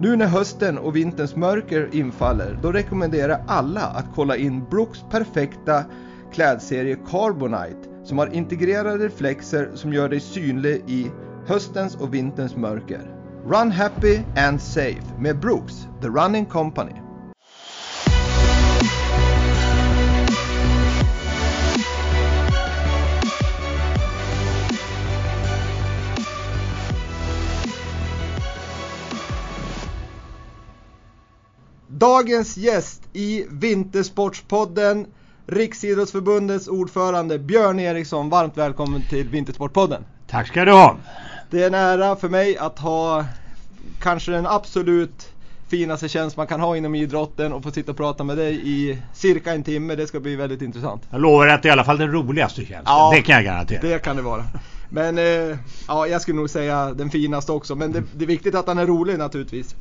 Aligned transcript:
Nu 0.00 0.16
när 0.16 0.26
hösten 0.26 0.78
och 0.78 0.96
vinterns 0.96 1.36
mörker 1.36 1.88
infaller, 1.92 2.58
då 2.62 2.72
rekommenderar 2.72 3.28
jag 3.28 3.40
alla 3.46 3.80
att 3.80 4.06
kolla 4.14 4.36
in 4.36 4.64
Brooks 4.70 5.04
perfekta 5.10 5.84
klädserie 6.32 6.96
Carbonite 7.10 7.88
som 8.04 8.18
har 8.18 8.34
integrerade 8.34 9.04
reflexer 9.04 9.70
som 9.74 9.92
gör 9.92 10.08
dig 10.08 10.20
synlig 10.20 10.82
i 10.86 11.10
höstens 11.46 11.96
och 11.96 12.14
vinterns 12.14 12.56
mörker. 12.56 13.00
Run 13.46 13.70
happy 13.70 14.20
and 14.36 14.60
safe 14.60 15.04
med 15.18 15.40
Brooks, 15.40 15.88
The 16.02 16.08
Running 16.08 16.46
Company. 16.46 17.03
Dagens 32.04 32.56
gäst 32.56 33.02
i 33.12 33.46
Vintersportspodden 33.50 35.06
Riksidrottsförbundets 35.46 36.68
ordförande 36.68 37.38
Björn 37.38 37.80
Eriksson. 37.80 38.28
Varmt 38.28 38.56
välkommen 38.56 39.02
till 39.10 39.28
Vintersportpodden. 39.28 40.04
Tack 40.26 40.48
ska 40.48 40.64
du 40.64 40.72
ha. 40.72 40.96
Det 41.50 41.62
är 41.62 41.66
en 41.66 41.74
ära 41.74 42.16
för 42.16 42.28
mig 42.28 42.56
att 42.56 42.78
ha 42.78 43.24
kanske 44.02 44.32
den 44.32 44.46
absolut 44.46 45.32
finaste 45.68 46.08
tjänst 46.08 46.36
man 46.36 46.46
kan 46.46 46.60
ha 46.60 46.76
inom 46.76 46.94
idrotten 46.94 47.52
och 47.52 47.62
få 47.62 47.70
sitta 47.70 47.90
och 47.90 47.96
prata 47.96 48.24
med 48.24 48.36
dig 48.36 48.60
i 48.64 48.98
cirka 49.12 49.52
en 49.52 49.62
timme. 49.62 49.94
Det 49.94 50.06
ska 50.06 50.20
bli 50.20 50.36
väldigt 50.36 50.62
intressant. 50.62 51.02
Jag 51.10 51.20
lovar 51.20 51.46
att 51.46 51.62
det 51.62 51.68
är 51.68 51.70
i 51.70 51.72
alla 51.72 51.84
fall 51.84 51.98
den 51.98 52.12
roligaste 52.12 52.60
tjänsten. 52.60 52.82
Ja, 52.86 53.12
det 53.14 53.22
kan 53.22 53.34
jag 53.34 53.44
garantera. 53.44 53.80
Det 53.82 53.98
kan 53.98 54.16
det 54.16 54.22
vara. 54.22 54.44
Men 54.88 55.18
eh, 55.18 55.58
ja, 55.88 56.06
jag 56.06 56.22
skulle 56.22 56.36
nog 56.36 56.50
säga 56.50 56.92
den 56.92 57.10
finaste 57.10 57.52
också. 57.52 57.74
Men 57.74 57.92
det, 57.92 58.02
det 58.14 58.24
är 58.24 58.28
viktigt 58.28 58.54
att 58.54 58.66
han 58.66 58.78
är 58.78 58.86
rolig 58.86 59.18
naturligtvis. 59.18 59.76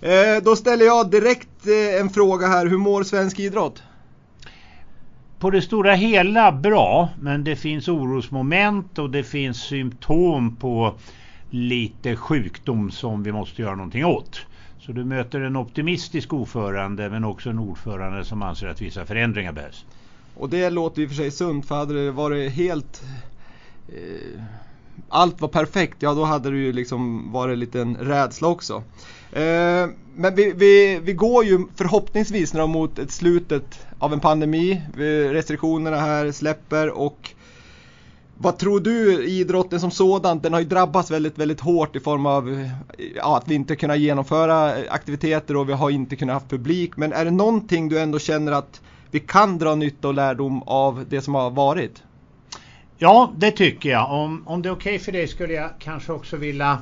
Eh, 0.00 0.42
då 0.42 0.56
ställer 0.56 0.84
jag 0.84 1.10
direkt 1.10 1.66
eh, 1.66 2.00
en 2.00 2.10
fråga 2.10 2.46
här. 2.46 2.66
Hur 2.66 2.78
mår 2.78 3.02
svensk 3.02 3.40
idrott? 3.40 3.82
På 5.38 5.50
det 5.50 5.62
stora 5.62 5.94
hela 5.94 6.52
bra, 6.52 7.08
men 7.20 7.44
det 7.44 7.56
finns 7.56 7.88
orosmoment 7.88 8.98
och 8.98 9.10
det 9.10 9.22
finns 9.22 9.62
symptom 9.62 10.56
på 10.56 10.94
lite 11.50 12.16
sjukdom 12.16 12.90
som 12.90 13.22
vi 13.22 13.32
måste 13.32 13.62
göra 13.62 13.74
någonting 13.74 14.04
åt. 14.04 14.40
Så 14.78 14.92
du 14.92 15.04
möter 15.04 15.40
en 15.40 15.56
optimistisk 15.56 16.32
ordförande 16.32 17.10
men 17.10 17.24
också 17.24 17.50
en 17.50 17.58
ordförande 17.58 18.24
som 18.24 18.42
anser 18.42 18.66
att 18.66 18.80
vissa 18.80 19.06
förändringar 19.06 19.52
behövs. 19.52 19.84
Och 20.34 20.48
det 20.48 20.70
låter 20.70 21.02
ju 21.02 21.08
för 21.08 21.14
sig 21.14 21.30
sunt 21.30 21.66
för 21.66 21.74
hade 21.74 22.04
det 22.04 22.10
varit 22.10 22.52
helt 22.52 23.02
eh, 23.88 24.42
allt 25.08 25.40
var 25.40 25.48
perfekt, 25.48 25.96
ja 26.02 26.14
då 26.14 26.24
hade 26.24 26.50
det 26.50 26.56
ju 26.56 26.72
liksom 26.72 27.32
varit 27.32 27.52
en 27.52 27.60
liten 27.60 27.96
rädsla 27.96 28.48
också. 28.48 28.82
Eh, 29.32 29.88
men 30.14 30.34
vi, 30.34 30.52
vi, 30.56 31.00
vi 31.02 31.12
går 31.12 31.44
ju 31.44 31.58
förhoppningsvis 31.76 32.54
nu 32.54 32.66
mot 32.66 32.98
ett 32.98 33.10
slutet 33.10 33.86
av 33.98 34.12
en 34.12 34.20
pandemi. 34.20 34.82
Restriktionerna 35.32 35.96
här 35.96 36.32
släpper 36.32 36.90
och 36.90 37.34
vad 38.42 38.58
tror 38.58 38.80
du 38.80 39.24
idrotten 39.24 39.80
som 39.80 39.90
sådan? 39.90 40.40
Den 40.40 40.52
har 40.52 40.60
ju 40.60 40.66
drabbats 40.66 41.10
väldigt, 41.10 41.38
väldigt 41.38 41.60
hårt 41.60 41.96
i 41.96 42.00
form 42.00 42.26
av 42.26 42.70
ja, 43.16 43.36
att 43.36 43.48
vi 43.48 43.54
inte 43.54 43.76
kunnat 43.76 43.98
genomföra 43.98 44.78
eh, 44.78 44.92
aktiviteter 44.92 45.56
och 45.56 45.68
vi 45.68 45.72
har 45.72 45.90
inte 45.90 46.16
kunnat 46.16 46.42
ha 46.42 46.48
publik. 46.48 46.96
Men 46.96 47.12
är 47.12 47.24
det 47.24 47.30
någonting 47.30 47.88
du 47.88 48.00
ändå 48.00 48.18
känner 48.18 48.52
att 48.52 48.80
vi 49.10 49.20
kan 49.20 49.58
dra 49.58 49.74
nytta 49.74 50.08
och 50.08 50.14
lärdom 50.14 50.62
av 50.62 51.04
det 51.08 51.20
som 51.20 51.34
har 51.34 51.50
varit? 51.50 52.02
Ja, 52.98 53.32
det 53.36 53.50
tycker 53.50 53.90
jag. 53.90 54.12
Om, 54.12 54.42
om 54.46 54.62
det 54.62 54.68
är 54.68 54.72
okej 54.72 54.94
okay 54.94 55.04
för 55.04 55.12
dig 55.12 55.28
skulle 55.28 55.52
jag 55.52 55.70
kanske 55.78 56.12
också 56.12 56.36
vilja 56.36 56.78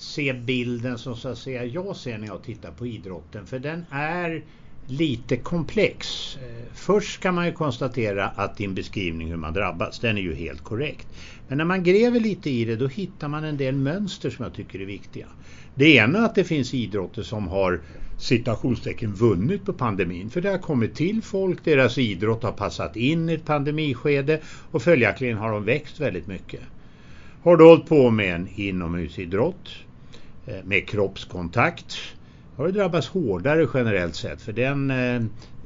se 0.00 0.32
bilden 0.32 0.98
som 0.98 1.16
så 1.16 1.28
att 1.28 1.38
säga 1.38 1.64
jag 1.64 1.96
ser 1.96 2.18
när 2.18 2.26
jag 2.26 2.42
tittar 2.42 2.70
på 2.70 2.86
idrotten. 2.86 3.46
För 3.46 3.58
den 3.58 3.84
är 3.90 4.44
lite 4.86 5.36
komplex. 5.36 6.06
Eh, 6.36 6.66
först 6.74 7.20
kan 7.20 7.34
man 7.34 7.46
ju 7.46 7.52
konstatera 7.52 8.28
att 8.28 8.56
din 8.56 8.74
beskrivning 8.74 9.28
hur 9.28 9.36
man 9.36 9.52
drabbas, 9.52 9.98
den 9.98 10.18
är 10.18 10.22
ju 10.22 10.34
helt 10.34 10.64
korrekt. 10.64 11.06
Men 11.48 11.58
när 11.58 11.64
man 11.64 11.82
gräver 11.82 12.20
lite 12.20 12.50
i 12.50 12.64
det 12.64 12.76
då 12.76 12.86
hittar 12.86 13.28
man 13.28 13.44
en 13.44 13.56
del 13.56 13.74
mönster 13.74 14.30
som 14.30 14.42
jag 14.42 14.54
tycker 14.54 14.80
är 14.80 14.86
viktiga. 14.86 15.26
Det 15.74 15.94
ena 15.94 16.18
är 16.18 16.24
att 16.24 16.34
det 16.34 16.44
finns 16.44 16.74
idrotter 16.74 17.22
som 17.22 17.48
har 17.48 17.80
citationstecken 18.16 19.14
vunnit 19.14 19.64
på 19.64 19.72
pandemin. 19.72 20.30
För 20.30 20.40
det 20.40 20.50
har 20.50 20.58
kommit 20.58 20.94
till 20.94 21.22
folk, 21.22 21.64
deras 21.64 21.98
idrott 21.98 22.42
har 22.42 22.52
passat 22.52 22.96
in 22.96 23.28
i 23.28 23.32
ett 23.32 23.44
pandemiskede 23.44 24.40
och 24.70 24.82
följaktligen 24.82 25.38
har 25.38 25.52
de 25.52 25.64
växt 25.64 26.00
väldigt 26.00 26.26
mycket. 26.26 26.60
Har 27.42 27.56
du 27.56 27.64
hållit 27.64 27.86
på 27.86 28.10
med 28.10 28.34
en 28.34 28.48
inomhusidrott 28.54 29.70
med 30.64 30.88
kroppskontakt 30.88 31.98
har 32.60 32.66
du 32.66 32.72
drabbats 32.72 33.08
hårdare 33.08 33.66
generellt 33.74 34.14
sett 34.14 34.42
för 34.42 34.52
den 34.52 34.90
eh, 34.90 35.14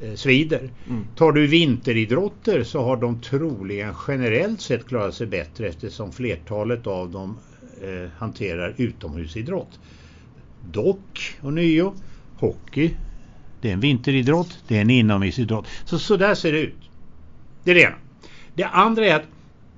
eh, 0.02 0.14
svider. 0.14 0.70
Mm. 0.88 1.04
Tar 1.16 1.32
du 1.32 1.46
vinteridrotter 1.46 2.62
så 2.64 2.82
har 2.82 2.96
de 2.96 3.20
troligen 3.20 3.94
generellt 4.08 4.60
sett 4.60 4.86
klarat 4.86 5.14
sig 5.14 5.26
bättre 5.26 5.68
eftersom 5.68 6.12
flertalet 6.12 6.86
av 6.86 7.10
dem 7.10 7.38
eh, 7.82 8.10
hanterar 8.18 8.74
utomhusidrott. 8.76 9.80
Dock, 10.70 11.36
och 11.40 11.52
nio, 11.52 11.92
hockey, 12.36 12.90
det 13.60 13.68
är 13.68 13.72
en 13.72 13.80
vinteridrott, 13.80 14.58
det 14.68 14.76
är 14.76 14.80
en 14.80 14.90
inomhusidrott. 14.90 15.66
Så, 15.84 15.98
så 15.98 16.16
där 16.16 16.34
ser 16.34 16.52
det 16.52 16.60
ut. 16.60 16.90
Det 17.64 17.70
är 17.70 17.74
det 17.74 17.82
ena. 17.82 17.96
Det 18.54 18.64
andra 18.64 19.06
är 19.06 19.14
att 19.14 19.26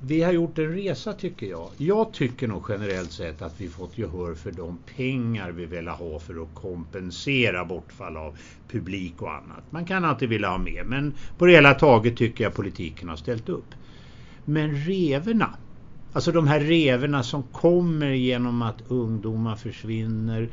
vi 0.08 0.22
har 0.22 0.32
gjort 0.32 0.58
en 0.58 0.72
resa 0.74 1.12
tycker 1.12 1.46
jag. 1.46 1.70
Jag 1.76 2.12
tycker 2.12 2.48
nog 2.48 2.66
generellt 2.68 3.12
sett 3.12 3.42
att 3.42 3.60
vi 3.60 3.68
fått 3.68 3.98
gehör 3.98 4.34
för 4.34 4.52
de 4.52 4.78
pengar 4.96 5.50
vi 5.50 5.66
vill 5.66 5.88
ha 5.88 6.18
för 6.18 6.42
att 6.42 6.54
kompensera 6.54 7.64
bortfall 7.64 8.16
av 8.16 8.36
publik 8.68 9.22
och 9.22 9.32
annat. 9.32 9.72
Man 9.72 9.84
kan 9.84 10.04
alltid 10.04 10.28
vilja 10.28 10.48
ha 10.48 10.58
mer 10.58 10.84
men 10.84 11.14
på 11.38 11.46
det 11.46 11.52
hela 11.52 11.74
taget 11.74 12.16
tycker 12.16 12.44
jag 12.44 12.54
politiken 12.54 13.08
har 13.08 13.16
ställt 13.16 13.48
upp. 13.48 13.74
Men 14.44 14.74
reverna 14.74 15.56
Alltså 16.16 16.32
de 16.32 16.46
här 16.46 16.60
reverna 16.60 17.22
som 17.22 17.42
kommer 17.42 18.10
genom 18.10 18.62
att 18.62 18.82
ungdomar 18.86 19.56
försvinner, 19.56 20.50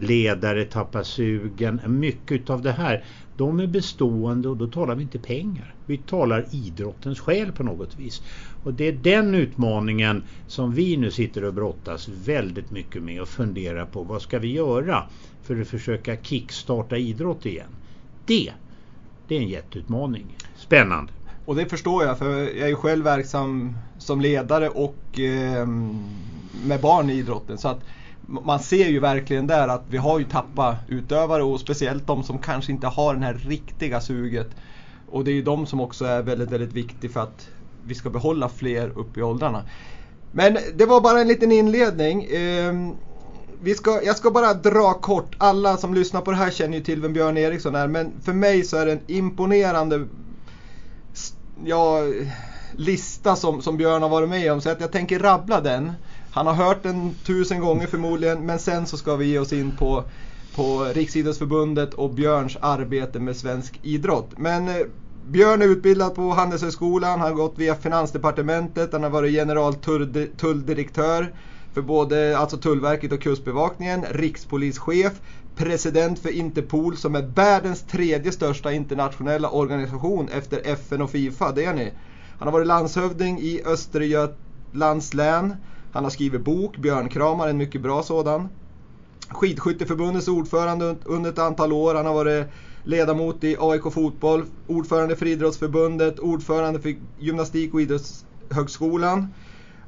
ledare 0.00 0.64
tappar 0.64 1.02
sugen. 1.02 1.80
Mycket 1.86 2.50
av 2.50 2.62
det 2.62 2.72
här, 2.72 3.04
de 3.42 3.60
är 3.60 3.66
bestående 3.66 4.48
och 4.48 4.56
då 4.56 4.66
talar 4.66 4.94
vi 4.94 5.02
inte 5.02 5.18
pengar. 5.18 5.74
Vi 5.86 5.98
talar 5.98 6.46
idrottens 6.50 7.20
själ 7.20 7.52
på 7.52 7.62
något 7.62 7.98
vis. 7.98 8.22
Och 8.62 8.74
det 8.74 8.88
är 8.88 8.92
den 8.92 9.34
utmaningen 9.34 10.22
som 10.46 10.74
vi 10.74 10.96
nu 10.96 11.10
sitter 11.10 11.44
och 11.44 11.54
brottas 11.54 12.08
väldigt 12.08 12.70
mycket 12.70 13.02
med 13.02 13.22
och 13.22 13.28
funderar 13.28 13.86
på. 13.86 14.02
Vad 14.02 14.22
ska 14.22 14.38
vi 14.38 14.52
göra 14.52 15.04
för 15.42 15.60
att 15.60 15.68
försöka 15.68 16.16
kickstarta 16.16 16.96
idrott 16.96 17.46
igen? 17.46 17.76
Det, 18.24 18.52
det 19.26 19.36
är 19.36 19.40
en 19.40 19.48
jätteutmaning. 19.48 20.36
Spännande. 20.56 21.12
Och 21.44 21.56
det 21.56 21.66
förstår 21.66 22.04
jag 22.04 22.18
för 22.18 22.38
jag 22.38 22.56
är 22.56 22.68
ju 22.68 22.76
själv 22.76 23.04
verksam 23.04 23.76
som 23.98 24.20
ledare 24.20 24.68
och 24.68 25.18
eh, 25.18 25.66
med 26.66 26.80
barn 26.80 27.10
i 27.10 27.14
idrotten. 27.14 27.58
Så 27.58 27.68
att 27.68 27.80
man 28.26 28.58
ser 28.58 28.88
ju 28.88 29.00
verkligen 29.00 29.46
där 29.46 29.68
att 29.68 29.84
vi 29.88 29.96
har 29.96 30.18
ju 30.18 30.24
tappat 30.24 30.76
utövare 30.88 31.42
och 31.42 31.60
speciellt 31.60 32.06
de 32.06 32.22
som 32.22 32.38
kanske 32.38 32.72
inte 32.72 32.86
har 32.86 33.14
det 33.14 33.24
här 33.24 33.34
riktiga 33.34 34.00
suget. 34.00 34.50
Och 35.06 35.24
det 35.24 35.30
är 35.30 35.34
ju 35.34 35.42
de 35.42 35.66
som 35.66 35.80
också 35.80 36.04
är 36.04 36.22
väldigt, 36.22 36.50
väldigt 36.50 36.72
viktiga 36.72 37.10
för 37.10 37.20
att 37.20 37.48
vi 37.84 37.94
ska 37.94 38.10
behålla 38.10 38.48
fler 38.48 38.98
upp 38.98 39.16
i 39.18 39.22
åldrarna. 39.22 39.64
Men 40.30 40.58
det 40.74 40.86
var 40.86 41.00
bara 41.00 41.20
en 41.20 41.28
liten 41.28 41.52
inledning. 41.52 42.26
Ehm, 42.30 42.96
vi 43.60 43.74
ska, 43.74 44.02
jag 44.04 44.16
ska 44.16 44.30
bara 44.30 44.54
dra 44.54 44.94
kort. 44.94 45.34
Alla 45.38 45.76
som 45.76 45.94
lyssnar 45.94 46.20
på 46.20 46.30
det 46.30 46.36
här 46.36 46.50
känner 46.50 46.78
ju 46.78 46.84
till 46.84 47.00
vem 47.00 47.12
Björn 47.12 47.38
Eriksson 47.38 47.74
är. 47.74 47.88
Men 47.88 48.20
för 48.20 48.32
mig 48.32 48.64
så 48.64 48.76
är 48.76 48.86
det 48.86 48.92
en 48.92 49.04
imponerande 49.06 50.06
ja, 51.64 51.98
lista 52.72 53.36
som, 53.36 53.62
som 53.62 53.76
Björn 53.76 54.02
har 54.02 54.08
varit 54.08 54.28
med 54.28 54.52
om. 54.52 54.60
Så 54.60 54.70
att 54.70 54.80
jag 54.80 54.92
tänker 54.92 55.18
rabbla 55.18 55.60
den. 55.60 55.92
Han 56.34 56.46
har 56.46 56.54
hört 56.54 56.82
den 56.82 57.14
tusen 57.14 57.60
gånger 57.60 57.86
förmodligen. 57.86 58.46
Men 58.46 58.58
sen 58.58 58.86
så 58.86 58.96
ska 58.96 59.16
vi 59.16 59.26
ge 59.26 59.38
oss 59.38 59.52
in 59.52 59.76
på, 59.76 60.04
på 60.54 60.84
Riksidrottsförbundet 60.84 61.94
och 61.94 62.14
Björns 62.14 62.56
arbete 62.60 63.20
med 63.20 63.36
svensk 63.36 63.78
idrott. 63.82 64.30
Men 64.36 64.68
eh, 64.68 64.86
Björn 65.24 65.62
är 65.62 65.66
utbildad 65.66 66.14
på 66.14 66.30
Handelshögskolan, 66.30 67.10
han 67.10 67.20
har 67.20 67.32
gått 67.32 67.58
via 67.58 67.74
Finansdepartementet, 67.74 68.92
han 68.92 69.02
har 69.02 69.10
varit 69.10 69.32
generaltulldirektör 69.32 71.36
för 71.74 71.82
både 71.82 72.38
alltså 72.38 72.56
Tullverket 72.56 73.12
och 73.12 73.22
Kustbevakningen, 73.22 74.04
rikspolischef, 74.10 75.12
president 75.54 76.18
för 76.18 76.30
Interpol 76.30 76.96
som 76.96 77.14
är 77.14 77.22
världens 77.22 77.86
tredje 77.86 78.32
största 78.32 78.72
internationella 78.72 79.50
organisation 79.50 80.28
efter 80.28 80.60
FN 80.64 81.02
och 81.02 81.10
Fifa. 81.10 81.52
Det 81.52 81.64
är 81.64 81.74
ni. 81.74 81.92
Han 82.38 82.48
har 82.48 82.52
varit 82.52 82.66
landshövding 82.66 83.40
i 83.40 83.62
Östergötlands 83.66 85.14
län. 85.14 85.56
Han 85.92 86.04
har 86.04 86.10
skrivit 86.10 86.44
bok, 86.44 86.76
Björnkramar, 86.76 87.48
en 87.48 87.56
mycket 87.56 87.82
bra 87.82 88.02
sådan. 88.02 88.48
Skidskytteförbundets 89.28 90.28
ordförande 90.28 90.96
under 91.04 91.30
ett 91.30 91.38
antal 91.38 91.72
år. 91.72 91.94
Han 91.94 92.06
har 92.06 92.14
varit 92.14 92.46
ledamot 92.82 93.44
i 93.44 93.56
AIK 93.60 93.92
Fotboll, 93.92 94.44
ordförande 94.66 95.16
för 95.16 95.26
Idrottsförbundet, 95.26 96.18
ordförande 96.18 96.80
för 96.80 96.94
Gymnastik 97.16 97.74
och 97.74 97.80
idrottshögskolan. 97.80 99.34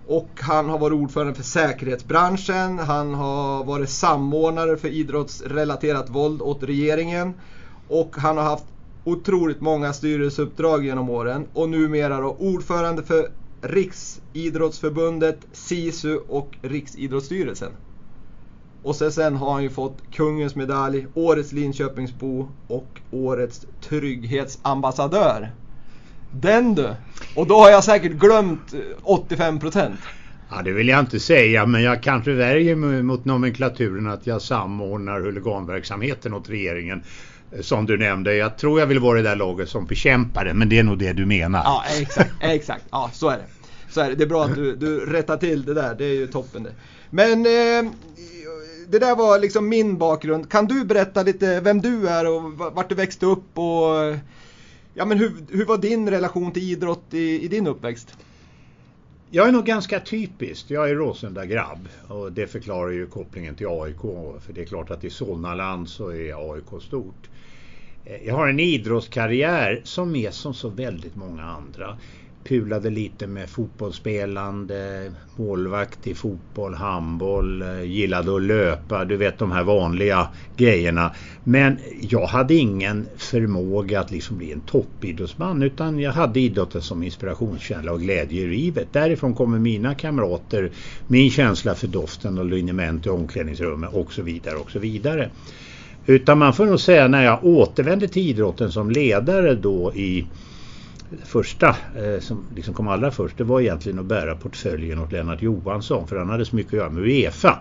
Och 0.07 0.41
han 0.41 0.69
har 0.69 0.79
varit 0.79 0.95
ordförande 0.95 1.35
för 1.35 1.43
säkerhetsbranschen, 1.43 2.79
han 2.79 3.15
har 3.15 3.65
varit 3.65 3.91
samordnare 3.91 4.77
för 4.77 4.89
idrottsrelaterat 4.89 6.11
våld 6.11 6.43
åt 6.43 6.63
regeringen. 6.63 7.41
Och 7.89 8.17
han 8.17 8.37
har 8.37 8.45
haft 8.45 8.67
otroligt 9.05 9.61
många 9.61 9.93
styrelseuppdrag 9.93 10.85
genom 10.85 11.11
åren. 11.11 11.47
Och 11.53 11.69
numera 11.69 12.21
då 12.21 12.37
ordförande 12.39 13.03
för 13.03 13.29
Riksidrottsförbundet, 13.65 15.39
SISU 15.53 16.17
och 16.17 16.57
Riksidrottsstyrelsen. 16.63 17.73
Och 18.83 18.97
sen, 18.97 19.13
sen 19.13 19.37
har 19.37 19.53
han 19.53 19.63
ju 19.63 19.71
fått 19.71 19.99
Kungens 20.13 20.55
medalj, 20.57 21.07
Årets 21.15 21.53
Linköpingsbo 21.53 22.49
och 22.67 23.01
Årets 23.11 23.67
Trygghetsambassadör. 23.81 25.51
Den 26.31 26.75
du! 26.75 26.95
Och 27.37 27.47
då 27.47 27.55
har 27.55 27.71
jag 27.71 27.85
säkert 27.85 28.13
glömt 28.13 28.75
85%. 29.03 29.93
Ja, 30.51 30.63
det 30.63 30.73
vill 30.73 30.89
jag 30.89 31.01
inte 31.01 31.21
säga, 31.21 31.67
men 31.67 31.83
jag 31.83 32.03
kanske 32.03 32.33
värjer 32.33 32.77
mig 32.77 33.03
mot 33.03 33.25
nomenklaturen 33.25 34.07
att 34.07 34.27
jag 34.27 34.43
samordnar 34.43 35.21
huliganverksamheten 35.21 36.35
åt 36.35 36.49
regeringen. 36.49 37.03
Eh, 37.51 37.61
som 37.61 37.87
du 37.87 37.99
nämnde, 37.99 38.35
jag 38.35 38.59
tror 38.59 38.81
jag 38.81 38.87
vill 38.87 38.99
vara 38.99 39.17
det 39.17 39.29
där 39.29 39.37
laget 39.37 39.69
som 39.69 39.87
bekämpar 39.87 40.45
det, 40.45 40.55
men 40.55 40.69
det 40.69 40.79
är 40.79 40.83
nog 40.83 40.99
det 40.99 41.13
du 41.13 41.27
menar. 41.27 41.63
Ja, 41.65 41.85
exakt, 42.01 42.31
exakt. 42.41 42.85
Ja, 42.91 43.11
så 43.13 43.29
är 43.29 43.37
det. 43.37 43.45
Så 43.95 44.01
här, 44.01 44.15
det. 44.15 44.25
är 44.25 44.29
bra 44.29 44.45
att 44.45 44.55
du, 44.55 44.77
du 44.77 45.07
rättar 45.07 45.37
till 45.37 45.65
det 45.65 45.75
där, 45.75 45.95
det 45.95 46.05
är 46.05 46.15
ju 46.15 46.27
toppen 46.27 46.63
det. 46.63 46.75
Men 47.11 47.47
eh, 47.47 47.93
det 48.89 48.99
där 48.99 49.17
var 49.17 49.39
liksom 49.39 49.69
min 49.69 49.99
bakgrund. 49.99 50.51
Kan 50.51 50.67
du 50.67 50.85
berätta 50.85 51.23
lite 51.23 51.61
vem 51.61 51.81
du 51.81 52.09
är 52.09 52.29
och 52.31 52.53
vart 52.53 52.89
du 52.89 52.95
växte 52.95 53.27
upp 53.27 53.59
och 53.59 54.17
ja, 54.95 55.05
men 55.05 55.19
hur, 55.19 55.33
hur 55.51 55.65
var 55.65 55.79
din 55.79 56.11
relation 56.11 56.53
till 56.53 56.63
idrott 56.63 57.05
i, 57.11 57.45
i 57.45 57.49
din 57.49 57.67
uppväxt? 57.67 58.17
Jag 59.31 59.49
är 59.49 59.53
nog 59.53 59.65
ganska 59.65 60.01
typisk. 60.01 60.71
Jag 60.71 60.91
är 60.91 60.95
Råsunda-grabb 60.95 61.89
och 62.09 62.33
det 62.33 62.47
förklarar 62.47 62.91
ju 62.91 63.07
kopplingen 63.07 63.55
till 63.55 63.67
AIK. 63.67 64.01
För 64.41 64.53
det 64.53 64.63
är 64.63 64.67
klart 64.67 64.91
att 64.91 65.05
i 65.05 65.11
Solnaland 65.11 65.89
så 65.89 66.09
är 66.09 66.53
AIK 66.53 66.83
stort. 66.83 67.29
Eh, 68.05 68.27
jag 68.27 68.35
har 68.35 68.49
en 68.49 68.61
idrottskarriär 68.61 69.81
som 69.85 70.17
är 70.17 70.31
som 70.31 70.55
så 70.55 70.69
väldigt 70.69 71.17
många 71.17 71.43
andra 71.43 71.99
pulade 72.45 72.91
lite 72.91 73.27
med 73.27 73.51
fotbollsspelande, 73.51 75.13
målvakt 75.37 76.07
i 76.07 76.15
fotboll, 76.15 76.75
handboll, 76.75 77.63
eh, 77.63 77.83
gillade 77.83 78.37
att 78.37 78.43
löpa, 78.43 79.05
du 79.05 79.17
vet 79.17 79.39
de 79.39 79.53
här 79.53 79.65
vanliga 79.65 80.29
grejerna. 80.57 81.15
Men 81.43 81.79
jag 82.01 82.27
hade 82.27 82.55
ingen 82.55 83.07
förmåga 83.17 84.01
att 84.01 84.11
liksom 84.11 84.39
bli 84.39 84.53
en 84.53 84.61
toppidrottsman 84.61 85.63
utan 85.63 85.99
jag 85.99 86.13
hade 86.13 86.41
idrotten 86.41 86.83
som 86.83 87.03
inspirationskälla 87.03 87.93
och 87.93 88.01
glädje 88.01 88.43
i 88.43 88.47
livet. 88.47 88.93
Därifrån 88.93 89.35
kommer 89.35 89.59
mina 89.59 89.95
kamrater, 89.95 90.71
min 91.07 91.31
känsla 91.31 91.75
för 91.75 91.87
doften 91.87 92.39
och 92.39 92.45
liniment 92.45 93.07
i 93.07 93.09
omklädningsrummet 93.09 93.91
och 93.93 94.13
så 94.13 94.23
vidare 94.23 94.57
och 94.57 94.71
så 94.71 94.79
vidare. 94.79 95.31
Utan 96.07 96.39
man 96.39 96.53
får 96.53 96.67
nog 96.67 96.81
säga 96.81 97.09
när 97.09 97.25
jag 97.25 97.45
återvände 97.45 98.09
till 98.09 98.23
idrotten 98.23 98.73
som 98.73 98.91
ledare 98.91 99.55
då 99.55 99.95
i 99.95 100.27
första 101.25 101.69
eh, 101.69 102.21
som 102.21 102.45
liksom 102.55 102.75
kom 102.75 102.89
allra 102.89 103.11
först 103.11 103.39
det 103.39 103.45
var 103.45 103.61
egentligen 103.61 103.99
att 103.99 104.07
bära 104.07 104.35
portföljen 104.35 104.99
åt 104.99 105.13
Lennart 105.13 105.43
Johansson 105.43 106.07
för 106.09 106.17
han 106.17 106.31
hade 106.31 106.45
så 106.45 106.57
mycket 106.57 106.73
att 106.73 106.79
göra 106.79 106.91
med 106.91 107.03
Uefa. 107.03 107.59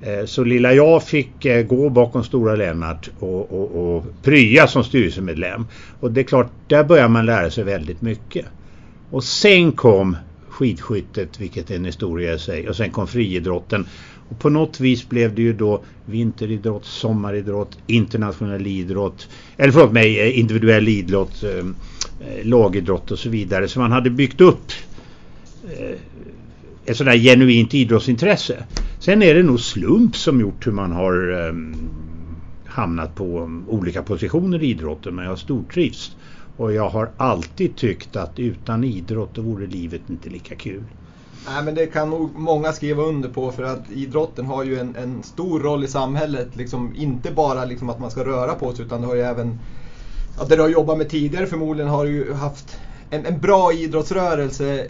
Eh, 0.00 0.24
så 0.24 0.44
lilla 0.44 0.72
jag 0.72 1.02
fick 1.02 1.44
eh, 1.44 1.66
gå 1.66 1.88
bakom 1.88 2.24
stora 2.24 2.56
Lennart 2.56 3.10
och, 3.18 3.52
och, 3.52 3.96
och 3.96 4.04
prya 4.22 4.66
som 4.66 4.84
styrelsemedlem. 4.84 5.66
Och 6.00 6.12
det 6.12 6.20
är 6.20 6.24
klart, 6.24 6.50
där 6.66 6.84
börjar 6.84 7.08
man 7.08 7.26
lära 7.26 7.50
sig 7.50 7.64
väldigt 7.64 8.02
mycket. 8.02 8.46
Och 9.10 9.24
sen 9.24 9.72
kom 9.72 10.16
skidskyttet, 10.48 11.40
vilket 11.40 11.70
är 11.70 11.76
en 11.76 11.84
historia 11.84 12.34
i 12.34 12.38
sig. 12.38 12.68
Och 12.68 12.76
sen 12.76 12.90
kom 12.90 13.06
friidrotten. 13.06 13.86
Och 14.28 14.38
på 14.38 14.50
något 14.50 14.80
vis 14.80 15.08
blev 15.08 15.34
det 15.34 15.42
ju 15.42 15.52
då 15.52 15.82
vinteridrott, 16.04 16.84
sommaridrott, 16.84 17.78
internationell 17.86 18.66
idrott. 18.66 19.28
Eller 19.56 19.72
förlåt 19.72 19.92
mig, 19.92 20.30
individuell 20.30 20.88
idrott, 20.88 21.42
eh, 21.42 21.64
Eh, 22.20 22.46
lagidrott 22.46 23.10
och 23.10 23.18
så 23.18 23.28
vidare. 23.28 23.68
Så 23.68 23.80
man 23.80 23.92
hade 23.92 24.10
byggt 24.10 24.40
upp 24.40 24.72
eh, 25.64 25.98
ett 26.84 26.96
sådär 26.96 27.16
genuint 27.16 27.74
idrottsintresse. 27.74 28.64
Sen 28.98 29.22
är 29.22 29.34
det 29.34 29.42
nog 29.42 29.60
slump 29.60 30.16
som 30.16 30.40
gjort 30.40 30.66
hur 30.66 30.72
man 30.72 30.92
har 30.92 31.46
eh, 31.46 31.54
hamnat 32.66 33.14
på 33.14 33.60
olika 33.68 34.02
positioner 34.02 34.62
i 34.62 34.66
idrotten. 34.66 35.14
Men 35.14 35.24
jag 35.24 35.32
har 35.32 35.36
stortrivs. 35.36 36.16
Och 36.56 36.72
jag 36.72 36.88
har 36.88 37.10
alltid 37.16 37.76
tyckt 37.76 38.16
att 38.16 38.38
utan 38.38 38.84
idrott 38.84 39.34
då 39.34 39.42
vore 39.42 39.66
livet 39.66 40.00
inte 40.08 40.30
lika 40.30 40.54
kul. 40.54 40.82
Nej 41.48 41.64
men 41.64 41.74
det 41.74 41.86
kan 41.86 42.10
nog 42.10 42.30
många 42.34 42.72
skriva 42.72 43.02
under 43.02 43.28
på 43.28 43.52
för 43.52 43.62
att 43.62 43.90
idrotten 43.90 44.46
har 44.46 44.64
ju 44.64 44.78
en, 44.78 44.96
en 44.96 45.22
stor 45.22 45.60
roll 45.60 45.84
i 45.84 45.88
samhället. 45.88 46.56
Liksom, 46.56 46.92
inte 46.96 47.30
bara 47.30 47.64
liksom 47.64 47.90
att 47.90 48.00
man 48.00 48.10
ska 48.10 48.24
röra 48.24 48.54
på 48.54 48.72
sig 48.72 48.84
utan 48.84 49.00
det 49.00 49.06
har 49.06 49.14
ju 49.14 49.22
även, 49.22 49.58
ja, 50.38 50.44
det 50.44 50.56
du 50.56 50.62
har 50.62 50.68
jobbat 50.68 50.98
med 50.98 51.10
tidigare 51.10 51.46
förmodligen 51.46 51.90
har 51.90 52.04
ju 52.04 52.32
haft 52.34 52.78
en, 53.10 53.26
en 53.26 53.40
bra 53.40 53.72
idrottsrörelse 53.72 54.86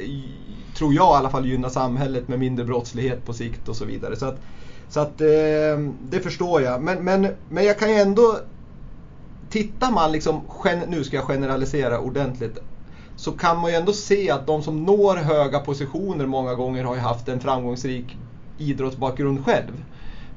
tror 0.77 0.95
jag 0.95 1.15
i 1.15 1.19
alla 1.19 1.31
fall 1.31 1.47
gynnar 1.47 1.69
samhället 1.69 2.29
med 2.29 2.39
mindre 2.39 2.65
brottslighet 2.65 3.25
på 3.25 3.33
sikt 3.33 3.69
och 3.69 3.77
så 3.77 3.85
vidare. 3.85 4.17
Så 4.17 4.27
att, 4.27 4.41
så 4.89 5.01
att 5.01 5.21
eh, 5.21 5.79
det 6.01 6.21
förstår 6.23 6.63
jag. 6.63 6.83
Men, 6.83 7.05
men, 7.05 7.29
men 7.49 7.65
jag 7.65 7.79
kan 7.79 7.91
ju 7.91 7.97
ändå 7.97 8.39
Tittar 9.49 9.91
man 9.91 10.13
liksom, 10.13 10.41
nu 10.89 11.05
ska 11.05 11.17
jag 11.17 11.25
generalisera 11.25 12.01
ordentligt 12.01 12.59
så 13.17 13.33
kan 13.33 13.61
man 13.61 13.71
ju 13.71 13.77
ändå 13.77 13.93
se 13.93 14.31
att 14.31 14.47
de 14.47 14.63
som 14.63 14.85
når 14.85 15.17
höga 15.17 15.61
positioner 15.61 16.27
många 16.27 16.55
gånger 16.55 16.85
har 16.85 16.95
ju 16.95 17.01
haft 17.01 17.29
en 17.29 17.41
framgångsrik 17.41 18.17
idrottsbakgrund 18.57 19.45
själv. 19.45 19.85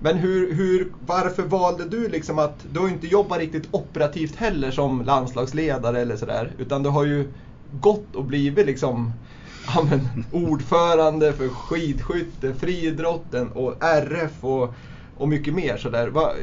Men 0.01 0.17
hur, 0.17 0.53
hur, 0.53 0.91
varför 1.05 1.43
valde 1.43 1.85
du 1.85 2.07
liksom 2.07 2.39
att, 2.39 2.65
du 2.71 2.79
har 2.79 2.87
ju 2.87 2.93
inte 2.93 3.07
jobbat 3.07 3.39
riktigt 3.39 3.67
operativt 3.71 4.35
heller 4.35 4.71
som 4.71 5.01
landslagsledare 5.01 6.01
eller 6.01 6.15
sådär, 6.15 6.51
utan 6.57 6.83
du 6.83 6.89
har 6.89 7.05
ju 7.05 7.33
gått 7.71 8.15
och 8.15 8.25
blivit 8.25 8.65
liksom 8.65 9.11
ja, 9.75 9.87
men, 9.89 10.25
ordförande 10.31 11.33
för 11.33 11.49
skidskytte, 11.49 12.53
friidrotten 12.53 13.51
och 13.51 13.83
RF 13.83 14.43
och 14.43 14.73
och 15.19 15.29
mycket 15.29 15.53
mer 15.53 15.77
sådär. 15.77 16.07
Va... 16.07 16.33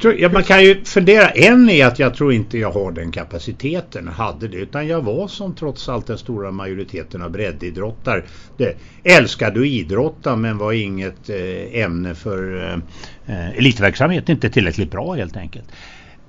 Tror, 0.00 0.14
ja, 0.14 0.28
man 0.32 0.42
kan 0.42 0.64
ju 0.64 0.84
fundera, 0.84 1.28
en 1.28 1.70
är 1.70 1.86
att 1.86 1.98
jag 1.98 2.14
tror 2.14 2.32
inte 2.32 2.58
jag 2.58 2.72
har 2.72 2.92
den 2.92 3.12
kapaciteten, 3.12 4.08
hade 4.08 4.48
det, 4.48 4.56
utan 4.56 4.86
jag 4.86 5.02
var 5.02 5.28
som 5.28 5.54
trots 5.54 5.88
allt 5.88 6.06
den 6.06 6.18
stora 6.18 6.50
majoriteten 6.50 7.22
av 7.22 7.30
breddidrottar. 7.30 8.24
Det, 8.56 8.76
älskade 9.04 9.60
att 9.60 9.66
idrotta 9.66 10.36
men 10.36 10.58
var 10.58 10.72
inget 10.72 11.30
eh, 11.30 11.82
ämne 11.82 12.14
för 12.14 12.64
eh, 12.64 12.78
eh, 13.26 13.58
elitverksamhet, 13.58 14.28
inte 14.28 14.50
tillräckligt 14.50 14.90
bra 14.90 15.14
helt 15.14 15.36
enkelt. 15.36 15.66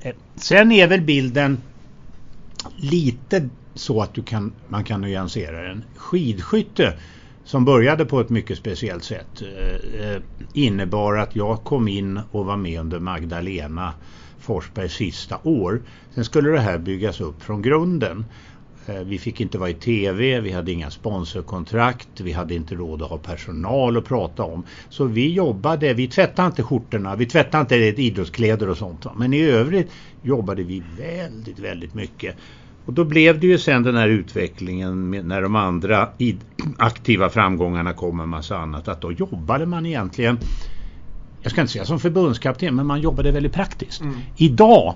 Eh, 0.02 0.16
sen 0.36 0.72
är 0.72 0.88
väl 0.88 1.02
bilden 1.02 1.58
lite 2.78 3.50
så 3.74 4.02
att 4.02 4.14
du 4.14 4.24
kan, 4.24 4.54
man 4.68 4.84
kan 4.84 5.02
nyansera 5.02 5.62
den. 5.62 5.84
Skidskytte 5.96 6.94
som 7.50 7.66
började 7.66 8.06
på 8.06 8.20
ett 8.20 8.30
mycket 8.30 8.58
speciellt 8.58 9.04
sätt 9.04 9.42
eh, 9.42 10.10
eh, 10.10 10.22
innebar 10.54 11.18
att 11.18 11.36
jag 11.36 11.64
kom 11.64 11.88
in 11.88 12.20
och 12.32 12.46
var 12.46 12.58
med 12.58 12.80
under 12.80 13.00
Magdalena 13.00 13.94
Forsbergs 14.40 14.94
sista 14.94 15.40
år. 15.44 15.82
Sen 16.16 16.26
skulle 16.26 16.50
det 16.50 16.60
här 16.60 16.78
byggas 16.78 17.22
upp 17.22 17.44
från 17.44 17.62
grunden. 17.62 18.26
Eh, 18.86 18.96
vi 18.96 19.20
fick 19.20 19.42
inte 19.42 19.58
vara 19.58 19.70
i 19.70 19.74
TV, 19.74 20.40
vi 20.40 20.52
hade 20.52 20.72
inga 20.72 20.92
sponsorkontrakt, 20.92 22.22
vi 22.22 22.32
hade 22.32 22.56
inte 22.56 22.76
råd 22.76 23.02
att 23.02 23.10
ha 23.10 23.18
personal 23.18 23.98
att 23.98 24.06
prata 24.06 24.44
om. 24.44 24.66
Så 24.90 25.06
vi 25.06 25.34
jobbade, 25.34 25.94
vi 25.94 26.08
tvättade 26.08 26.46
inte 26.46 26.64
skjortorna, 26.64 27.16
vi 27.16 27.26
tvättade 27.26 27.62
inte 27.62 28.02
idrottskläder 28.02 28.70
och 28.70 28.78
sånt. 28.78 29.06
Men 29.16 29.34
i 29.34 29.42
övrigt 29.42 29.92
jobbade 30.22 30.64
vi 30.64 30.84
väldigt, 30.98 31.60
väldigt 31.60 31.94
mycket. 31.94 32.38
Och 32.86 32.94
då 32.94 33.04
blev 33.04 33.40
det 33.40 33.48
ju 33.48 33.58
sen 33.58 33.84
den 33.84 33.96
här 33.96 34.08
utvecklingen 34.08 35.12
när 35.12 35.42
de 35.42 35.56
andra 35.56 36.10
aktiva 36.78 37.30
framgångarna 37.30 37.94
kom 37.94 38.18
med 38.18 38.28
massa 38.28 38.58
annat. 38.58 38.88
Att 38.88 39.02
då 39.02 39.12
jobbade 39.12 39.66
man 39.66 39.86
egentligen, 39.86 40.38
jag 41.42 41.52
ska 41.52 41.62
inte 41.62 41.74
säga 41.74 41.86
som 41.86 42.00
förbundskapten, 42.00 42.76
men 42.76 42.86
man 42.86 43.02
jobbade 43.02 43.32
väldigt 43.32 43.54
praktiskt. 43.54 44.02
Mm. 44.02 44.16
Idag 44.36 44.96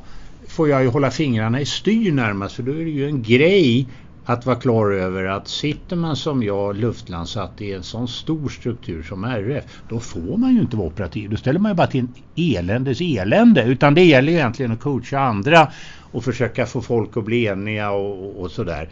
får 0.49 0.69
jag 0.69 0.83
ju 0.83 0.89
hålla 0.89 1.11
fingrarna 1.11 1.61
i 1.61 1.65
styr 1.65 2.11
närmast 2.11 2.55
för 2.55 2.63
då 2.63 2.71
är 2.71 2.85
det 2.85 2.91
ju 2.91 3.05
en 3.05 3.23
grej 3.23 3.89
att 4.25 4.45
vara 4.45 4.55
klar 4.55 4.91
över 4.91 5.25
att 5.25 5.47
sitter 5.47 5.95
man 5.95 6.15
som 6.15 6.43
jag 6.43 6.75
luftlandsatt 6.75 7.61
i 7.61 7.73
en 7.73 7.83
sån 7.83 8.07
stor 8.07 8.49
struktur 8.49 9.03
som 9.03 9.23
RF 9.23 9.63
då 9.87 9.99
får 9.99 10.37
man 10.37 10.55
ju 10.55 10.61
inte 10.61 10.77
vara 10.77 10.87
operativ. 10.87 11.29
Då 11.29 11.37
ställer 11.37 11.59
man 11.59 11.71
ju 11.71 11.75
bara 11.75 11.87
till 11.87 11.99
en 11.99 12.13
eländes 12.35 13.01
elände 13.01 13.63
utan 13.63 13.93
det 13.93 14.03
gäller 14.03 14.33
egentligen 14.33 14.71
att 14.71 14.79
coacha 14.79 15.19
andra 15.19 15.71
och 16.13 16.24
försöka 16.24 16.65
få 16.65 16.82
folk 16.82 17.17
att 17.17 17.25
bli 17.25 17.46
eniga 17.46 17.91
och, 17.91 18.41
och 18.41 18.51
sådär. 18.51 18.89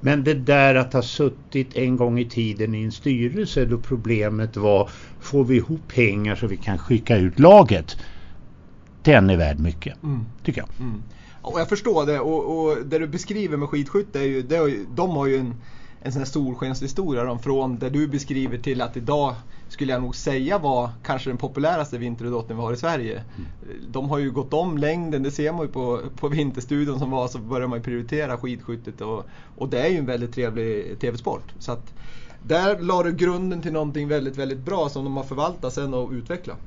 Men 0.00 0.24
det 0.24 0.34
där 0.34 0.74
att 0.74 0.92
ha 0.92 1.02
suttit 1.02 1.76
en 1.76 1.96
gång 1.96 2.18
i 2.18 2.28
tiden 2.28 2.74
i 2.74 2.82
en 2.82 2.92
styrelse 2.92 3.64
då 3.64 3.78
problemet 3.78 4.56
var 4.56 4.90
får 5.20 5.44
vi 5.44 5.56
ihop 5.56 5.88
pengar 5.88 6.36
så 6.36 6.46
vi 6.46 6.56
kan 6.56 6.78
skicka 6.78 7.16
ut 7.16 7.38
laget 7.38 7.96
den 9.02 9.30
är 9.30 9.36
värd 9.36 9.58
mycket, 9.58 10.02
mm. 10.02 10.24
tycker 10.44 10.60
jag. 10.60 10.68
Mm. 10.80 11.02
Och 11.42 11.60
jag 11.60 11.68
förstår 11.68 12.06
det 12.06 12.20
och, 12.20 12.58
och 12.58 12.76
det 12.86 12.98
du 12.98 13.06
beskriver 13.06 13.56
med 13.56 13.68
skidskytte 13.68 14.20
är 14.20 14.24
ju, 14.24 14.42
det 14.42 14.84
de 14.94 15.10
har 15.10 15.26
ju 15.26 15.36
en, 15.36 15.54
en 16.02 16.12
sån 16.12 16.20
här 16.20 16.26
solskenshistoria 16.26 17.38
från 17.38 17.78
det 17.78 17.90
du 17.90 18.08
beskriver 18.08 18.58
till 18.58 18.80
att 18.80 18.96
idag 18.96 19.34
skulle 19.68 19.92
jag 19.92 20.02
nog 20.02 20.16
säga 20.16 20.58
var 20.58 20.90
kanske 21.02 21.30
den 21.30 21.38
populäraste 21.38 21.98
vinteridrotten 21.98 22.56
vi 22.56 22.62
har 22.62 22.72
i 22.72 22.76
Sverige. 22.76 23.12
Mm. 23.36 23.48
De 23.88 24.10
har 24.10 24.18
ju 24.18 24.30
gått 24.30 24.52
om 24.52 24.78
längden, 24.78 25.22
det 25.22 25.30
ser 25.30 25.52
man 25.52 25.66
ju 25.66 25.72
på, 25.72 26.00
på 26.16 26.28
Vinterstudion 26.28 26.98
som 26.98 27.10
var 27.10 27.28
så 27.28 27.38
börjar 27.38 27.68
man 27.68 27.82
prioritera 27.82 28.38
skidskyttet 28.38 29.00
och, 29.00 29.26
och 29.56 29.68
det 29.68 29.80
är 29.80 29.88
ju 29.88 29.98
en 29.98 30.06
väldigt 30.06 30.34
trevlig 30.34 31.00
TV-sport. 31.00 31.54
Så 31.58 31.72
att 31.72 31.92
där 32.42 32.78
la 32.78 33.02
du 33.02 33.12
grunden 33.12 33.62
till 33.62 33.72
någonting 33.72 34.08
väldigt, 34.08 34.36
väldigt 34.36 34.58
bra 34.58 34.88
som 34.88 35.04
de 35.04 35.16
har 35.16 35.24
förvaltat 35.24 35.74
sen 35.74 35.94
och 35.94 36.10
utvecklat. 36.10 36.58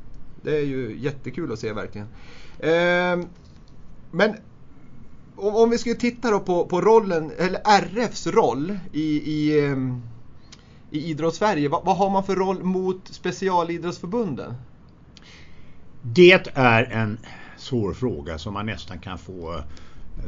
Det 0.42 0.58
är 0.58 0.66
ju 0.66 0.98
jättekul 1.00 1.52
att 1.52 1.60
se 1.60 1.74
verkligen. 1.74 2.08
Eh, 2.60 3.28
men 4.12 4.36
om, 5.36 5.56
om, 5.56 5.70
vi 5.70 5.78
skulle 5.78 5.96
titta 5.96 6.32
då 6.32 6.40
på, 6.40 6.66
på 6.66 6.82
rollen, 6.82 7.32
eller 7.38 7.62
RFs 7.66 8.28
roll 8.28 8.80
i, 8.92 9.32
i, 9.32 9.66
ehm, 9.66 10.02
i 10.92 11.10
Idrottssverige. 11.10 11.70
Vad, 11.70 11.86
vad 11.86 11.98
har 11.98 12.10
man 12.10 12.24
för 12.24 12.36
roll 12.36 12.64
mot 12.64 13.08
specialidrottsförbunden? 13.08 14.54
Det 16.02 16.48
är 16.54 16.84
en 16.84 17.18
svår 17.58 17.94
fråga 17.94 18.38
som 18.38 18.54
man 18.54 18.66
nästan 18.66 19.00
kan 19.00 19.18
få 19.18 19.54
eh, 19.54 19.64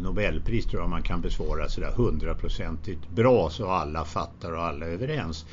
Nobelpris 0.01 0.66
tror 0.66 0.82
jag 0.82 0.89
man 0.89 1.04
kan 1.04 1.22
besvara 1.22 1.70
sådär 1.70 1.92
hundraprocentigt 1.92 3.10
bra 3.10 3.50
så 3.50 3.70
alla 3.70 4.06
fattar 4.06 4.51
och 4.51 4.63
alla 4.63 4.86
är 4.86 4.89
överens. 4.89 5.46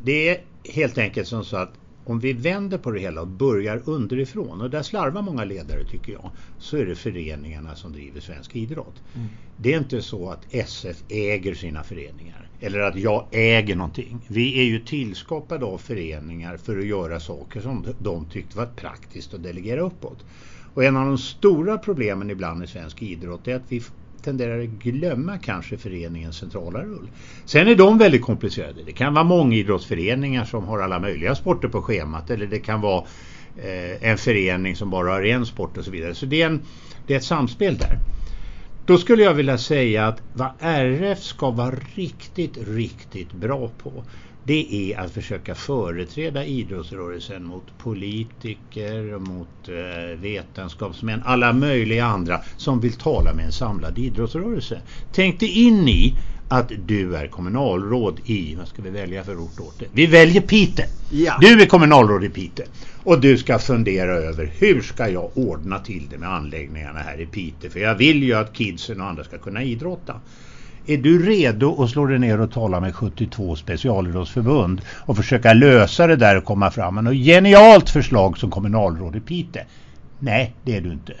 Det 0.00 0.28
är 0.28 0.44
helt 0.64 0.98
enkelt 0.98 1.28
som 1.28 1.44
så 1.44 1.56
att 1.56 1.72
om 2.04 2.20
vi 2.20 2.32
vänder 2.32 2.78
på 2.78 2.90
det 2.90 3.00
hela 3.00 3.20
och 3.20 3.28
börjar 3.28 3.82
underifrån 3.84 4.60
och 4.60 4.70
där 4.70 4.82
slarvar 4.82 5.22
många 5.22 5.44
ledare 5.44 5.84
tycker 5.84 6.12
jag 6.12 6.30
så 6.58 6.76
är 6.76 6.86
det 6.86 6.94
föreningarna 6.94 7.76
som 7.76 7.92
driver 7.92 8.20
svensk 8.20 8.56
idrott. 8.56 9.02
Mm. 9.14 9.28
Det 9.56 9.74
är 9.74 9.78
inte 9.78 10.02
så 10.02 10.30
att 10.30 10.46
SF 10.50 10.96
äger 11.08 11.54
sina 11.54 11.82
föreningar 11.82 12.48
eller 12.60 12.80
att 12.80 12.96
jag 12.96 13.28
äger 13.32 13.76
någonting. 13.76 14.26
Vi 14.28 14.60
är 14.60 14.64
ju 14.64 14.84
tillskapade 14.84 15.64
av 15.64 15.78
föreningar 15.78 16.56
för 16.56 16.78
att 16.78 16.86
göra 16.86 17.20
saker 17.20 17.60
som 17.60 17.86
de 17.98 18.26
tyckte 18.26 18.56
var 18.56 18.66
praktiskt 18.66 19.34
att 19.34 19.42
delegera 19.42 19.80
uppåt. 19.80 20.24
Och 20.72 20.84
en 20.84 20.96
av 20.96 21.06
de 21.06 21.18
stora 21.18 21.78
problemen 21.78 22.30
ibland 22.30 22.64
i 22.64 22.66
svensk 22.66 23.02
idrott 23.02 23.48
är 23.48 23.56
att 23.56 23.72
vi 23.72 23.82
tenderar 24.22 24.60
att 24.60 24.68
glömma 24.68 25.38
kanske 25.38 25.76
föreningens 25.76 26.36
centrala 26.36 26.82
roll. 26.82 27.10
Sen 27.44 27.68
är 27.68 27.74
de 27.74 27.98
väldigt 27.98 28.22
komplicerade. 28.22 28.82
Det 28.86 28.92
kan 28.92 29.14
vara 29.14 29.24
många 29.24 29.56
idrottsföreningar 29.56 30.44
som 30.44 30.64
har 30.64 30.78
alla 30.78 30.98
möjliga 30.98 31.34
sporter 31.34 31.68
på 31.68 31.82
schemat 31.82 32.30
eller 32.30 32.46
det 32.46 32.58
kan 32.58 32.80
vara 32.80 33.04
eh, 33.56 34.10
en 34.10 34.18
förening 34.18 34.76
som 34.76 34.90
bara 34.90 35.10
har 35.10 35.22
en 35.22 35.46
sport 35.46 35.76
och 35.76 35.84
så 35.84 35.90
vidare. 35.90 36.14
Så 36.14 36.26
det 36.26 36.42
är, 36.42 36.46
en, 36.46 36.62
det 37.06 37.14
är 37.14 37.18
ett 37.18 37.24
samspel 37.24 37.76
där. 37.76 37.98
Då 38.86 38.98
skulle 38.98 39.22
jag 39.22 39.34
vilja 39.34 39.58
säga 39.58 40.06
att 40.06 40.22
vad 40.32 40.50
RF 40.60 41.22
ska 41.22 41.50
vara 41.50 41.76
riktigt, 41.94 42.58
riktigt 42.68 43.32
bra 43.32 43.70
på 43.78 44.04
det 44.42 44.92
är 44.92 44.98
att 44.98 45.12
försöka 45.12 45.54
företräda 45.54 46.44
idrottsrörelsen 46.44 47.44
mot 47.44 47.78
politiker, 47.78 49.18
mot 49.18 49.68
eh, 49.68 50.18
vetenskapsmän, 50.20 51.22
alla 51.24 51.52
möjliga 51.52 52.04
andra 52.04 52.40
som 52.56 52.80
vill 52.80 52.92
tala 52.92 53.34
med 53.34 53.44
en 53.44 53.52
samlad 53.52 53.98
idrottsrörelse. 53.98 54.80
Tänk 55.10 55.40
dig 55.40 55.66
in 55.66 55.88
i 55.88 56.18
att 56.48 56.72
du 56.78 57.16
är 57.16 57.26
kommunalråd 57.26 58.20
i, 58.24 58.54
vad 58.54 58.68
ska 58.68 58.82
vi 58.82 58.90
välja 58.90 59.24
för 59.24 59.44
ort 59.44 59.60
åt 59.60 59.78
det? 59.78 59.86
Vi 59.92 60.06
väljer 60.06 60.40
Pite. 60.40 60.84
Ja. 61.10 61.38
Du 61.40 61.62
är 61.62 61.66
kommunalråd 61.66 62.24
i 62.24 62.28
Pite. 62.28 62.64
Och 63.02 63.20
du 63.20 63.38
ska 63.38 63.58
fundera 63.58 64.12
över 64.12 64.52
hur 64.58 64.80
ska 64.80 65.08
jag 65.08 65.36
ordna 65.36 65.78
till 65.78 66.08
det 66.08 66.18
med 66.18 66.28
anläggningarna 66.28 66.98
här 66.98 67.20
i 67.20 67.26
Pite? 67.26 67.70
För 67.70 67.80
jag 67.80 67.94
vill 67.94 68.22
ju 68.22 68.34
att 68.34 68.52
kidsen 68.52 69.00
och 69.00 69.06
andra 69.06 69.24
ska 69.24 69.38
kunna 69.38 69.62
idrotta. 69.62 70.20
Är 70.86 70.96
du 70.96 71.26
redo 71.26 71.82
att 71.82 71.90
slå 71.90 72.06
dig 72.06 72.18
ner 72.18 72.40
och 72.40 72.52
tala 72.52 72.80
med 72.80 72.94
72 72.94 73.56
specialidrottsförbund 73.56 74.80
och 75.06 75.16
försöka 75.16 75.52
lösa 75.52 76.06
det 76.06 76.16
där 76.16 76.36
och 76.36 76.44
komma 76.44 76.70
fram 76.70 76.94
med 76.94 77.04
något 77.04 77.14
genialt 77.14 77.90
förslag 77.90 78.38
som 78.38 78.50
kommunalråd 78.50 79.16
i 79.16 79.20
Pite? 79.20 79.66
Nej, 80.18 80.56
det 80.62 80.76
är 80.76 80.80
du 80.80 80.92
inte. 80.92 81.14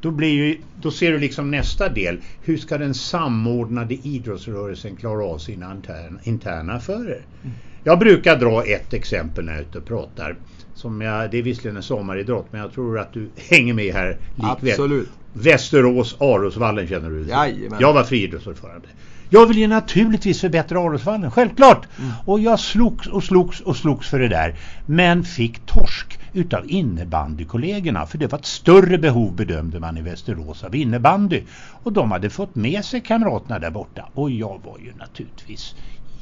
Då, 0.00 0.10
blir 0.10 0.28
ju, 0.28 0.62
då 0.74 0.90
ser 0.90 1.12
du 1.12 1.18
liksom 1.18 1.50
nästa 1.50 1.88
del. 1.88 2.20
Hur 2.40 2.56
ska 2.56 2.78
den 2.78 2.94
samordnade 2.94 3.94
idrottsrörelsen 3.94 4.96
klara 4.96 5.24
av 5.24 5.38
sina 5.38 5.72
interna, 5.72 6.20
interna 6.22 6.72
affärer? 6.72 7.26
Mm. 7.42 7.56
Jag 7.84 7.98
brukar 7.98 8.36
dra 8.36 8.64
ett 8.64 8.92
exempel 8.92 9.44
när 9.44 9.52
jag 9.52 9.60
är 9.60 9.64
ute 9.64 9.78
och 9.78 9.86
pratar. 9.86 10.36
Som 10.74 11.00
jag, 11.00 11.30
det 11.30 11.38
är 11.38 11.42
visserligen 11.42 11.76
en 11.76 11.82
sommaridrott 11.82 12.46
men 12.50 12.60
jag 12.60 12.72
tror 12.72 12.98
att 12.98 13.12
du 13.12 13.30
hänger 13.50 13.74
med 13.74 13.94
här 13.94 14.18
likväl. 14.34 14.50
Absolut. 14.50 15.08
Västerås, 15.32 16.16
Arosvallen 16.20 16.86
känner 16.86 17.10
du 17.10 17.22
till. 17.22 17.30
Jajamän. 17.30 17.80
Jag 17.80 17.92
var 17.92 18.04
friidrottsordförande. 18.04 18.88
Jag 19.30 19.46
vill 19.46 19.58
ju 19.58 19.66
naturligtvis 19.66 20.40
förbättra 20.40 20.80
Arosvallen, 20.80 21.30
självklart. 21.30 21.88
Mm. 21.98 22.12
Och 22.24 22.40
jag 22.40 22.60
slogs 22.60 23.06
och 23.06 23.24
slogs 23.24 23.60
och 23.60 23.76
slogs 23.76 24.08
för 24.08 24.18
det 24.18 24.28
där. 24.28 24.58
Men 24.86 25.24
fick 25.24 25.66
torsk 25.66 26.18
utav 26.32 26.70
innebandykollegorna. 26.70 28.06
För 28.06 28.18
det 28.18 28.26
var 28.26 28.38
ett 28.38 28.46
större 28.46 28.98
behov 28.98 29.36
bedömde 29.36 29.80
man 29.80 29.98
i 29.98 30.02
Västerås 30.02 30.64
av 30.64 30.74
innebandy. 30.74 31.42
Och 31.82 31.92
de 31.92 32.10
hade 32.10 32.30
fått 32.30 32.54
med 32.54 32.84
sig 32.84 33.00
kamraterna 33.00 33.58
där 33.58 33.70
borta. 33.70 34.08
Och 34.14 34.30
jag 34.30 34.60
var 34.64 34.78
ju 34.78 34.92
naturligtvis 34.94 35.74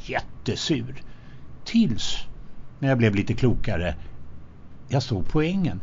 jättesur. 0.07 1.03
Tills, 1.65 2.19
när 2.79 2.89
jag 2.89 2.99
blev 2.99 3.15
lite 3.15 3.35
klokare, 3.35 3.95
jag 4.89 5.03
såg 5.03 5.29
poängen. 5.29 5.81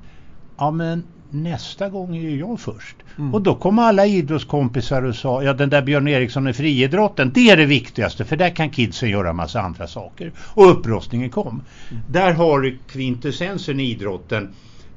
Ja 0.57 0.71
men 0.71 1.03
nästa 1.31 1.89
gång 1.89 2.15
är 2.15 2.21
ju 2.21 2.39
jag 2.39 2.59
först. 2.59 2.95
Mm. 3.17 3.33
Och 3.33 3.41
då 3.41 3.55
kom 3.55 3.79
alla 3.79 4.05
idrottskompisar 4.05 5.03
och 5.03 5.15
sa 5.15 5.43
ja 5.43 5.53
den 5.53 5.69
där 5.69 5.81
Björn 5.81 6.07
Eriksson 6.07 6.47
i 6.47 6.53
friidrotten 6.53 7.31
det 7.33 7.49
är 7.49 7.57
det 7.57 7.65
viktigaste 7.65 8.25
för 8.25 8.35
där 8.35 8.49
kan 8.49 8.69
kidsen 8.69 9.09
göra 9.09 9.33
massa 9.33 9.61
andra 9.61 9.87
saker. 9.87 10.31
Och 10.39 10.71
upprustningen 10.71 11.29
kom. 11.29 11.47
Mm. 11.89 12.03
Där 12.09 12.33
har 12.33 12.61
du 12.61 12.77
kvintessensen 12.87 13.79
i 13.79 13.83
idrotten. 13.83 14.49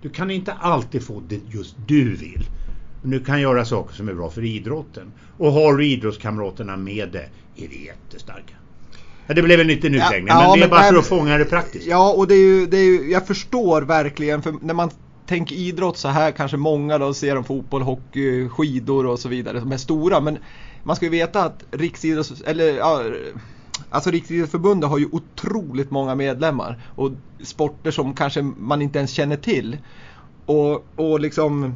Du 0.02 0.08
kan 0.08 0.30
inte 0.30 0.52
alltid 0.52 1.06
få 1.06 1.22
det 1.28 1.40
just 1.49 1.76
du 1.87 2.16
vill. 2.16 2.42
Men 3.02 3.10
du 3.10 3.25
kan 3.25 3.40
göra 3.40 3.64
saker 3.64 3.94
som 3.94 4.08
är 4.08 4.14
bra 4.14 4.30
för 4.30 4.44
idrotten. 4.44 5.12
Och 5.38 5.52
har 5.52 5.76
du 5.76 5.87
idrottskamraterna 5.87 6.76
med 6.76 7.08
det 7.12 7.28
är 7.64 7.68
det 7.68 7.84
jättestarka. 7.84 8.54
Ja, 9.26 9.34
det 9.34 9.42
blev 9.42 9.60
en 9.60 9.66
liten 9.66 9.94
utläggning 9.94 10.28
ja, 10.28 10.34
men 10.34 10.44
ja, 10.44 10.54
det 10.54 10.58
är 10.58 10.60
men, 10.60 10.70
bara 10.70 10.82
för 10.82 10.96
att 10.96 11.06
fånga 11.06 11.38
det 11.38 11.44
praktiskt. 11.44 11.87
Ja 11.87 12.12
och 12.12 12.28
det 12.28 12.34
är 12.34 12.38
ju, 12.38 12.66
det 12.66 12.76
är 12.76 12.84
ju, 12.84 13.10
jag 13.10 13.26
förstår 13.26 13.82
verkligen 13.82 14.42
för 14.42 14.54
när 14.60 14.75
man 14.75 14.90
Tänk 15.30 15.52
idrott 15.52 15.96
så 15.96 16.08
här 16.08 16.32
kanske 16.32 16.56
många 16.56 16.99
då 16.99 17.14
ser 17.14 17.37
om 17.37 17.44
fotboll, 17.44 17.82
hockey, 17.82 18.49
skidor 18.49 19.06
och 19.06 19.18
så 19.18 19.28
vidare 19.28 19.60
som 19.60 19.72
är 19.72 19.76
stora. 19.76 20.20
Men 20.20 20.38
man 20.82 20.96
ska 20.96 21.04
ju 21.04 21.10
veta 21.10 21.44
att 21.44 21.64
Riksidrotts, 21.70 22.42
eller, 22.46 22.76
ja, 22.76 23.02
alltså 23.90 24.10
Riksidrottsförbundet 24.10 24.90
har 24.90 24.99
ju 24.99 25.08
otroligt 25.12 25.90
många 25.90 26.14
medlemmar 26.14 26.82
och 26.94 27.10
sporter 27.44 27.90
som 27.90 28.14
kanske 28.14 28.42
man 28.42 28.82
inte 28.82 28.99
ens 28.99 29.10
känner 29.10 29.37
till. 29.37 29.78
Och, 30.46 30.87
och 30.96 31.20
liksom 31.20 31.75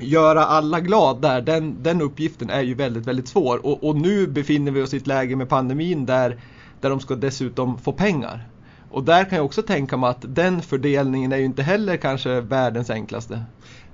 göra 0.00 0.44
alla 0.44 0.80
glad 0.80 1.22
där, 1.22 1.40
den, 1.40 1.82
den 1.82 2.02
uppgiften 2.02 2.50
är 2.50 2.62
ju 2.62 2.74
väldigt, 2.74 3.06
väldigt 3.06 3.28
svår. 3.28 3.66
Och, 3.66 3.84
och 3.84 3.96
nu 3.96 4.26
befinner 4.26 4.72
vi 4.72 4.82
oss 4.82 4.94
i 4.94 4.96
ett 4.96 5.06
läge 5.06 5.36
med 5.36 5.48
pandemin 5.48 6.06
där, 6.06 6.40
där 6.80 6.90
de 6.90 7.00
ska 7.00 7.14
dessutom 7.14 7.78
få 7.78 7.92
pengar. 7.92 8.48
Och 8.88 9.04
där 9.04 9.24
kan 9.24 9.36
jag 9.36 9.44
också 9.44 9.62
tänka 9.62 9.96
mig 9.96 10.10
att 10.10 10.24
den 10.34 10.62
fördelningen 10.62 11.32
är 11.32 11.36
ju 11.36 11.44
inte 11.44 11.62
heller 11.62 11.96
kanske 11.96 12.40
världens 12.40 12.90
enklaste. 12.90 13.44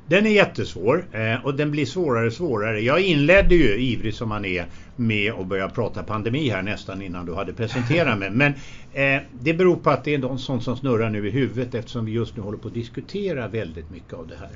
Den 0.04 0.26
är 0.26 0.30
jättesvår 0.30 1.06
eh, 1.12 1.44
och 1.44 1.54
den 1.54 1.70
blir 1.70 1.86
svårare 1.86 2.26
och 2.26 2.32
svårare. 2.32 2.80
Jag 2.80 3.00
inledde 3.00 3.54
ju, 3.54 3.76
ivrig 3.76 4.14
som 4.14 4.28
man 4.28 4.44
är, 4.44 4.66
med 4.96 5.32
att 5.32 5.46
börja 5.46 5.68
prata 5.68 6.02
pandemi 6.02 6.48
här 6.48 6.62
nästan 6.62 7.02
innan 7.02 7.26
du 7.26 7.34
hade 7.34 7.52
presenterat 7.52 8.18
mig. 8.18 8.30
Men 8.30 8.52
eh, 8.90 9.22
det 9.32 9.54
beror 9.54 9.76
på 9.76 9.90
att 9.90 10.04
det 10.04 10.14
är 10.14 10.18
något 10.18 10.40
sånt 10.40 10.62
som 10.62 10.76
snurrar 10.76 11.10
nu 11.10 11.28
i 11.28 11.30
huvudet 11.30 11.74
eftersom 11.74 12.04
vi 12.04 12.12
just 12.12 12.36
nu 12.36 12.42
håller 12.42 12.58
på 12.58 12.68
att 12.68 12.74
diskutera 12.74 13.48
väldigt 13.48 13.90
mycket 13.90 14.12
av 14.12 14.26
det 14.26 14.36
här. 14.36 14.50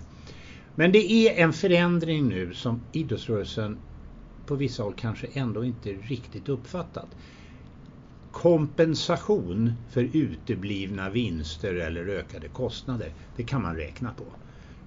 Men 0.74 0.92
det 0.92 1.12
är 1.12 1.44
en 1.44 1.52
förändring 1.52 2.28
nu 2.28 2.54
som 2.54 2.84
idrottsrörelsen 2.92 3.78
på 4.46 4.54
vissa 4.54 4.82
håll 4.82 4.94
kanske 4.96 5.26
ändå 5.26 5.64
inte 5.64 5.88
riktigt 5.88 6.48
uppfattat. 6.48 7.16
Kompensation 8.42 9.72
för 9.90 10.02
uteblivna 10.12 11.10
vinster 11.10 11.74
eller 11.74 12.06
ökade 12.08 12.48
kostnader, 12.48 13.12
det 13.36 13.42
kan 13.44 13.62
man 13.62 13.76
räkna 13.76 14.10
på. 14.12 14.24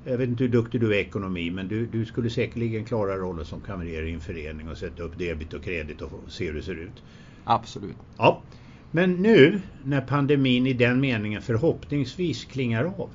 Jag 0.04 0.18
vet 0.18 0.30
inte 0.30 0.44
hur 0.44 0.52
duktig 0.52 0.82
du 0.82 0.94
är 0.94 0.98
i 0.98 1.02
ekonomi 1.02 1.52
men 1.52 1.68
du, 1.68 1.86
du 1.86 2.06
skulle 2.06 2.30
säkerligen 2.30 2.86
klara 2.86 3.18
rollen 3.18 3.46
som 3.46 3.62
kamrer 3.62 4.04
i 4.04 4.14
en 4.14 4.22
förening 4.22 4.70
och 4.70 4.78
sätta 4.78 5.04
upp 5.04 5.18
debit 5.18 5.54
och 5.54 5.64
kredit 5.64 6.02
och 6.02 6.32
se 6.32 6.46
hur 6.48 6.54
det 6.54 6.62
ser 6.62 6.76
ut. 6.76 7.04
Absolut. 7.44 7.98
Ja. 8.18 8.44
Men 8.92 9.14
nu 9.14 9.62
när 9.84 10.02
pandemin 10.02 10.68
i 10.68 10.74
den 10.74 11.00
meningen 11.00 11.42
förhoppningsvis 11.42 12.46
klingar 12.46 12.84
av 12.84 13.14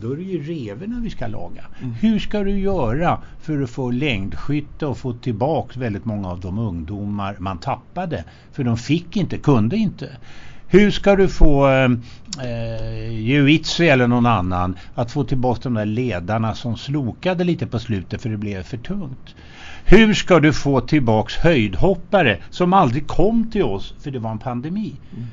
då 0.00 0.12
är 0.12 0.16
det 0.16 0.22
ju 0.22 0.42
revorna 0.42 1.00
vi 1.00 1.10
ska 1.10 1.26
laga. 1.26 1.64
Mm. 1.80 1.94
Hur 1.94 2.18
ska 2.18 2.42
du 2.42 2.58
göra 2.58 3.18
för 3.40 3.62
att 3.62 3.70
få 3.70 3.90
längdskytte 3.90 4.86
och 4.86 4.98
få 4.98 5.12
tillbaks 5.12 5.76
väldigt 5.76 6.04
många 6.04 6.28
av 6.28 6.40
de 6.40 6.58
ungdomar 6.58 7.36
man 7.38 7.58
tappade? 7.58 8.24
För 8.52 8.64
de 8.64 8.76
fick 8.76 9.16
inte, 9.16 9.38
kunde 9.38 9.76
inte. 9.76 10.16
Hur 10.68 10.90
ska 10.90 11.16
du 11.16 11.28
få 11.28 11.68
eh, 11.68 11.90
eh 12.44 13.12
Juitsi 13.12 13.88
eller 13.88 14.08
någon 14.08 14.26
annan 14.26 14.76
att 14.94 15.12
få 15.12 15.24
tillbaka 15.24 15.60
de 15.62 15.74
där 15.74 15.86
ledarna 15.86 16.54
som 16.54 16.76
slokade 16.76 17.44
lite 17.44 17.66
på 17.66 17.78
slutet 17.78 18.22
för 18.22 18.28
det 18.28 18.36
blev 18.36 18.62
för 18.62 18.76
tungt? 18.76 19.34
Hur 19.84 20.14
ska 20.14 20.40
du 20.40 20.52
få 20.52 20.80
tillbaks 20.80 21.36
höjdhoppare 21.36 22.38
som 22.50 22.72
aldrig 22.72 23.06
kom 23.06 23.50
till 23.50 23.62
oss 23.62 23.94
för 24.00 24.10
det 24.10 24.18
var 24.18 24.30
en 24.30 24.38
pandemi? 24.38 25.00
Mm 25.12 25.26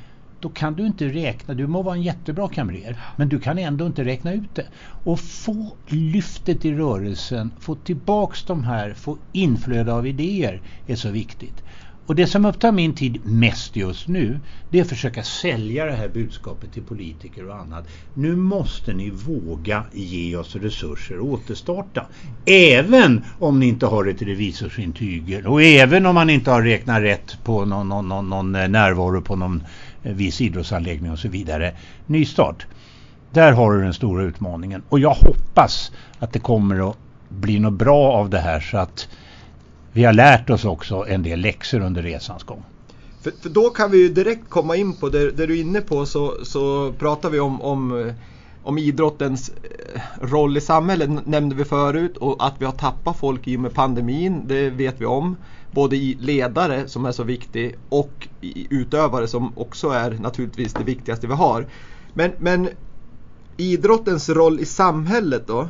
då 0.44 0.50
kan 0.50 0.74
du 0.74 0.86
inte 0.86 1.08
räkna, 1.08 1.54
du 1.54 1.66
må 1.66 1.82
vara 1.82 1.94
en 1.94 2.02
jättebra 2.02 2.48
kamrer, 2.48 2.96
men 3.16 3.28
du 3.28 3.40
kan 3.40 3.58
ändå 3.58 3.86
inte 3.86 4.04
räkna 4.04 4.32
ut 4.32 4.54
det. 4.54 4.66
Och 5.04 5.20
få 5.20 5.76
lyftet 5.86 6.64
i 6.64 6.74
rörelsen, 6.74 7.50
få 7.60 7.74
tillbaks 7.74 8.44
de 8.44 8.64
här, 8.64 8.94
få 8.94 9.18
inflöde 9.32 9.92
av 9.92 10.06
idéer 10.06 10.62
är 10.86 10.96
så 10.96 11.10
viktigt. 11.10 11.62
Och 12.06 12.14
det 12.14 12.26
som 12.26 12.44
upptar 12.44 12.72
min 12.72 12.94
tid 12.94 13.26
mest 13.26 13.76
just 13.76 14.08
nu 14.08 14.40
det 14.68 14.78
är 14.78 14.82
att 14.82 14.88
försöka 14.88 15.22
sälja 15.22 15.84
det 15.84 15.92
här 15.92 16.08
budskapet 16.08 16.72
till 16.72 16.82
politiker 16.82 17.48
och 17.48 17.56
annat. 17.56 17.88
Nu 18.14 18.36
måste 18.36 18.92
ni 18.92 19.10
våga 19.10 19.84
ge 19.92 20.36
oss 20.36 20.56
resurser 20.56 21.18
och 21.18 21.26
återstarta. 21.26 22.06
Även 22.46 23.24
om 23.38 23.60
ni 23.60 23.66
inte 23.66 23.86
har 23.86 24.06
ett 24.06 24.22
revisorsintyg 24.22 25.46
och 25.46 25.62
även 25.62 26.06
om 26.06 26.14
man 26.14 26.30
inte 26.30 26.50
har 26.50 26.62
räknat 26.62 27.02
rätt 27.02 27.38
på 27.44 27.64
någon, 27.64 27.88
någon, 27.88 28.08
någon, 28.08 28.30
någon 28.30 28.52
närvaro 28.52 29.20
på 29.20 29.36
någon 29.36 29.62
Eh, 30.04 30.12
viss 30.12 30.40
idrottsanläggning 30.40 31.12
och 31.12 31.18
så 31.18 31.28
vidare. 31.28 31.74
Nystart. 32.06 32.66
Där 33.30 33.52
har 33.52 33.72
du 33.72 33.82
den 33.82 33.94
stora 33.94 34.22
utmaningen 34.22 34.82
och 34.88 34.98
jag 34.98 35.14
hoppas 35.14 35.92
att 36.18 36.32
det 36.32 36.38
kommer 36.38 36.90
att 36.90 36.96
bli 37.28 37.60
något 37.60 37.72
bra 37.72 38.12
av 38.12 38.30
det 38.30 38.38
här 38.38 38.60
så 38.60 38.78
att 38.78 39.08
vi 39.92 40.04
har 40.04 40.12
lärt 40.12 40.50
oss 40.50 40.64
också 40.64 41.06
en 41.08 41.22
del 41.22 41.40
läxor 41.40 41.80
under 41.80 42.02
resans 42.02 42.42
gång. 42.42 42.62
För, 43.22 43.32
för 43.42 43.48
då 43.48 43.70
kan 43.70 43.90
vi 43.90 43.98
ju 43.98 44.08
direkt 44.08 44.48
komma 44.48 44.76
in 44.76 44.96
på 44.96 45.08
det, 45.08 45.30
det 45.30 45.46
du 45.46 45.58
är 45.58 45.60
inne 45.60 45.80
på 45.80 46.06
så, 46.06 46.34
så 46.44 46.92
pratar 46.92 47.30
vi 47.30 47.40
om, 47.40 47.62
om, 47.62 48.12
om 48.62 48.78
idrottens 48.78 49.48
eh, 49.48 50.00
roll 50.20 50.56
i 50.56 50.60
samhället 50.60 51.26
nämnde 51.26 51.54
vi 51.56 51.64
förut 51.64 52.16
och 52.16 52.46
att 52.46 52.54
vi 52.58 52.64
har 52.64 52.72
tappat 52.72 53.18
folk 53.18 53.48
i 53.48 53.56
och 53.56 53.60
med 53.60 53.74
pandemin 53.74 54.42
det 54.46 54.70
vet 54.70 55.00
vi 55.00 55.04
om. 55.06 55.36
Både 55.74 55.96
i 55.96 56.16
ledare 56.20 56.88
som 56.88 57.04
är 57.04 57.12
så 57.12 57.22
viktig 57.22 57.74
och 57.88 58.28
i 58.40 58.66
utövare 58.70 59.28
som 59.28 59.58
också 59.58 59.88
är 59.88 60.10
naturligtvis 60.10 60.72
det 60.72 60.84
viktigaste 60.84 61.26
vi 61.26 61.34
har. 61.34 61.66
Men, 62.12 62.32
men 62.38 62.68
idrottens 63.56 64.28
roll 64.28 64.60
i 64.60 64.64
samhället 64.64 65.46
då? 65.46 65.68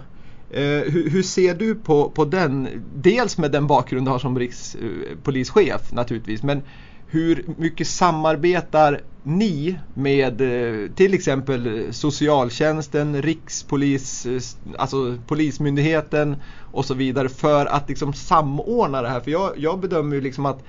Eh, 0.50 0.92
hur, 0.92 1.10
hur, 1.10 1.22
ser 1.22 1.54
du 1.54 1.74
på, 1.74 2.10
på 2.10 2.24
den? 2.24 2.68
Dels 2.94 3.38
med 3.38 3.52
den 3.52 3.66
bakgrund 3.66 4.06
du 4.06 4.10
har 4.10 4.18
som 4.18 4.38
rikspolischef 4.38 5.92
eh, 5.92 5.94
naturligtvis, 5.94 6.42
men 6.42 6.62
hur 7.06 7.44
mycket 7.58 7.86
samarbetar 7.86 9.00
ni 9.22 9.78
med 9.94 10.40
eh, 10.40 10.90
till 10.90 11.14
exempel 11.14 11.88
socialtjänsten, 11.94 13.22
rikspolis, 13.22 14.26
eh, 14.26 14.40
alltså 14.78 15.18
polismyndigheten 15.26 16.36
och 16.58 16.84
så 16.84 16.94
vidare 16.94 17.28
för 17.28 17.66
att 17.66 17.88
liksom 17.88 18.12
samordna 18.12 19.02
det 19.02 19.08
här? 19.08 19.20
För 19.20 19.30
jag, 19.30 19.52
jag 19.56 19.80
bedömer 19.80 20.16
ju 20.16 20.20
liksom 20.20 20.46
att 20.46 20.64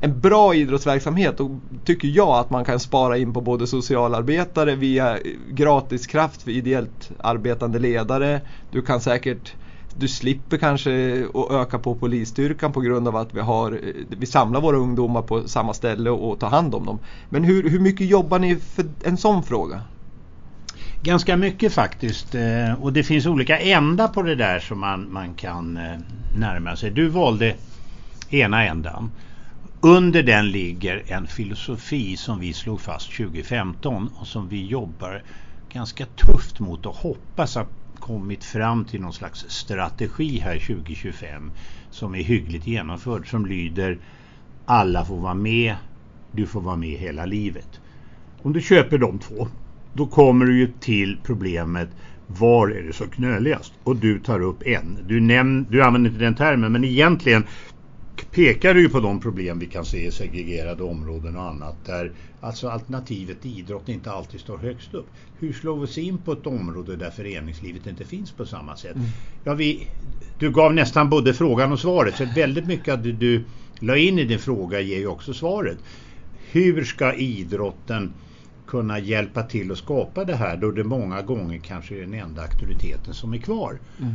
en 0.00 0.20
bra 0.20 0.54
idrottsverksamhet 0.54 1.38
då 1.38 1.60
tycker 1.84 2.08
jag 2.08 2.28
att 2.28 2.50
man 2.50 2.64
kan 2.64 2.80
spara 2.80 3.18
in 3.18 3.32
på 3.32 3.40
både 3.40 3.66
socialarbetare 3.66 4.74
via 4.74 5.18
gratiskraft 5.48 6.42
för 6.42 6.50
ideellt 6.50 7.10
arbetande 7.18 7.78
ledare. 7.78 8.40
Du 8.70 8.82
kan 8.82 9.00
säkert 9.00 9.54
du 9.98 10.08
slipper 10.08 10.56
kanske 10.56 11.24
att 11.34 11.50
öka 11.50 11.78
på 11.78 11.94
polisstyrkan 11.94 12.72
på 12.72 12.80
grund 12.80 13.08
av 13.08 13.16
att 13.16 13.34
vi, 13.34 13.40
har, 13.40 13.80
vi 14.08 14.26
samlar 14.26 14.60
våra 14.60 14.76
ungdomar 14.76 15.22
på 15.22 15.48
samma 15.48 15.74
ställe 15.74 16.10
och 16.10 16.40
tar 16.40 16.48
hand 16.48 16.74
om 16.74 16.86
dem. 16.86 16.98
Men 17.28 17.44
hur, 17.44 17.70
hur 17.70 17.80
mycket 17.80 18.06
jobbar 18.06 18.38
ni 18.38 18.56
för 18.56 18.84
en 19.04 19.16
sån 19.16 19.42
fråga? 19.42 19.80
Ganska 21.02 21.36
mycket 21.36 21.72
faktiskt 21.72 22.34
eh, 22.34 22.82
och 22.82 22.92
det 22.92 23.02
finns 23.02 23.26
olika 23.26 23.58
ändar 23.58 24.08
på 24.08 24.22
det 24.22 24.34
där 24.34 24.58
som 24.58 24.80
man, 24.80 25.12
man 25.12 25.34
kan 25.34 25.76
eh, 25.76 25.98
närma 26.38 26.76
sig. 26.76 26.90
Du 26.90 27.08
valde 27.08 27.54
ena 28.30 28.64
ändan. 28.64 29.10
Under 29.80 30.22
den 30.22 30.50
ligger 30.50 31.02
en 31.06 31.26
filosofi 31.26 32.16
som 32.16 32.40
vi 32.40 32.52
slog 32.52 32.80
fast 32.80 33.16
2015 33.16 34.10
och 34.20 34.26
som 34.26 34.48
vi 34.48 34.66
jobbar 34.66 35.22
ganska 35.72 36.06
tufft 36.06 36.60
mot 36.60 36.86
och 36.86 36.94
hoppas 36.94 37.56
att 37.56 37.68
kommit 37.96 38.44
fram 38.44 38.84
till 38.84 39.00
någon 39.00 39.12
slags 39.12 39.44
strategi 39.48 40.38
här 40.38 40.58
2025 40.58 41.50
som 41.90 42.14
är 42.14 42.22
hyggligt 42.22 42.66
genomförd 42.66 43.30
som 43.30 43.46
lyder 43.46 43.98
alla 44.64 45.04
får 45.04 45.16
vara 45.16 45.34
med, 45.34 45.74
du 46.32 46.46
får 46.46 46.60
vara 46.60 46.76
med 46.76 46.98
hela 46.98 47.26
livet. 47.26 47.80
Om 48.42 48.52
du 48.52 48.60
köper 48.60 48.98
de 48.98 49.18
två 49.18 49.48
då 49.92 50.06
kommer 50.06 50.46
du 50.46 50.58
ju 50.58 50.72
till 50.80 51.18
problemet 51.22 51.88
var 52.26 52.68
är 52.68 52.82
det 52.82 52.92
så 52.92 53.06
knöligast? 53.06 53.72
Och 53.84 53.96
du 53.96 54.20
tar 54.20 54.40
upp 54.40 54.62
en. 54.66 54.98
Du, 55.06 55.20
näm 55.20 55.66
du 55.70 55.82
använder 55.82 56.10
inte 56.10 56.24
den 56.24 56.34
termen 56.34 56.72
men 56.72 56.84
egentligen 56.84 57.44
pekar 58.24 58.74
ju 58.74 58.88
på 58.88 59.00
de 59.00 59.20
problem 59.20 59.58
vi 59.58 59.66
kan 59.66 59.84
se 59.84 60.06
i 60.06 60.10
segregerade 60.10 60.82
områden 60.82 61.36
och 61.36 61.42
annat 61.42 61.84
där 61.84 62.12
alltså 62.40 62.68
alternativet 62.68 63.46
idrott 63.46 63.88
inte 63.88 64.10
alltid 64.10 64.40
står 64.40 64.58
högst 64.58 64.94
upp. 64.94 65.06
Hur 65.38 65.52
slår 65.52 65.76
vi 65.76 65.84
oss 65.84 65.98
in 65.98 66.18
på 66.18 66.32
ett 66.32 66.46
område 66.46 66.96
där 66.96 67.10
föreningslivet 67.10 67.86
inte 67.86 68.04
finns 68.04 68.32
på 68.32 68.46
samma 68.46 68.76
sätt? 68.76 68.96
Mm. 68.96 69.08
Ja, 69.44 69.54
vi, 69.54 69.88
du 70.38 70.50
gav 70.50 70.74
nästan 70.74 71.10
både 71.10 71.34
frågan 71.34 71.72
och 71.72 71.80
svaret 71.80 72.16
så 72.16 72.24
väldigt 72.36 72.66
mycket 72.66 72.94
att 72.94 73.02
du, 73.02 73.12
du 73.12 73.44
la 73.80 73.96
in 73.96 74.18
i 74.18 74.24
din 74.24 74.38
fråga 74.38 74.80
ger 74.80 74.98
ju 74.98 75.06
också 75.06 75.34
svaret. 75.34 75.78
Hur 76.50 76.84
ska 76.84 77.14
idrotten 77.14 78.12
kunna 78.66 78.98
hjälpa 78.98 79.42
till 79.42 79.72
att 79.72 79.78
skapa 79.78 80.24
det 80.24 80.36
här 80.36 80.56
då 80.56 80.70
det 80.70 80.84
många 80.84 81.22
gånger 81.22 81.58
kanske 81.58 81.96
är 81.96 82.00
den 82.00 82.14
enda 82.14 82.42
auktoriteten 82.42 83.14
som 83.14 83.34
är 83.34 83.38
kvar? 83.38 83.78
Mm. 84.00 84.14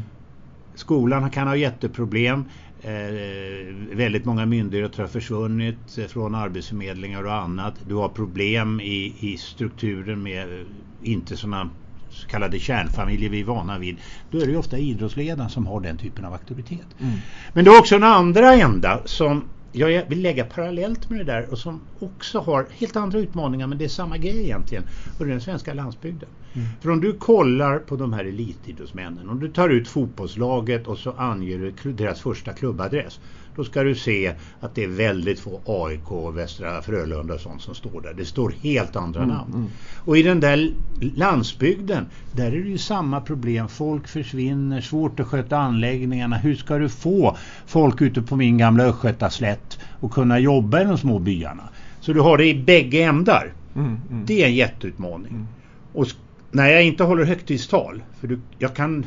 Skolan 0.75 1.29
kan 1.29 1.47
ha 1.47 1.55
jätteproblem. 1.55 2.45
Eh, 2.83 3.95
väldigt 3.95 4.25
många 4.25 4.45
myndigheter 4.45 5.01
har 5.01 5.07
försvunnit 5.07 5.99
från 6.09 6.35
arbetsförmedlingar 6.35 7.23
och 7.23 7.33
annat. 7.33 7.75
Du 7.85 7.95
har 7.95 8.09
problem 8.09 8.79
i, 8.79 9.17
i 9.19 9.37
strukturen 9.37 10.23
med 10.23 10.59
eh, 10.59 10.65
inte 11.01 11.37
sådana 11.37 11.69
så 12.09 12.27
kallade 12.27 12.59
kärnfamiljer 12.59 13.29
vi 13.29 13.39
är 13.39 13.45
vana 13.45 13.79
vid. 13.79 13.99
Då 14.29 14.37
är 14.37 14.45
det 14.45 14.51
ju 14.51 14.57
ofta 14.57 14.77
idrottsledaren 14.77 15.49
som 15.49 15.67
har 15.67 15.81
den 15.81 15.97
typen 15.97 16.25
av 16.25 16.33
aktivitet. 16.33 16.87
Mm. 16.99 17.17
Men 17.53 17.65
det 17.65 17.71
är 17.71 17.79
också 17.79 17.95
en 17.95 18.03
andra 18.03 18.53
ända 18.53 19.01
som 19.05 19.49
jag 19.71 20.09
vill 20.09 20.21
lägga 20.21 20.45
parallellt 20.45 21.09
med 21.09 21.19
det 21.19 21.23
där 21.23 21.51
och 21.51 21.57
som 21.57 21.81
också 21.99 22.39
har 22.39 22.67
helt 22.71 22.95
andra 22.95 23.19
utmaningar 23.19 23.67
men 23.67 23.77
det 23.77 23.85
är 23.85 23.89
samma 23.89 24.17
grej 24.17 24.43
egentligen. 24.43 24.83
Och 25.17 25.25
det 25.25 25.29
är 25.29 25.31
den 25.31 25.41
svenska 25.41 25.73
landsbygden. 25.73 26.29
Mm. 26.53 26.67
För 26.81 26.89
om 26.89 27.01
du 27.01 27.13
kollar 27.13 27.79
på 27.79 27.95
de 27.95 28.13
här 28.13 28.25
elitidrottsmännen, 28.25 29.29
om 29.29 29.39
du 29.39 29.47
tar 29.47 29.69
ut 29.69 29.87
fotbollslaget 29.87 30.87
och 30.87 30.97
så 30.97 31.11
anger 31.11 31.73
du 31.83 31.91
deras 31.91 32.21
första 32.21 32.53
klubbadress. 32.53 33.19
Då 33.55 33.63
ska 33.63 33.83
du 33.83 33.95
se 33.95 34.33
att 34.59 34.75
det 34.75 34.83
är 34.83 34.87
väldigt 34.87 35.39
få 35.39 35.61
AIK, 35.65 36.35
Västra 36.35 36.81
Frölunda 36.81 37.33
och 37.33 37.39
sånt 37.39 37.61
som 37.61 37.75
står 37.75 38.01
där. 38.01 38.13
Det 38.13 38.25
står 38.25 38.53
helt 38.61 38.95
andra 38.95 39.23
mm, 39.23 39.35
namn. 39.35 39.53
Mm. 39.53 39.67
Och 39.95 40.17
i 40.17 40.23
den 40.23 40.39
där 40.39 40.73
landsbygden, 41.15 42.05
där 42.31 42.45
är 42.45 42.61
det 42.61 42.69
ju 42.69 42.77
samma 42.77 43.21
problem. 43.21 43.67
Folk 43.67 44.07
försvinner, 44.07 44.81
svårt 44.81 45.19
att 45.19 45.27
sköta 45.27 45.57
anläggningarna. 45.57 46.37
Hur 46.37 46.55
ska 46.55 46.77
du 46.77 46.89
få 46.89 47.37
folk 47.65 48.01
ute 48.01 48.21
på 48.21 48.35
min 48.35 48.57
gamla 48.57 48.83
Östgötaslätt 48.83 49.79
att 50.01 50.11
kunna 50.11 50.39
jobba 50.39 50.81
i 50.81 50.83
de 50.83 50.97
små 50.97 51.19
byarna? 51.19 51.69
Så 51.99 52.13
du 52.13 52.19
har 52.19 52.37
det 52.37 52.45
i 52.45 52.63
bägge 52.63 53.03
ändar. 53.03 53.53
Mm, 53.75 53.97
mm. 54.11 54.25
det 54.25 54.43
är 54.43 54.47
en 54.47 54.55
jätteutmaning. 54.55 55.31
Mm. 55.31 55.47
Och 55.93 56.07
när 56.51 56.67
jag 56.69 56.83
inte 56.83 57.03
håller 57.03 57.25
högtidstal, 57.25 58.03
för 58.19 58.27
du, 58.27 58.41
jag 58.57 58.75
kan 58.75 59.05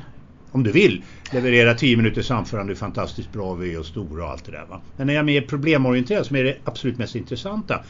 om 0.55 0.63
du 0.63 0.73
vill, 0.73 1.05
leverera 1.33 1.75
10 1.75 1.97
minuters 1.97 2.31
anförande 2.31 2.73
är 2.73 2.75
fantastiskt 2.75 3.33
bra, 3.33 3.55
vi 3.55 3.75
är 3.75 3.79
och 3.79 3.87
stora 3.87 4.25
och 4.25 4.31
allt 4.31 4.45
det 4.45 4.53
där. 4.53 4.67
Va? 4.67 4.83
Men 4.97 5.07
när 5.07 5.15
jag 5.15 5.21
är 5.21 5.25
mer 5.25 5.41
problemorienterad, 5.41 6.27
som 6.27 6.37
är 6.37 6.45
det 6.45 6.59
absolut 6.65 6.99
mest 6.99 7.15
intressanta, 7.15 7.85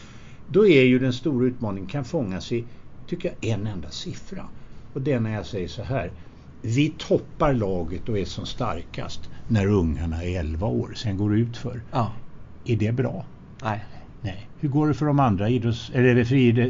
då 0.46 0.66
är 0.68 0.82
ju 0.82 0.98
den 0.98 1.12
stora 1.12 1.46
utmaningen 1.46 1.88
kan 1.88 2.04
fångas 2.04 2.52
i, 2.52 2.68
tycker 3.06 3.28
jag, 3.28 3.50
en 3.50 3.66
enda 3.66 3.90
siffra. 3.90 4.44
Och 4.92 5.02
det 5.02 5.12
är 5.12 5.20
när 5.20 5.34
jag 5.34 5.46
säger 5.46 5.68
så 5.68 5.82
här. 5.82 6.10
Vi 6.62 6.94
toppar 6.98 7.54
laget 7.54 8.08
och 8.08 8.18
är 8.18 8.24
som 8.24 8.46
starkast 8.46 9.30
när 9.46 9.66
ungarna 9.66 10.24
är 10.24 10.40
11 10.40 10.66
år, 10.66 10.92
sen 10.96 11.16
går 11.16 11.30
det 11.30 11.36
ut 11.36 11.56
för. 11.56 11.80
Ja. 11.90 12.12
Är 12.64 12.76
det 12.76 12.92
bra? 12.92 13.26
Nej. 13.62 13.84
Nej. 14.20 14.50
Hur 14.58 14.68
går 14.68 14.88
det 14.88 14.94
för 14.94 15.06
de 15.06 15.18
andra 15.18 15.48
idrotts 15.48 15.90
eller 15.94 16.24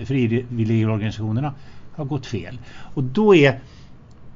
frivilligorganisationerna? 0.05 1.55
Har 1.97 2.05
gått 2.05 2.27
fel. 2.27 2.59
Och 2.95 3.05
då 3.05 3.35
är 3.35 3.61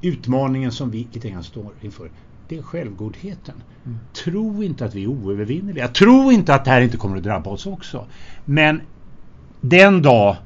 utmaningen 0.02 0.72
som 0.72 0.90
vi 0.90 1.08
lite 1.12 1.30
grann 1.30 1.44
står 1.44 1.72
inför 1.80 2.10
det 2.48 2.58
är 2.58 2.62
självgodheten. 2.62 3.54
Mm. 3.86 3.98
Tro 4.12 4.62
inte 4.62 4.84
att 4.84 4.94
vi 4.94 5.04
är 5.04 5.08
oövervinneliga. 5.08 5.88
Tro 5.88 6.32
inte 6.32 6.54
att 6.54 6.64
det 6.64 6.70
här 6.70 6.80
inte 6.80 6.96
kommer 6.96 7.16
att 7.16 7.22
drabba 7.22 7.50
oss 7.50 7.66
också. 7.66 8.06
Men 8.44 8.80
den 9.60 10.02
dag 10.02 10.36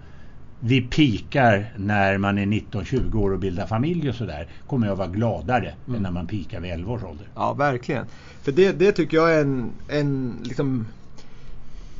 vi 0.61 0.81
pikar 0.81 1.73
när 1.77 2.19
man 2.19 2.39
är 2.39 2.47
19-20 2.47 3.17
år 3.17 3.33
och 3.33 3.39
bildar 3.39 3.67
familj 3.67 4.09
och 4.09 4.15
sådär 4.15 4.49
kommer 4.67 4.87
jag 4.87 4.97
vara 4.97 5.09
gladare 5.09 5.75
mm. 5.87 5.97
än 5.97 6.03
när 6.03 6.11
man 6.11 6.27
pikar 6.27 6.61
vid 6.61 6.73
11 6.73 6.93
års 6.93 7.03
ålder. 7.03 7.29
Ja, 7.35 7.53
verkligen. 7.53 8.07
För 8.43 8.53
det, 8.53 8.73
det 8.73 8.93
tycker 8.93 9.17
jag 9.17 9.35
är 9.35 9.41
en, 9.41 9.71
en, 9.89 10.37
liksom, 10.43 10.87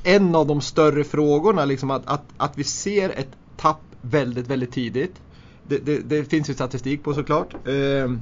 en 0.05 0.35
av 0.35 0.47
de 0.47 0.61
större 0.61 1.05
frågorna. 1.05 1.65
Liksom 1.65 1.91
att, 1.91 2.07
att, 2.07 2.25
att 2.37 2.59
vi 2.59 2.65
ser 2.65 3.09
ett 3.09 3.37
tapp 3.57 3.81
väldigt, 4.03 4.49
väldigt 4.49 4.73
tidigt. 4.73 5.21
Det, 5.69 5.79
det, 5.79 5.99
det 5.99 6.25
finns 6.25 6.51
ju 6.51 6.55
statistik 6.55 7.05
på 7.05 7.15
såklart. 7.15 7.55
Eh, 7.69 8.13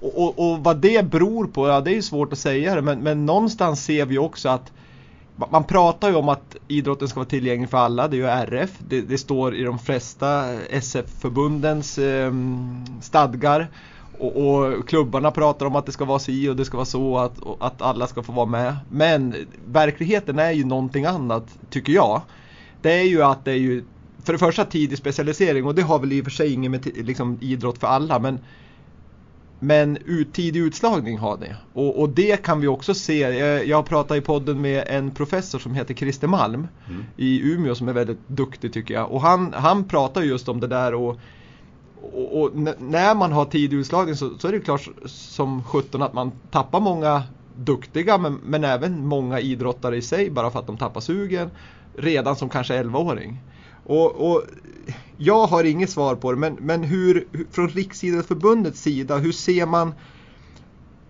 och, 0.00 0.18
och, 0.18 0.38
och, 0.38 0.58
vad 0.64 0.76
det 0.76 1.10
beror 1.10 1.46
på, 1.46 1.68
ja 1.68 1.80
det 1.80 1.96
är 1.96 2.02
svårt 2.02 2.32
att 2.32 2.38
säga. 2.38 2.82
Men, 2.82 2.98
men 2.98 3.26
någonstans 3.26 3.84
ser 3.84 4.06
vi 4.06 4.18
också 4.18 4.48
att 4.48 4.72
man 5.50 5.64
pratar 5.64 6.08
ju 6.08 6.14
om 6.14 6.28
att 6.28 6.56
idrotten 6.68 7.08
ska 7.08 7.20
vara 7.20 7.28
tillgänglig 7.28 7.70
för 7.70 7.78
alla, 7.78 8.08
det 8.08 8.16
är 8.16 8.18
ju 8.18 8.26
RF. 8.26 8.70
Det, 8.88 9.00
det 9.00 9.18
står 9.18 9.54
i 9.54 9.62
de 9.62 9.78
flesta 9.78 10.52
SF-förbundens 10.70 11.98
eh, 11.98 12.32
stadgar. 13.00 13.68
Och, 14.18 14.36
och, 14.36 14.88
klubbarna 14.88 15.30
pratar 15.30 15.66
om 15.66 15.76
att 15.76 15.86
det 15.86 15.92
ska 15.92 16.04
vara 16.04 16.18
si 16.18 16.48
och 16.48 16.56
det 16.56 16.64
ska 16.64 16.76
vara 16.76 16.84
så, 16.84 17.18
att, 17.18 17.38
att 17.58 17.82
alla 17.82 18.06
ska 18.06 18.22
få 18.22 18.32
vara 18.32 18.46
med. 18.46 18.76
Men 18.90 19.34
verkligheten 19.66 20.38
är 20.38 20.50
ju 20.50 20.64
någonting 20.64 21.04
annat, 21.04 21.58
tycker 21.70 21.92
jag. 21.92 22.20
Det 22.82 22.92
är 22.92 23.04
ju 23.04 23.22
att 23.22 23.44
det 23.44 23.50
är 23.50 23.56
ju 23.56 23.84
för 24.24 24.32
det 24.32 24.38
första 24.38 24.64
tidig 24.64 24.98
specialisering 24.98 25.64
och 25.64 25.74
det 25.74 25.82
har 25.82 25.98
väl 25.98 26.12
i 26.12 26.20
och 26.20 26.24
för 26.24 26.30
sig 26.30 26.52
ingen 26.52 26.70
med 26.70 26.86
liksom, 27.06 27.38
idrott 27.40 27.78
för 27.78 27.86
alla. 27.86 28.18
Men 28.18 28.38
men 29.62 29.96
ut, 30.04 30.32
tidig 30.32 30.60
utslagning 30.60 31.18
har 31.18 31.36
det. 31.36 31.56
Och, 31.72 32.00
och, 32.00 32.08
det 32.08 32.42
kan 32.42 32.60
vi 32.60 32.66
också 32.66 32.94
se. 32.94 33.18
Jag, 33.18 33.66
jag 33.66 33.86
pratat 33.86 34.16
i 34.16 34.20
podden 34.20 34.60
med 34.60 34.84
en 34.86 35.10
professor 35.10 35.58
som 35.58 35.74
heter 35.74 35.94
Christer 35.94 36.28
Malm 36.28 36.68
mm. 36.88 37.04
i 37.16 37.52
Umeå 37.52 37.74
som 37.74 37.88
är 37.88 37.92
väldigt 37.92 38.28
duktig 38.28 38.72
tycker 38.72 38.94
jag. 38.94 39.10
Och 39.10 39.20
han, 39.20 39.52
han 39.52 39.84
pratar 39.84 40.22
just 40.22 40.48
om 40.48 40.60
det 40.60 40.66
där 40.66 40.94
och, 40.94 41.18
och, 42.12 42.42
och 42.42 42.56
när 42.78 43.14
man 43.14 43.32
har 43.32 43.44
tidig 43.44 43.76
utslagning 43.76 44.16
så, 44.16 44.38
så, 44.38 44.48
är 44.48 44.52
det 44.52 44.60
klart 44.60 44.88
som 45.04 45.64
17 45.64 46.02
att 46.02 46.12
man 46.12 46.32
tappar 46.50 46.80
många 46.80 47.22
duktiga 47.56 48.18
men, 48.18 48.34
men 48.44 48.64
även 48.64 49.06
många 49.06 49.40
idrottare 49.40 49.96
i 49.96 50.02
sig 50.02 50.30
bara 50.30 50.50
för 50.50 50.58
att 50.58 50.66
de 50.66 50.76
tappar 50.76 51.00
sugen 51.00 51.50
redan 51.96 52.36
som 52.36 52.48
kanske 52.48 52.82
11-åring. 52.82 53.40
Och, 53.84 54.30
och, 54.30 54.42
jag 55.16 55.46
har 55.46 55.64
inget 55.64 55.90
svar 55.90 56.16
på 56.16 56.32
det, 56.32 56.38
men, 56.38 56.54
men 56.54 56.84
hur, 56.84 57.28
från 57.52 57.68
Riksidrottsförbundets 57.68 58.80
sida, 58.80 59.16
hur 59.16 59.32
ser 59.32 59.66
man 59.66 59.94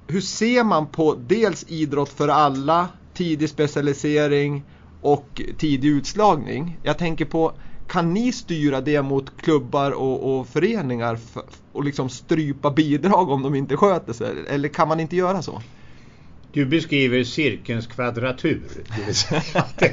hur 0.08 0.20
ser 0.20 0.64
man 0.64 0.86
på 0.86 1.14
dels 1.14 1.64
idrott 1.68 2.08
för 2.08 2.28
alla, 2.28 2.88
tidig 3.14 3.50
specialisering 3.50 4.62
och 5.00 5.40
tidig 5.58 5.88
utslagning? 5.88 6.78
Jag 6.82 6.98
tänker 6.98 7.24
på, 7.24 7.52
kan 7.86 8.14
ni 8.14 8.32
styra 8.32 8.80
det 8.80 9.02
mot 9.02 9.36
klubbar 9.36 9.90
och, 9.90 10.38
och 10.38 10.48
föreningar 10.48 11.16
för, 11.16 11.42
och 11.72 11.84
liksom 11.84 12.08
strypa 12.08 12.70
bidrag 12.70 13.30
om 13.30 13.42
de 13.42 13.54
inte 13.54 13.76
sköter 13.76 14.12
sig? 14.12 14.34
Eller 14.48 14.68
kan 14.68 14.88
man 14.88 15.00
inte 15.00 15.16
göra 15.16 15.42
så? 15.42 15.62
Du 16.52 16.66
beskriver 16.66 17.24
cirkelns 17.24 17.86
kvadratur. 17.86 18.62
Det, 19.78 19.92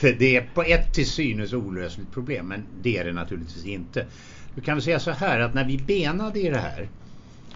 det, 0.00 0.12
det 0.18 0.36
är 0.36 0.48
på 0.54 0.62
ett 0.62 0.92
till 0.92 1.06
synes 1.06 1.52
olösligt 1.52 2.12
problem 2.12 2.48
men 2.48 2.66
det 2.82 2.96
är 2.96 3.04
det 3.04 3.12
naturligtvis 3.12 3.64
inte. 3.64 4.06
Du 4.54 4.60
kan 4.60 4.74
väl 4.74 4.82
säga 4.82 5.00
så 5.00 5.10
här 5.10 5.40
att 5.40 5.54
när 5.54 5.64
vi 5.64 5.78
benade 5.78 6.40
i 6.40 6.50
det 6.50 6.58
här 6.58 6.88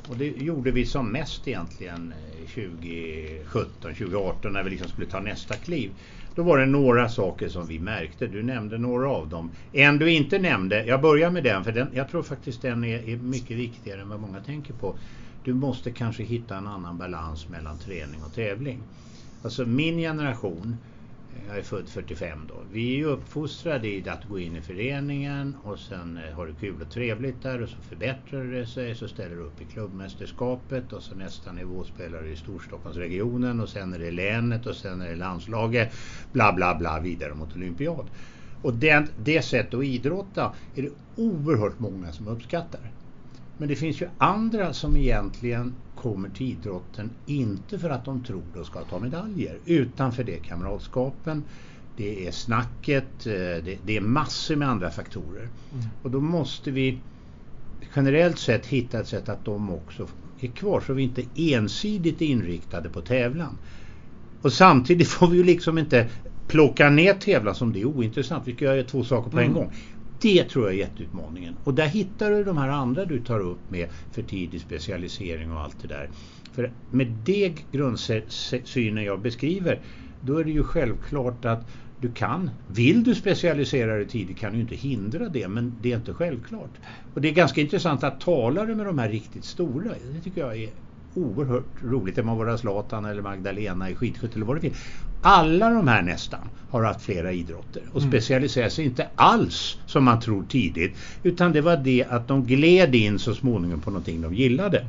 och 0.08 0.16
det 0.16 0.26
gjorde 0.26 0.70
vi 0.70 0.86
som 0.86 1.12
mest 1.12 1.48
egentligen 1.48 2.14
2017, 2.54 3.90
eh, 3.90 3.96
2018 3.96 4.52
när 4.52 4.62
vi 4.62 4.70
liksom 4.70 4.88
skulle 4.88 5.06
ta 5.06 5.20
nästa 5.20 5.54
kliv. 5.54 5.90
Då 6.34 6.42
var 6.42 6.58
det 6.58 6.66
några 6.66 7.08
saker 7.08 7.48
som 7.48 7.66
vi 7.66 7.78
märkte. 7.78 8.26
Du 8.26 8.42
nämnde 8.42 8.78
några 8.78 9.08
av 9.08 9.28
dem. 9.28 9.50
En 9.72 9.98
du 9.98 10.10
inte 10.10 10.38
nämnde, 10.38 10.84
jag 10.84 11.00
börjar 11.00 11.30
med 11.30 11.44
den 11.44 11.64
för 11.64 11.72
den, 11.72 11.88
jag 11.94 12.10
tror 12.10 12.22
faktiskt 12.22 12.62
den 12.62 12.84
är, 12.84 13.08
är 13.08 13.16
mycket 13.16 13.56
viktigare 13.56 14.00
än 14.00 14.08
vad 14.08 14.20
många 14.20 14.40
tänker 14.40 14.72
på 14.72 14.96
du 15.44 15.54
måste 15.54 15.90
kanske 15.90 16.22
hitta 16.22 16.56
en 16.56 16.66
annan 16.66 16.98
balans 16.98 17.48
mellan 17.48 17.78
träning 17.78 18.22
och 18.22 18.34
tävling. 18.34 18.82
Alltså 19.42 19.66
min 19.66 19.98
generation, 19.98 20.76
eh, 21.36 21.46
jag 21.48 21.58
är 21.58 21.62
född 21.62 21.88
45 21.88 22.46
då, 22.48 22.54
vi 22.72 22.92
är 22.92 22.96
ju 22.96 23.04
uppfostrade 23.04 23.88
i 23.88 24.08
att 24.08 24.28
gå 24.28 24.38
in 24.38 24.56
i 24.56 24.60
föreningen 24.60 25.56
och 25.62 25.78
sen 25.78 26.16
eh, 26.16 26.34
har 26.34 26.46
du 26.46 26.54
kul 26.54 26.82
och 26.82 26.90
trevligt 26.90 27.42
där 27.42 27.62
och 27.62 27.68
så 27.68 27.76
förbättrar 27.76 28.44
det 28.44 28.66
sig, 28.66 28.94
så 28.94 29.08
ställer 29.08 29.36
du 29.36 29.42
upp 29.42 29.60
i 29.60 29.64
klubbmästerskapet 29.64 30.92
och 30.92 31.02
så 31.02 31.14
nästa 31.14 31.52
nivå 31.52 31.84
spelar 31.84 32.22
du 32.22 32.28
i 32.28 32.36
Storstockholmsregionen 32.36 33.60
och 33.60 33.68
sen 33.68 33.92
är 33.92 33.98
det 33.98 34.10
länet 34.10 34.66
och 34.66 34.76
sen 34.76 35.00
är 35.00 35.08
det 35.08 35.16
landslaget, 35.16 35.92
bla 36.32 36.52
bla 36.52 36.74
bla 36.74 37.00
vidare 37.00 37.34
mot 37.34 37.56
olympiad. 37.56 38.06
Och 38.62 38.74
det, 38.74 39.06
det 39.16 39.42
sättet 39.42 39.74
att 39.74 39.84
idrotta 39.84 40.54
är 40.74 40.82
det 40.82 40.90
oerhört 41.16 41.78
många 41.78 42.12
som 42.12 42.28
uppskattar. 42.28 42.92
Men 43.60 43.68
det 43.68 43.76
finns 43.76 44.02
ju 44.02 44.08
andra 44.18 44.72
som 44.72 44.96
egentligen 44.96 45.74
kommer 45.94 46.28
till 46.28 46.46
idrotten 46.46 47.10
inte 47.26 47.78
för 47.78 47.90
att 47.90 48.04
de 48.04 48.24
tror 48.24 48.42
de 48.54 48.64
ska 48.64 48.80
ta 48.80 48.98
medaljer 48.98 49.58
utan 49.64 50.12
för 50.12 50.24
det 50.24 50.36
kamratskapen, 50.36 51.44
det 51.96 52.26
är 52.26 52.30
snacket, 52.30 53.26
eh, 53.26 53.32
det, 53.32 53.78
det 53.84 53.96
är 53.96 54.00
massor 54.00 54.56
med 54.56 54.68
andra 54.68 54.90
faktorer. 54.90 55.48
Mm. 55.72 55.84
Och 56.02 56.10
då 56.10 56.20
måste 56.20 56.70
vi 56.70 56.98
generellt 57.96 58.38
sett 58.38 58.66
hitta 58.66 59.00
ett 59.00 59.08
sätt 59.08 59.28
att 59.28 59.44
de 59.44 59.70
också 59.70 60.08
är 60.40 60.48
kvar 60.48 60.80
så 60.80 60.92
vi 60.92 61.02
inte 61.02 61.24
ensidigt 61.34 62.22
är 62.22 62.26
inriktade 62.26 62.88
på 62.88 63.00
tävlan. 63.00 63.58
Och 64.42 64.52
samtidigt 64.52 65.08
får 65.08 65.26
vi 65.26 65.36
ju 65.36 65.44
liksom 65.44 65.78
inte 65.78 66.08
plocka 66.48 66.90
ner 66.90 67.14
tävlan 67.14 67.54
som 67.54 67.72
det 67.72 67.80
är 67.80 67.84
ointressant. 67.84 68.48
Vi 68.48 68.54
ska 68.54 68.64
göra 68.64 68.82
två 68.82 69.04
saker 69.04 69.30
på 69.30 69.38
en 69.38 69.44
mm. 69.44 69.54
gång. 69.54 69.72
Det 70.22 70.44
tror 70.44 70.64
jag 70.64 70.74
är 70.74 70.78
jätteutmaningen. 70.78 71.56
Och 71.64 71.74
där 71.74 71.86
hittar 71.86 72.30
du 72.30 72.44
de 72.44 72.58
här 72.58 72.68
andra 72.68 73.04
du 73.04 73.24
tar 73.24 73.40
upp 73.40 73.70
med 73.70 73.88
för 74.12 74.22
tidig 74.22 74.60
specialisering 74.60 75.52
och 75.52 75.60
allt 75.60 75.82
det 75.82 75.88
där. 75.88 76.10
För 76.52 76.72
med 76.88 77.06
det 77.06 77.54
grundsynen 77.72 79.04
jag 79.04 79.20
beskriver 79.22 79.82
då 80.20 80.38
är 80.38 80.44
det 80.44 80.50
ju 80.50 80.64
självklart 80.64 81.44
att 81.44 81.70
du 81.96 82.12
kan, 82.12 82.50
vill 82.66 83.04
du 83.04 83.14
specialisera 83.14 83.96
dig 83.96 84.08
tidigt 84.08 84.38
kan 84.38 84.52
du 84.52 84.60
inte 84.60 84.74
hindra 84.74 85.28
det 85.28 85.48
men 85.48 85.76
det 85.80 85.92
är 85.92 85.96
inte 85.96 86.14
självklart. 86.14 86.78
Och 87.14 87.20
det 87.20 87.28
är 87.28 87.32
ganska 87.32 87.60
intressant 87.60 88.04
att 88.04 88.20
tala 88.20 88.64
med 88.64 88.86
de 88.86 88.98
här 88.98 89.08
riktigt 89.08 89.44
stora. 89.44 89.90
Det 90.12 90.20
tycker 90.20 90.40
jag 90.40 90.56
är 90.56 90.70
oerhört 91.14 91.82
roligt. 91.82 92.16
Det 92.16 92.22
må 92.22 92.34
vara 92.34 92.58
Zlatan 92.58 93.04
eller 93.04 93.22
Magdalena 93.22 93.90
i 93.90 93.94
skidskytte 93.94 94.34
eller 94.34 94.46
vad 94.46 94.56
det 94.56 94.60
finns. 94.60 94.78
Alla 95.22 95.70
de 95.70 95.88
här 95.88 96.02
nästan 96.02 96.48
har 96.70 96.84
haft 96.84 97.02
flera 97.02 97.32
idrotter 97.32 97.82
och 97.92 98.00
mm. 98.00 98.10
specialiserar 98.10 98.68
sig 98.68 98.84
inte 98.84 99.08
alls 99.14 99.78
som 99.86 100.04
man 100.04 100.20
tror 100.20 100.44
tidigt 100.48 100.96
utan 101.22 101.52
det 101.52 101.60
var 101.60 101.76
det 101.76 102.04
att 102.04 102.28
de 102.28 102.46
gled 102.46 102.94
in 102.94 103.18
så 103.18 103.34
småningom 103.34 103.80
på 103.80 103.90
någonting 103.90 104.20
de 104.20 104.34
gillade. 104.34 104.86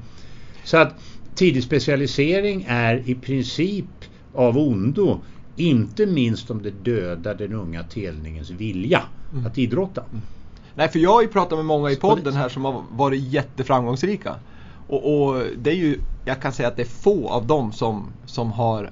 Så 0.64 0.78
att 0.78 0.96
tidig 1.36 1.64
specialisering 1.64 2.66
är 2.68 3.10
i 3.10 3.16
princip 3.16 3.86
av 4.34 4.58
ondo 4.58 5.22
inte 5.56 6.06
minst 6.06 6.52
om 6.52 6.62
det 6.62 6.72
dödar 6.72 7.36
den 7.36 7.54
unga 7.54 7.84
telningens 7.84 8.50
vilja 8.50 9.04
mm. 9.34 9.46
att 9.46 9.58
idrotta. 9.58 10.02
Mm. 10.12 10.22
Nej, 10.76 10.90
för 10.90 11.00
jag 11.00 11.14
har 11.14 11.22
ju 11.22 11.28
pratat 11.28 11.58
med 11.58 11.66
många 11.66 11.92
i 11.92 11.96
podden 11.96 12.34
här 12.34 12.50
som 12.50 12.66
har 12.66 12.84
varit 12.92 13.24
jätteframgångsrika. 13.24 14.36
Och, 14.92 15.24
och, 15.24 15.44
det 15.58 15.70
är 15.70 15.76
ju, 15.76 16.00
jag 16.26 16.42
kan 16.42 16.54
säga 16.54 16.68
att 16.68 16.76
det 16.76 16.82
är 16.82 17.02
få 17.04 17.30
av 17.30 17.48
dem 17.48 17.72
som, 17.72 18.14
som 18.26 18.52
har 18.52 18.90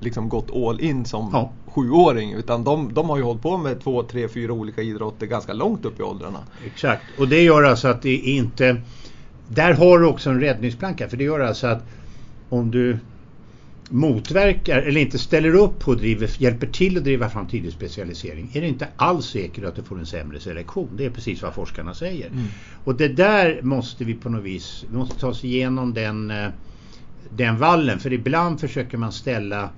liksom 0.00 0.28
gått 0.28 0.50
all 0.54 0.80
in 0.80 1.04
som 1.04 1.30
ja. 1.32 1.52
sjuåring. 1.66 2.32
Utan 2.32 2.64
de, 2.64 2.94
de 2.94 3.08
har 3.10 3.16
ju 3.16 3.22
hållit 3.22 3.42
på 3.42 3.56
med 3.56 3.80
två, 3.80 4.02
tre, 4.02 4.28
fyra 4.28 4.52
olika 4.52 4.82
idrotter 4.82 5.26
ganska 5.26 5.52
långt 5.52 5.84
upp 5.84 6.00
i 6.00 6.02
åldrarna. 6.02 6.38
Exakt, 6.66 7.02
och 7.18 7.28
det 7.28 7.42
gör 7.42 7.62
alltså 7.62 7.88
att 7.88 8.02
det 8.02 8.16
inte... 8.16 8.82
Där 9.48 9.74
har 9.74 9.98
du 9.98 10.06
också 10.06 10.30
en 10.30 10.40
räddningsplanka. 10.40 11.08
För 11.08 11.16
det 11.16 11.24
gör 11.24 11.40
alltså 11.40 11.66
att 11.66 11.82
om 12.48 12.70
du 12.70 12.98
motverkar 13.90 14.78
eller 14.78 15.00
inte 15.00 15.18
ställer 15.18 15.54
upp 15.54 15.88
och 15.88 15.96
driver, 15.96 16.30
hjälper 16.38 16.66
till 16.66 16.98
att 16.98 17.04
driva 17.04 17.30
fram 17.30 17.48
tidig 17.48 17.72
specialisering 17.72 18.50
är 18.54 18.60
det 18.60 18.68
inte 18.68 18.88
alls 18.96 19.26
säkert 19.26 19.64
att 19.64 19.76
du 19.76 19.82
får 19.82 19.98
en 19.98 20.06
sämre 20.06 20.40
selektion. 20.40 20.96
Det 20.96 21.04
är 21.04 21.10
precis 21.10 21.42
vad 21.42 21.54
forskarna 21.54 21.94
säger. 21.94 22.26
Mm. 22.26 22.44
Och 22.84 22.94
det 22.94 23.08
där 23.08 23.62
måste 23.62 24.04
vi 24.04 24.14
på 24.14 24.28
något 24.28 24.44
vis, 24.44 24.84
vi 24.90 24.96
måste 24.96 25.20
ta 25.20 25.28
oss 25.28 25.44
igenom 25.44 25.94
den, 25.94 26.30
eh, 26.30 26.48
den 27.30 27.58
vallen. 27.58 27.98
För 27.98 28.12
ibland 28.12 28.60
försöker 28.60 28.98
man 28.98 29.12
ställa, 29.12 29.70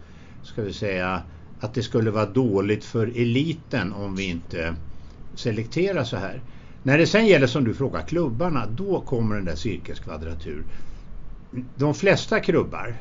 ska 0.43 0.63
vi 0.63 0.73
säga, 0.73 1.23
att 1.61 1.75
det 1.75 1.83
skulle 1.83 2.11
vara 2.11 2.27
dåligt 2.27 2.85
för 2.85 3.07
eliten 3.07 3.93
om 3.93 4.17
vi 4.17 4.25
inte 4.25 4.75
selekterar 5.35 6.05
så 6.05 6.17
här. 6.17 6.41
När 6.83 6.99
det 6.99 7.07
sen 7.07 7.27
gäller 7.27 7.47
som 7.47 7.65
du 7.65 7.75
frågar 7.75 8.03
klubbarna, 8.03 8.67
då 8.67 9.01
kommer 9.01 9.35
den 9.35 9.45
där 9.45 9.57
cirkelskvadratur. 9.57 10.65
De 11.77 11.95
flesta 11.95 12.41
klubbar 12.41 12.97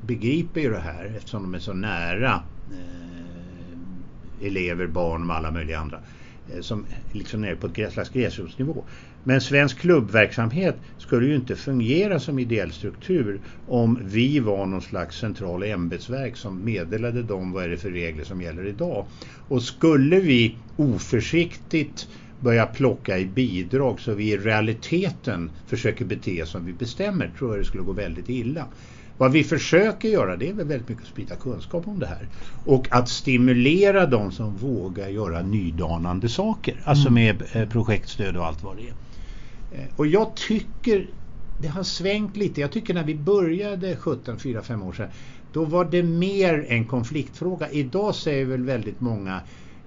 begriper 0.00 0.60
ju 0.60 0.70
det 0.70 0.78
här 0.78 1.12
eftersom 1.16 1.42
de 1.42 1.54
är 1.54 1.58
så 1.58 1.72
nära 1.72 2.42
eh, 2.70 4.46
elever, 4.46 4.86
barn 4.86 5.30
och 5.30 5.36
alla 5.36 5.50
möjliga 5.50 5.78
andra 5.78 6.00
eh, 6.46 6.60
som 6.60 6.86
liksom 7.10 7.44
är 7.44 7.54
på 7.54 7.66
ett 7.66 7.92
slags 7.92 8.10
gräsrotsnivå. 8.10 8.86
Men 9.22 9.40
svensk 9.40 9.78
klubbverksamhet 9.78 10.80
skulle 10.96 11.26
ju 11.26 11.34
inte 11.34 11.56
fungera 11.56 12.20
som 12.20 12.38
ideell 12.38 12.72
struktur 12.72 13.42
om 13.66 13.98
vi 14.02 14.38
var 14.38 14.66
någon 14.66 14.82
slags 14.82 15.18
central 15.18 15.62
ämbetsverk 15.62 16.36
som 16.36 16.64
meddelade 16.64 17.22
dem 17.22 17.52
vad 17.52 17.64
är 17.64 17.68
det 17.68 17.76
för 17.76 17.90
regler 17.90 18.24
som 18.24 18.42
gäller 18.42 18.66
idag. 18.66 19.06
Och 19.48 19.62
skulle 19.62 20.20
vi 20.20 20.58
oförsiktigt 20.76 22.08
börja 22.38 22.66
plocka 22.66 23.18
i 23.18 23.26
bidrag 23.26 24.00
så 24.00 24.14
vi 24.14 24.32
i 24.32 24.36
realiteten 24.36 25.56
försöker 25.66 26.04
bete 26.04 26.46
som 26.46 26.64
vi 26.64 26.72
bestämmer 26.72 27.32
tror 27.38 27.50
jag 27.50 27.60
det 27.60 27.64
skulle 27.64 27.82
gå 27.82 27.92
väldigt 27.92 28.28
illa. 28.28 28.66
Vad 29.20 29.32
vi 29.32 29.44
försöker 29.44 30.08
göra 30.08 30.36
det 30.36 30.48
är 30.48 30.52
väl 30.52 30.66
väldigt 30.66 30.88
mycket 30.88 31.04
att 31.04 31.10
sprida 31.10 31.36
kunskap 31.36 31.88
om 31.88 31.98
det 31.98 32.06
här. 32.06 32.28
Och 32.64 32.86
att 32.90 33.08
stimulera 33.08 34.06
de 34.06 34.32
som 34.32 34.56
vågar 34.56 35.08
göra 35.08 35.42
nydanande 35.42 36.28
saker. 36.28 36.80
Alltså 36.84 37.08
mm. 37.08 37.14
med 37.14 37.42
eh, 37.52 37.68
projektstöd 37.68 38.36
och 38.36 38.46
allt 38.46 38.62
vad 38.62 38.76
det 38.76 38.82
är. 38.82 38.94
Eh, 39.70 39.86
och 39.96 40.06
jag 40.06 40.36
tycker 40.36 41.06
det 41.62 41.68
har 41.68 41.82
svängt 41.82 42.36
lite. 42.36 42.60
Jag 42.60 42.72
tycker 42.72 42.94
när 42.94 43.04
vi 43.04 43.14
började 43.14 43.96
17, 43.96 44.36
4-5 44.36 44.88
år 44.88 44.92
sedan 44.92 45.08
då 45.52 45.64
var 45.64 45.84
det 45.84 46.02
mer 46.02 46.66
en 46.68 46.84
konfliktfråga. 46.84 47.70
Idag 47.70 48.14
säger 48.14 48.44
väl 48.44 48.64
väldigt 48.64 49.00
många 49.00 49.40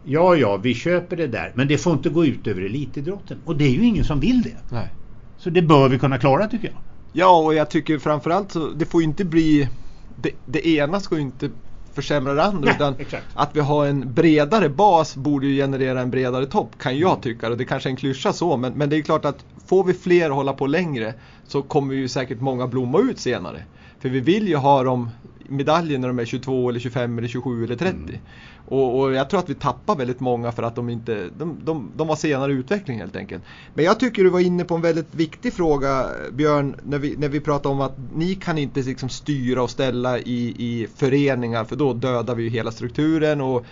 Ja, 0.05 0.35
ja, 0.35 0.57
vi 0.57 0.73
köper 0.73 1.17
det 1.17 1.27
där. 1.27 1.51
Men 1.55 1.67
det 1.67 1.77
får 1.77 1.93
inte 1.93 2.09
gå 2.09 2.25
ut 2.25 2.47
över 2.47 2.61
elitidrotten. 2.61 3.41
Och 3.45 3.57
det 3.57 3.65
är 3.65 3.71
ju 3.71 3.85
ingen 3.85 4.05
som 4.05 4.19
vill 4.19 4.41
det. 4.41 4.57
Nej. 4.69 4.93
Så 5.37 5.49
det 5.49 5.61
bör 5.61 5.89
vi 5.89 5.99
kunna 5.99 6.17
klara 6.17 6.47
tycker 6.47 6.67
jag. 6.67 6.92
Ja, 7.15 7.37
och 7.37 7.53
jag 7.53 7.69
tycker 7.69 7.99
framförallt 7.99 8.51
så 8.51 8.67
det 8.67 8.85
får 8.85 9.03
inte 9.03 9.25
bli 9.25 9.69
det, 10.15 10.31
det 10.45 10.67
ena 10.67 10.99
ska 10.99 11.15
ju 11.15 11.21
inte 11.21 11.49
försämra 11.93 12.33
det 12.33 12.43
andra. 12.43 12.65
Nej, 12.65 12.75
utan 12.75 12.95
exakt. 12.99 13.25
att 13.33 13.49
vi 13.53 13.59
har 13.59 13.85
en 13.85 14.13
bredare 14.13 14.69
bas 14.69 15.15
borde 15.15 15.47
ju 15.47 15.55
generera 15.55 16.01
en 16.01 16.11
bredare 16.11 16.45
topp 16.45 16.77
kan 16.77 16.97
jag 16.97 17.11
mm. 17.11 17.21
tycka. 17.21 17.49
Och 17.49 17.57
det 17.57 17.65
kanske 17.65 17.89
är 17.89 17.91
en 17.91 17.97
klyscha 17.97 18.33
så 18.33 18.57
men, 18.57 18.73
men 18.73 18.89
det 18.89 18.97
är 18.97 19.01
klart 19.01 19.25
att 19.25 19.45
får 19.65 19.83
vi 19.83 19.93
fler 19.93 20.29
att 20.29 20.35
hålla 20.35 20.53
på 20.53 20.67
längre 20.67 21.13
så 21.47 21.61
kommer 21.61 21.93
ju 21.93 22.07
säkert 22.07 22.39
många 22.39 22.67
blomma 22.67 22.99
ut 22.99 23.19
senare. 23.19 23.63
För 23.99 24.09
vi 24.09 24.19
vill 24.19 24.47
ju 24.47 24.55
ha 24.55 24.83
dem 24.83 25.09
medaljer 25.49 25.99
när 25.99 26.07
de 26.07 26.19
är 26.19 26.25
22 26.25 26.69
eller 26.69 26.79
25 26.79 27.17
eller 27.17 27.27
27 27.27 27.63
eller 27.63 27.75
30. 27.75 27.95
Mm. 27.95 28.19
Och, 28.65 28.99
och, 28.99 29.13
jag 29.13 29.29
tror 29.29 29.39
att 29.39 29.49
vi 29.49 29.55
tappar 29.55 29.95
väldigt 29.95 30.19
många 30.19 30.51
för 30.51 30.63
att 30.63 30.75
de 30.75 30.89
inte, 30.89 31.29
de, 31.37 31.59
de, 31.63 31.91
de 31.95 32.07
var 32.07 32.15
senare 32.15 32.51
utveckling 32.51 32.99
helt 32.99 33.15
enkelt. 33.15 33.43
Men 33.73 33.85
jag 33.85 33.99
tycker 33.99 34.23
du 34.23 34.29
var 34.29 34.39
inne 34.39 34.63
på 34.63 34.75
en 34.75 34.81
väldigt 34.81 35.15
viktig 35.15 35.53
fråga 35.53 36.05
Björn, 36.31 36.75
när 36.83 36.97
vi, 36.97 37.15
när 37.17 37.29
vi 37.29 37.39
pratar 37.39 37.69
om 37.69 37.81
att 37.81 37.97
ni 38.15 38.35
kan 38.35 38.57
inte 38.57 38.81
liksom 38.81 39.09
styra 39.09 39.63
och 39.63 39.69
ställa 39.69 40.19
i, 40.19 40.55
i 40.57 40.87
föreningar 40.95 41.65
för 41.65 41.75
då 41.75 41.93
dödar 41.93 42.35
vi 42.35 42.43
ju 42.43 42.49
hela 42.49 42.71
strukturen 42.71 43.41
och 43.41 43.65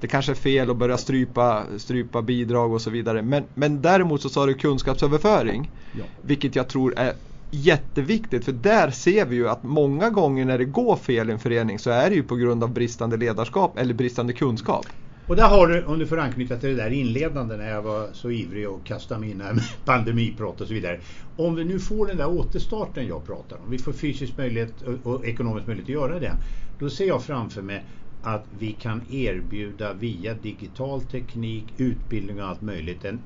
det 0.00 0.08
kanske 0.08 0.32
är 0.32 0.36
fel 0.36 0.70
att 0.70 0.76
börja 0.76 0.96
strypa, 0.98 1.64
strypa 1.76 2.22
bidrag 2.22 2.72
och 2.72 2.82
så 2.82 2.90
vidare. 2.90 3.22
Men, 3.22 3.44
men 3.54 3.82
däremot 3.82 4.22
så 4.22 4.28
sa 4.28 4.46
du 4.46 4.54
kunskapsöverföring. 4.54 5.70
Ja. 5.92 6.04
Vilket 6.22 6.56
jag 6.56 6.68
tror 6.68 6.94
är 6.96 7.12
jätteviktigt 7.52 8.44
för 8.44 8.52
där 8.52 8.90
ser 8.90 9.26
vi 9.26 9.36
ju 9.36 9.48
att 9.48 9.62
många 9.62 10.10
gånger 10.10 10.44
när 10.44 10.58
det 10.58 10.64
går 10.64 10.96
fel 10.96 11.30
i 11.30 11.32
en 11.32 11.38
förening 11.38 11.78
så 11.78 11.90
är 11.90 12.10
det 12.10 12.16
ju 12.16 12.22
på 12.22 12.36
grund 12.36 12.64
av 12.64 12.72
bristande 12.72 13.16
ledarskap 13.16 13.78
eller 13.78 13.94
bristande 13.94 14.32
kunskap. 14.32 14.86
Och 15.26 15.36
där 15.36 15.48
har 15.48 15.66
du, 15.66 15.84
om 15.84 15.98
du 15.98 16.06
får 16.06 16.18
anknyta 16.18 16.56
till 16.56 16.68
det 16.68 16.82
där 16.82 16.90
inledande 16.90 17.56
när 17.56 17.70
jag 17.70 17.82
var 17.82 18.08
så 18.12 18.30
ivrig 18.30 18.68
och 18.68 18.86
kastade 18.86 19.20
mig 19.20 19.30
in 19.30 19.40
här 19.40 19.52
med 19.52 19.64
pandemiprat 19.84 20.60
och 20.60 20.66
så 20.66 20.74
vidare. 20.74 21.00
Om 21.36 21.54
vi 21.54 21.64
nu 21.64 21.78
får 21.78 22.06
den 22.06 22.16
där 22.16 22.28
återstarten 22.28 23.06
jag 23.06 23.26
pratar 23.26 23.56
om, 23.56 23.70
vi 23.70 23.78
får 23.78 23.92
fysisk 23.92 24.36
möjlighet 24.36 24.82
och, 24.82 25.06
och 25.06 25.26
ekonomisk 25.26 25.66
möjlighet 25.66 25.88
att 25.88 26.02
göra 26.02 26.18
det. 26.18 26.36
Då 26.78 26.90
ser 26.90 27.06
jag 27.06 27.22
framför 27.22 27.62
mig 27.62 27.86
att 28.20 28.46
vi 28.50 28.72
kan 28.72 29.02
erbjuda 29.08 29.92
via 29.92 30.34
digital 30.34 31.02
teknik, 31.02 31.74
utbildning 31.76 32.42
och 32.42 32.48
allt 32.48 32.60
möjligt 32.60 33.04
en 33.04 33.22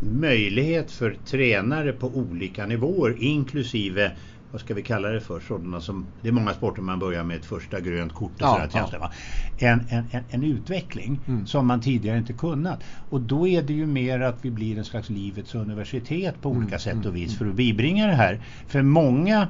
möjlighet 0.00 0.90
för 0.90 1.16
tränare 1.24 1.92
på 1.92 2.06
olika 2.06 2.66
nivåer 2.66 3.16
inklusive 3.18 4.12
vad 4.54 4.60
ska 4.60 4.74
vi 4.74 4.82
kalla 4.82 5.08
det 5.08 5.20
för, 5.20 5.40
sådana 5.40 5.80
som, 5.80 6.06
det 6.22 6.28
är 6.28 6.32
många 6.32 6.52
sporter 6.52 6.82
man 6.82 6.98
börjar 6.98 7.24
med 7.24 7.36
ett 7.36 7.44
första 7.44 7.80
grönt 7.80 8.12
kort 8.12 8.30
och 8.32 8.40
ja, 8.40 8.68
sådär, 8.70 8.98
ja. 9.00 9.10
en, 9.58 9.80
en, 9.90 10.04
en, 10.10 10.24
en, 10.30 10.42
utveckling 10.42 11.20
mm. 11.26 11.46
som 11.46 11.66
man 11.66 11.80
tidigare 11.80 12.18
inte 12.18 12.32
kunnat. 12.32 12.84
Och 13.10 13.20
då 13.20 13.48
är 13.48 13.62
det 13.62 13.72
ju 13.72 13.86
mer 13.86 14.20
att 14.20 14.44
vi 14.44 14.50
blir 14.50 14.78
en 14.78 14.84
slags 14.84 15.10
livets 15.10 15.54
universitet 15.54 16.42
på 16.42 16.48
olika 16.48 16.66
mm. 16.66 16.78
sätt 16.78 16.96
och 16.96 17.04
mm, 17.04 17.14
vis 17.14 17.28
mm. 17.28 17.38
för 17.38 17.46
att 17.46 17.54
bibringa 17.54 18.06
det 18.06 18.14
här. 18.14 18.40
För 18.66 18.82
många 18.82 19.48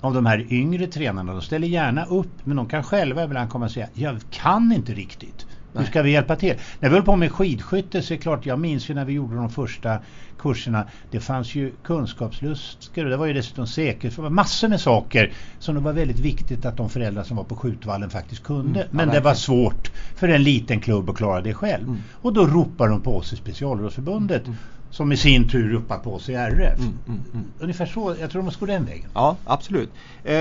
av 0.00 0.14
de 0.14 0.26
här 0.26 0.46
yngre 0.52 0.86
tränarna, 0.86 1.32
de 1.32 1.42
ställer 1.42 1.68
gärna 1.68 2.04
upp 2.04 2.32
men 2.44 2.56
de 2.56 2.68
kan 2.68 2.82
själva 2.82 3.24
ibland 3.24 3.50
komma 3.50 3.64
och 3.64 3.70
säga 3.70 3.88
jag 3.94 4.20
kan 4.30 4.72
inte 4.72 4.92
riktigt. 4.92 5.46
Hur 5.74 5.84
ska 5.84 6.02
vi 6.02 6.10
hjälpa 6.10 6.36
till? 6.36 6.54
När 6.80 6.88
vi 6.88 6.94
höll 6.94 7.04
på 7.04 7.16
med 7.16 7.32
skidskytte 7.32 8.02
så 8.02 8.14
är 8.14 8.16
det 8.16 8.22
klart, 8.22 8.46
jag 8.46 8.58
minns 8.58 8.90
ju 8.90 8.94
när 8.94 9.04
vi 9.04 9.12
gjorde 9.12 9.36
de 9.36 9.50
första 9.50 9.98
kurserna. 10.38 10.88
Det 11.10 11.20
fanns 11.20 11.54
ju 11.54 11.72
kunskapslustkor 11.82 13.04
det 13.04 13.16
var 13.16 13.26
ju 13.26 13.32
dessutom 13.32 13.66
säkert. 13.66 14.16
Det 14.16 14.22
var 14.22 14.30
massor 14.30 14.68
med 14.68 14.80
saker 14.80 15.32
som 15.58 15.74
det 15.74 15.80
var 15.80 15.92
väldigt 15.92 16.18
viktigt 16.18 16.64
att 16.64 16.76
de 16.76 16.90
föräldrar 16.90 17.22
som 17.22 17.36
var 17.36 17.44
på 17.44 17.56
skjutvallen 17.56 18.10
faktiskt 18.10 18.42
kunde. 18.42 18.80
Mm, 18.82 18.96
Men 18.96 19.08
det 19.08 19.20
var 19.20 19.34
svårt 19.34 19.92
för 20.14 20.28
en 20.28 20.42
liten 20.42 20.80
klubb 20.80 21.10
att 21.10 21.16
klara 21.16 21.40
det 21.40 21.54
själv. 21.54 21.88
Mm. 21.88 22.00
Och 22.12 22.32
då 22.32 22.46
ropar 22.46 22.88
de 22.88 23.00
på 23.00 23.16
oss 23.16 23.32
i 23.32 23.36
specialrådsförbundet. 23.36 24.46
Mm. 24.46 24.56
Som 24.90 25.12
i 25.12 25.16
sin 25.16 25.48
tur 25.48 25.68
ropar 25.68 25.98
på 25.98 26.14
oss 26.14 26.28
i 26.28 26.34
RF. 26.34 26.78
Mm, 26.78 26.98
mm, 27.08 27.20
mm, 27.32 27.52
Ungefär 27.58 27.86
så, 27.86 28.16
jag 28.20 28.30
tror 28.30 28.42
de 28.42 28.52
gå 28.60 28.66
den 28.66 28.84
vägen. 28.84 29.10
Ja, 29.14 29.36
absolut. 29.44 29.90
Eh, 30.24 30.32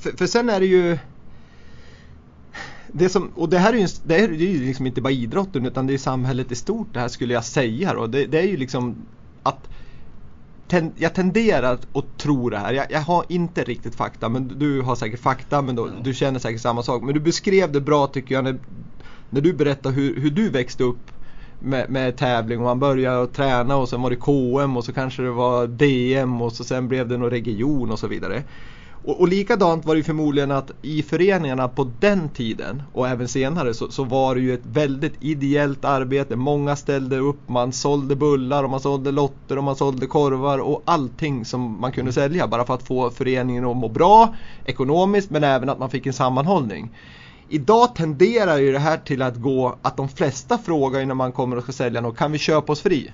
för, 0.00 0.16
för 0.16 0.26
sen 0.26 0.50
är 0.50 0.60
det 0.60 0.66
ju 0.66 0.98
det 2.92 3.08
som, 3.08 3.30
och 3.34 3.48
det 3.48 3.58
här 3.58 3.72
är 3.72 3.78
ju, 3.78 3.86
det 4.04 4.14
är 4.14 4.28
ju 4.28 4.66
liksom 4.66 4.86
inte 4.86 5.00
bara 5.00 5.12
idrotten 5.12 5.66
utan 5.66 5.86
det 5.86 5.94
är 5.94 5.98
samhället 5.98 6.52
i 6.52 6.54
stort 6.54 6.94
det 6.94 7.00
här 7.00 7.08
skulle 7.08 7.34
jag 7.34 7.44
säga 7.44 7.94
då. 7.94 8.06
Det, 8.06 8.26
det 8.26 8.38
är 8.38 8.46
ju 8.46 8.56
liksom 8.56 8.96
att 9.42 9.68
ten, 10.68 10.92
jag 10.96 11.14
tenderar 11.14 11.72
att 11.72 12.18
tro 12.18 12.50
det 12.50 12.58
här. 12.58 12.72
Jag, 12.72 12.86
jag, 12.90 13.00
har 13.00 13.24
inte 13.28 13.64
riktigt 13.64 13.94
fakta 13.94 14.28
men 14.28 14.58
du 14.58 14.80
har 14.80 14.96
säkert 14.96 15.20
fakta 15.20 15.62
men 15.62 15.76
då, 15.76 15.88
du 16.02 16.14
känner 16.14 16.38
säkert 16.38 16.60
samma 16.60 16.82
sak. 16.82 17.02
Men 17.02 17.14
du 17.14 17.20
beskrev 17.20 17.72
det 17.72 17.80
bra 17.80 18.06
tycker 18.06 18.34
jag 18.34 18.44
när, 18.44 18.58
när 19.30 19.40
du 19.40 19.52
berättade 19.52 19.94
hur, 19.94 20.20
hur 20.20 20.30
du 20.30 20.48
växte 20.48 20.84
upp 20.84 21.10
med, 21.58 21.90
med, 21.90 22.16
tävling 22.16 22.58
och 22.58 22.64
man 22.64 22.80
började 22.80 23.26
träna 23.26 23.76
och 23.76 23.88
sen 23.88 24.02
var 24.02 24.10
det 24.10 24.16
KM 24.16 24.76
och 24.76 24.84
så 24.84 24.92
kanske 24.92 25.22
det 25.22 25.30
var 25.30 25.66
DM 25.66 26.42
och 26.42 26.52
så 26.52 26.64
sen 26.64 26.88
blev 26.88 27.08
det 27.08 27.16
någon 27.16 27.30
region 27.30 27.90
och 27.90 27.98
så 27.98 28.06
vidare. 28.06 28.42
Och, 29.04 29.20
och 29.20 29.28
likadant 29.28 29.84
var 29.84 29.96
det 29.96 30.02
förmodligen 30.02 30.50
att 30.50 30.70
i 30.82 31.02
föreningarna 31.02 31.68
på 31.68 31.92
den 32.00 32.28
tiden 32.28 32.82
och 32.92 33.08
även 33.08 33.28
senare 33.28 33.74
så, 33.74 33.90
så, 33.90 34.04
var 34.04 34.34
det 34.34 34.40
ju 34.40 34.54
ett 34.54 34.66
väldigt 34.66 35.14
ideellt 35.20 35.84
arbete. 35.84 36.36
Många 36.36 36.76
ställde 36.76 37.18
upp, 37.18 37.48
man 37.48 37.72
sålde 37.72 38.16
bullar 38.16 38.64
och 38.64 38.70
man 38.70 38.80
sålde 38.80 39.10
lotter 39.10 39.58
och 39.58 39.64
man 39.64 39.76
sålde 39.76 40.06
korvar 40.06 40.58
och 40.58 40.82
allting 40.86 41.44
som 41.44 41.80
man 41.80 41.92
kunde 41.92 42.12
sälja 42.12 42.46
bara 42.46 42.64
för 42.64 42.74
att 42.74 42.82
få 42.82 43.10
föreningen 43.10 43.64
att 43.64 43.76
må 43.76 43.88
bra 43.88 44.34
ekonomiskt 44.64 45.30
men 45.30 45.44
även 45.44 45.68
att 45.68 45.78
man 45.78 45.90
fick 45.90 46.06
en 46.06 46.12
sammanhållning. 46.12 46.96
Idag 47.48 47.94
tenderar 47.94 48.58
ju 48.58 48.72
det 48.72 48.78
här 48.78 48.98
till 48.98 49.22
att 49.22 49.36
gå 49.36 49.78
att 49.82 49.96
de 49.96 50.08
flesta 50.08 50.58
frågar 50.58 51.00
innan 51.00 51.16
man 51.16 51.32
kommer 51.32 51.56
och 51.56 51.62
ska 51.62 51.72
sälja 51.72 52.00
något, 52.00 52.16
kan 52.16 52.32
vi 52.32 52.38
köpa 52.38 52.72
oss 52.72 52.80
fri? 52.80 53.12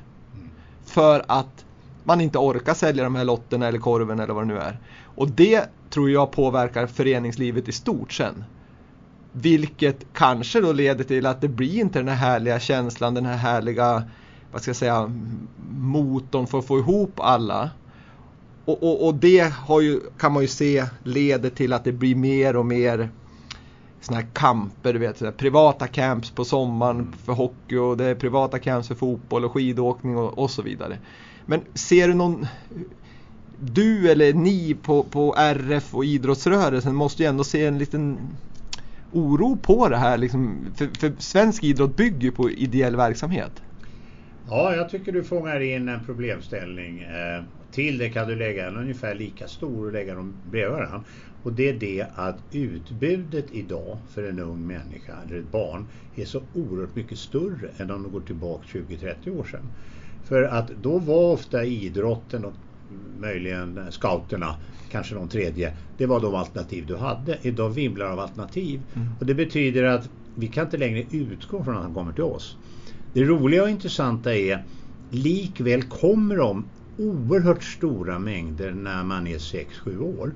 För 0.87 1.25
att 1.29 1.65
man 2.09 2.21
inte 2.21 2.39
orkar 2.39 2.75
sälja 2.75 3.05
de 3.05 3.15
här 3.15 3.25
lotterna 3.25 3.69
eller 3.69 3.79
korven 3.79 4.21
eller 4.21 4.35
vad 4.35 4.43
det 4.43 4.55
nu 4.55 4.59
är. 4.59 4.79
Och 5.05 5.31
det 5.31 5.69
tror 5.91 6.11
jag 6.11 6.31
påverkar 6.31 6.87
föreningslivet 6.87 7.69
i 7.69 7.73
stort 7.73 8.13
sen. 8.13 8.45
Vilket 9.33 10.07
kanske 10.13 10.61
då 10.61 10.73
leder 10.73 11.05
till 11.05 11.27
att 11.27 11.41
det 11.41 11.49
blir 11.49 11.81
inte 11.81 11.99
den 11.99 12.09
här 12.09 12.31
härliga 12.31 12.61
känslan, 12.61 13.15
den 13.15 13.27
här 13.27 13.37
härliga 13.37 14.03
vad 14.53 14.63
ska 14.63 14.69
jag 14.69 14.77
säga, 14.77 15.13
motorn 15.79 16.47
för 16.47 16.59
att 16.59 16.67
få 16.67 16.79
ihop 16.79 17.21
alla. 17.21 17.71
Och, 18.65 18.83
och, 18.83 19.07
och 19.07 19.15
det 19.15 19.53
ju, 19.81 20.01
kan 20.19 20.33
man 20.33 20.43
ju 20.43 20.49
se 20.49 20.85
leder 21.03 21.51
till 21.51 21.73
att 21.73 21.85
det 21.85 21.93
blir 21.93 22.15
mer 22.15 22.57
och 22.57 22.67
mer 22.67 23.11
såna 24.01 24.21
här 24.21 24.27
kamper, 24.33 24.93
du 24.93 24.99
vet, 24.99 25.37
privata 25.37 25.87
camps 25.87 26.31
på 26.31 26.45
sommaren 26.45 27.15
för 27.25 27.33
hockey 27.33 27.77
och 27.77 27.97
det 27.97 28.05
är 28.05 28.15
privata 28.15 28.59
camps 28.59 28.89
för 28.89 28.95
fotboll 28.95 29.45
och 29.45 29.53
skidåkning 29.53 30.17
och, 30.17 30.39
och 30.39 30.51
så 30.51 30.63
vidare. 30.63 30.99
Men 31.51 31.61
ser 31.75 32.09
du 32.09 32.15
någon 32.15 32.47
du 33.59 34.11
eller 34.11 34.33
ni 34.33 34.75
på, 34.75 35.03
på 35.03 35.35
RF 35.39 35.95
och 35.95 36.05
idrottsrörelsen 36.05 36.95
måste 36.95 37.23
ju 37.23 37.29
ändå 37.29 37.45
se 37.45 37.67
en 37.67 37.79
liten 37.79 38.19
oro 39.13 39.57
på 39.57 39.89
det 39.89 39.97
här. 39.97 40.19
Liksom, 40.19 40.67
för, 40.77 40.99
för 40.99 41.13
svensk 41.19 41.65
idrott 41.65 41.97
bygger 41.97 42.21
ju 42.21 42.33
på 42.33 42.51
ideell 42.51 42.97
verksamhet. 42.97 43.63
Ja, 44.51 44.77
jag 44.77 44.89
tycker 44.89 45.13
du 45.13 45.25
fångar 45.25 45.61
in 45.61 45.89
en 45.89 46.05
problemställning. 46.05 47.01
Eh, 47.01 47.43
till 47.71 47.99
det 47.99 48.11
kan 48.11 48.29
du 48.29 48.37
lägga 48.37 48.69
en 48.69 48.77
ungefär 48.77 49.15
lika 49.15 49.49
stor 49.49 49.87
och 49.87 49.93
lägga 49.93 50.15
dem 50.15 50.43
bredvid 50.45 50.73
varandra. 50.73 51.05
Och 51.43 51.53
det 51.53 51.69
är 51.69 51.75
det 51.75 52.07
att 52.15 52.39
utbudet 52.51 53.51
idag 53.51 53.99
för 54.15 54.29
en 54.29 54.39
ung 54.39 54.67
människa 54.67 55.15
eller 55.27 55.39
ett 55.39 55.51
barn 55.51 55.91
är 56.15 56.25
så 56.25 56.43
oerhört 56.53 56.95
mycket 56.95 57.19
större 57.19 57.69
än 57.77 57.91
om 57.91 58.03
du 58.03 58.09
går 58.09 58.21
tillbaka 58.21 58.67
20-30 58.67 59.29
år 59.39 59.45
sedan. 59.45 59.73
För 60.29 60.43
att 60.43 60.69
då 60.69 60.99
var 60.99 61.33
ofta 61.33 61.65
idrotten 61.65 62.45
och 62.45 62.55
möjligen 63.19 63.93
scouterna, 63.93 64.57
kanske 64.91 65.15
någon 65.15 65.29
tredje, 65.29 65.77
det 65.97 66.07
var 66.07 66.21
de 66.21 66.35
alternativ 66.35 66.87
du 66.87 66.97
hade. 66.97 67.39
Idag 67.43 67.71
vimlar 67.71 68.07
av 68.07 68.21
alternativ. 68.21 68.83
Mm. 68.95 69.09
Och 69.21 69.27
det 69.27 69.35
betyder 69.35 69.85
att 69.85 70.09
vi 70.35 70.49
kan 70.49 70.65
inte 70.65 70.77
längre 70.77 71.03
utgå 71.11 71.65
från 71.65 71.77
att 71.77 71.83
han 71.83 71.95
kommer 71.95 72.13
till 72.13 72.23
oss. 72.23 72.57
Det 73.13 73.25
roliga 73.25 73.63
och 73.63 73.71
intressanta 73.71 74.37
är 74.37 74.65
likväl 75.09 75.83
kommer 75.83 76.37
de 76.37 76.71
oerhört 76.97 77.65
stora 77.65 78.19
mängder 78.19 78.71
när 78.73 79.05
man 79.05 79.27
är 79.27 79.39
6-7 79.39 79.99
år. 79.99 80.35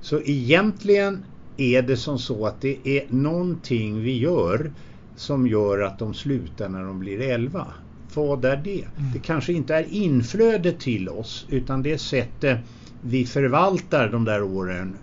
Så 0.00 0.20
egentligen 0.20 1.24
är 1.56 1.82
det 1.82 1.96
som 1.96 2.18
så 2.18 2.46
att 2.46 2.60
det 2.60 2.88
är 2.88 3.06
någonting 3.08 4.02
vi 4.02 4.18
gör 4.18 4.72
som 5.16 5.46
gör 5.46 5.80
att 5.80 5.98
de 5.98 6.14
slutar 6.14 6.68
när 6.68 6.84
de 6.84 6.98
blir 6.98 7.20
11. 7.20 7.66
Vad 8.14 8.44
är 8.44 8.56
det? 8.56 8.84
Mm. 8.96 9.12
Det 9.12 9.18
kanske 9.18 9.52
inte 9.52 9.74
är 9.74 9.86
inflödet 9.90 10.80
till 10.80 11.08
oss 11.08 11.46
utan 11.48 11.82
det 11.82 11.92
är 11.92 11.98
sättet 11.98 12.58
vi 13.00 13.26
förvaltar 13.26 14.08
de 14.08 14.24
där 14.24 14.42
åren 14.42 14.98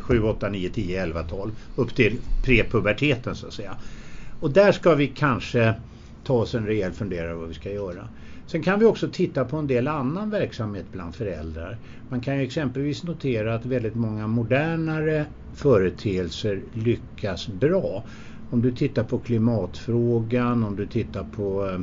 7, 0.00 0.22
8, 0.22 0.48
9, 0.48 0.68
10, 0.68 1.02
11, 1.02 1.22
12 1.22 1.52
upp 1.74 1.94
till 1.94 2.18
prepuberteten 2.44 3.34
så 3.34 3.46
att 3.46 3.54
säga. 3.54 3.76
Och 4.40 4.50
där 4.50 4.72
ska 4.72 4.94
vi 4.94 5.06
kanske 5.06 5.74
ta 6.22 6.34
oss 6.34 6.54
en 6.54 6.66
rejäl 6.66 6.92
funderare 6.92 7.34
vad 7.34 7.48
vi 7.48 7.54
ska 7.54 7.70
göra. 7.70 8.08
Sen 8.46 8.62
kan 8.62 8.78
vi 8.78 8.86
också 8.86 9.08
titta 9.08 9.44
på 9.44 9.56
en 9.56 9.66
del 9.66 9.88
annan 9.88 10.30
verksamhet 10.30 10.92
bland 10.92 11.14
föräldrar. 11.14 11.78
Man 12.08 12.20
kan 12.20 12.36
ju 12.36 12.42
exempelvis 12.42 13.02
notera 13.02 13.54
att 13.54 13.66
väldigt 13.66 13.94
många 13.94 14.26
modernare 14.26 15.26
företeelser 15.52 16.62
lyckas 16.72 17.48
bra. 17.48 18.06
Om 18.50 18.62
du 18.62 18.72
tittar 18.72 19.04
på 19.04 19.18
klimatfrågan, 19.18 20.64
om 20.64 20.76
du 20.76 20.86
tittar 20.86 21.24
på 21.24 21.68
eh, 21.68 21.78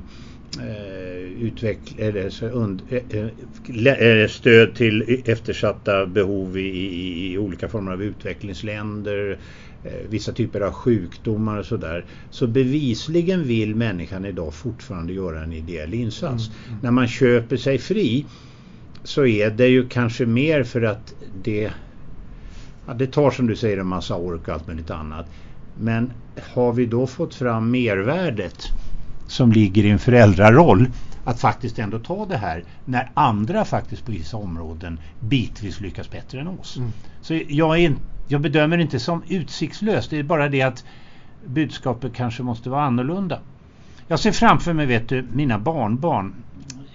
utveck- 1.38 1.96
eller 1.98 2.30
und- 2.54 2.82
eh, 2.90 4.22
eh, 4.22 4.28
stöd 4.28 4.76
till 4.76 5.24
eftersatta 5.26 6.06
behov 6.06 6.58
i, 6.58 6.62
i, 6.62 7.34
i 7.34 7.38
olika 7.38 7.70
former 7.70 7.92
av 7.92 8.04
utvecklingsländer, 8.04 9.40
Eh, 9.84 10.10
vissa 10.10 10.32
typer 10.32 10.62
av 10.62 10.72
sjukdomar 10.72 11.58
och 11.58 11.66
sådär. 11.66 12.06
Så 12.30 12.48
bevisligen 12.48 13.44
vill 13.44 13.76
människan 13.76 14.26
idag 14.26 14.54
fortfarande 14.54 15.14
göra 15.14 15.44
en 15.44 15.54
ideell 15.54 15.94
insats. 15.94 16.48
Mm, 16.48 16.70
mm. 16.70 16.80
När 16.84 16.92
man 16.92 17.08
köper 17.08 17.58
sig 17.58 17.78
fri 17.78 18.26
så 19.04 19.26
är 19.26 19.50
det 19.50 19.68
ju 19.68 19.90
kanske 19.90 20.26
mer 20.26 20.64
för 20.64 20.82
att 20.82 21.14
det, 21.34 21.72
ja, 22.86 22.94
det 22.94 23.08
tar 23.08 23.32
som 23.32 23.48
du 23.48 23.56
säger 23.56 23.78
en 23.78 23.88
massa 23.88 24.16
ork 24.16 24.48
och 24.48 24.54
allt 24.54 24.68
möjligt 24.68 24.90
annat. 24.90 25.30
Men 25.74 26.14
har 26.54 26.74
vi 26.74 26.86
då 26.86 27.08
fått 27.08 27.36
fram 27.36 27.72
mervärdet 27.72 28.64
som 29.32 29.52
ligger 29.52 29.86
i 29.86 29.89
en 29.89 30.00
föräldraroll 30.00 30.88
att 31.24 31.39
faktiskt 31.39 31.80
ändå 31.80 32.00
ta 32.00 32.26
det 32.26 32.38
här 32.38 32.63
när 32.86 33.12
andra 33.13 33.65
faktiskt 33.65 34.06
på 34.06 34.12
vissa 34.12 34.38
områden 34.38 35.00
bitvis 35.20 35.80
lyckas 35.80 36.10
bättre 36.10 36.41
än 36.41 36.48
oss. 36.48 36.78
Mm. 36.78 36.91
Så 37.22 37.39
jag 37.48 37.80
är 37.80 37.96
jag 38.28 38.41
bedömer 38.41 38.78
det 38.78 38.84
inte 38.84 39.00
som 39.00 39.24
utsiktslöst. 39.28 40.10
Det 40.10 40.17
är 40.17 40.24
bara 40.24 40.50
det 40.50 40.62
att 40.62 40.86
budskapet 41.46 42.13
kanske 42.13 42.44
måste 42.44 42.70
vara 42.70 42.84
annorlunda. 42.84 43.39
Jag 44.08 44.20
ser 44.20 44.32
framför 44.32 44.74
mig, 44.74 44.86
vet 44.86 45.10
du, 45.10 45.28
mina 45.34 45.60
barnbarn. 45.60 46.34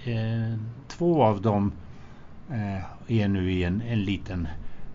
Eh, 0.03 0.59
två 0.87 1.23
av 1.23 1.41
dem 1.41 1.71
eh, 2.49 3.17
är 3.21 3.27
nu 3.27 3.51
i 3.51 3.63
en, 3.63 3.81
en 3.81 4.03
liten 4.03 4.47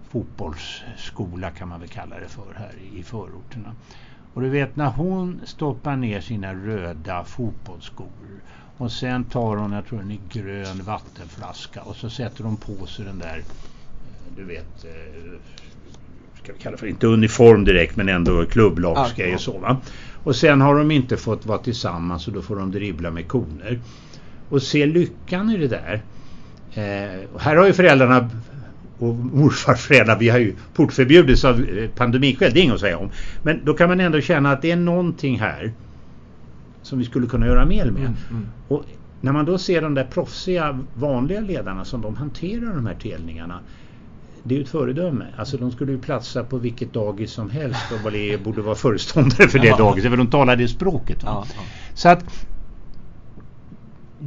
fotbollsskola 0.08 1.50
kan 1.50 1.68
man 1.68 1.80
väl 1.80 1.88
kalla 1.88 2.20
det 2.20 2.28
för 2.28 2.54
här 2.58 2.98
i 2.98 3.02
förorterna. 3.02 3.74
Och 4.34 4.42
du 4.42 4.48
vet 4.48 4.76
när 4.76 4.90
hon 4.90 5.40
stoppar 5.44 5.96
ner 5.96 6.20
sina 6.20 6.54
röda 6.54 7.24
fotbollsskor 7.24 8.42
och 8.76 8.92
sen 8.92 9.24
tar 9.24 9.56
hon, 9.56 9.72
jag 9.72 9.86
tror 9.86 10.00
en 10.00 10.18
grön 10.28 10.82
vattenflaska 10.82 11.82
och 11.82 11.96
så 11.96 12.10
sätter 12.10 12.44
hon 12.44 12.56
på 12.56 12.86
sig 12.86 13.04
den 13.04 13.18
där, 13.18 13.38
eh, 13.38 14.36
du 14.36 14.44
vet, 14.44 14.84
eh, 14.84 15.38
ska 16.42 16.52
vi 16.52 16.58
kalla 16.58 16.76
för, 16.76 16.86
inte 16.86 17.06
uniform 17.06 17.64
direkt 17.64 17.96
men 17.96 18.08
ändå 18.08 18.44
klubblagsgrej 18.44 19.28
ja, 19.28 19.34
och 19.34 19.40
så 19.40 19.58
va. 19.58 19.80
Och 20.24 20.36
sen 20.36 20.60
har 20.60 20.78
de 20.78 20.90
inte 20.90 21.16
fått 21.16 21.46
vara 21.46 21.58
tillsammans 21.58 22.26
och 22.26 22.32
då 22.32 22.42
får 22.42 22.56
de 22.56 22.70
dribbla 22.70 23.10
med 23.10 23.28
koner. 23.28 23.80
Och 24.48 24.62
se 24.62 24.86
lyckan 24.86 25.50
i 25.50 25.56
det 25.56 25.68
där. 25.68 26.02
Eh, 26.74 27.40
här 27.40 27.56
har 27.56 27.66
ju 27.66 27.72
föräldrarna 27.72 28.30
och 29.02 29.14
morfarföräldrar, 29.14 30.18
vi 30.18 30.28
har 30.28 30.38
ju 30.38 30.54
portförbjudits 30.74 31.44
av 31.44 31.64
eh, 31.64 31.88
pandemiskäl, 31.88 32.50
det 32.54 32.60
är 32.60 32.62
inget 32.62 32.74
att 32.74 32.80
säga 32.80 32.98
om. 32.98 33.10
Men 33.42 33.64
då 33.64 33.74
kan 33.74 33.88
man 33.88 34.00
ändå 34.00 34.20
känna 34.20 34.52
att 34.52 34.62
det 34.62 34.70
är 34.70 34.76
någonting 34.76 35.40
här 35.40 35.72
som 36.82 36.98
vi 36.98 37.04
skulle 37.04 37.26
kunna 37.26 37.46
göra 37.46 37.64
mer 37.64 37.84
med. 37.84 38.02
Mm, 38.02 38.16
mm. 38.30 38.46
Och 38.68 38.84
när 39.20 39.32
man 39.32 39.44
då 39.44 39.58
ser 39.58 39.82
de 39.82 39.94
där 39.94 40.04
proffsiga 40.04 40.78
vanliga 40.94 41.40
ledarna 41.40 41.84
som 41.84 42.00
de 42.00 42.16
hanterar 42.16 42.74
de 42.74 42.86
här 42.86 42.94
telningarna 42.94 43.60
det 44.42 44.54
är 44.54 44.56
ju 44.56 44.64
ett 44.64 44.70
föredöme. 44.70 45.26
Alltså 45.36 45.56
de 45.56 45.70
skulle 45.70 45.92
ju 45.92 45.98
platsa 45.98 46.44
på 46.44 46.58
vilket 46.58 46.92
dagis 46.92 47.32
som 47.32 47.50
helst 47.50 47.92
och 47.92 48.12
borde 48.44 48.62
vara 48.62 48.74
föreståndare 48.74 49.48
för 49.48 49.58
det 49.58 49.66
ja. 49.66 49.76
dagiset. 49.76 50.10
För 50.10 50.16
de 50.16 50.26
talar 50.26 50.56
det 50.56 50.68
språket. 50.68 51.18
Ja, 51.22 51.46
ja. 51.56 51.62
Så 51.94 52.08
att 52.08 52.46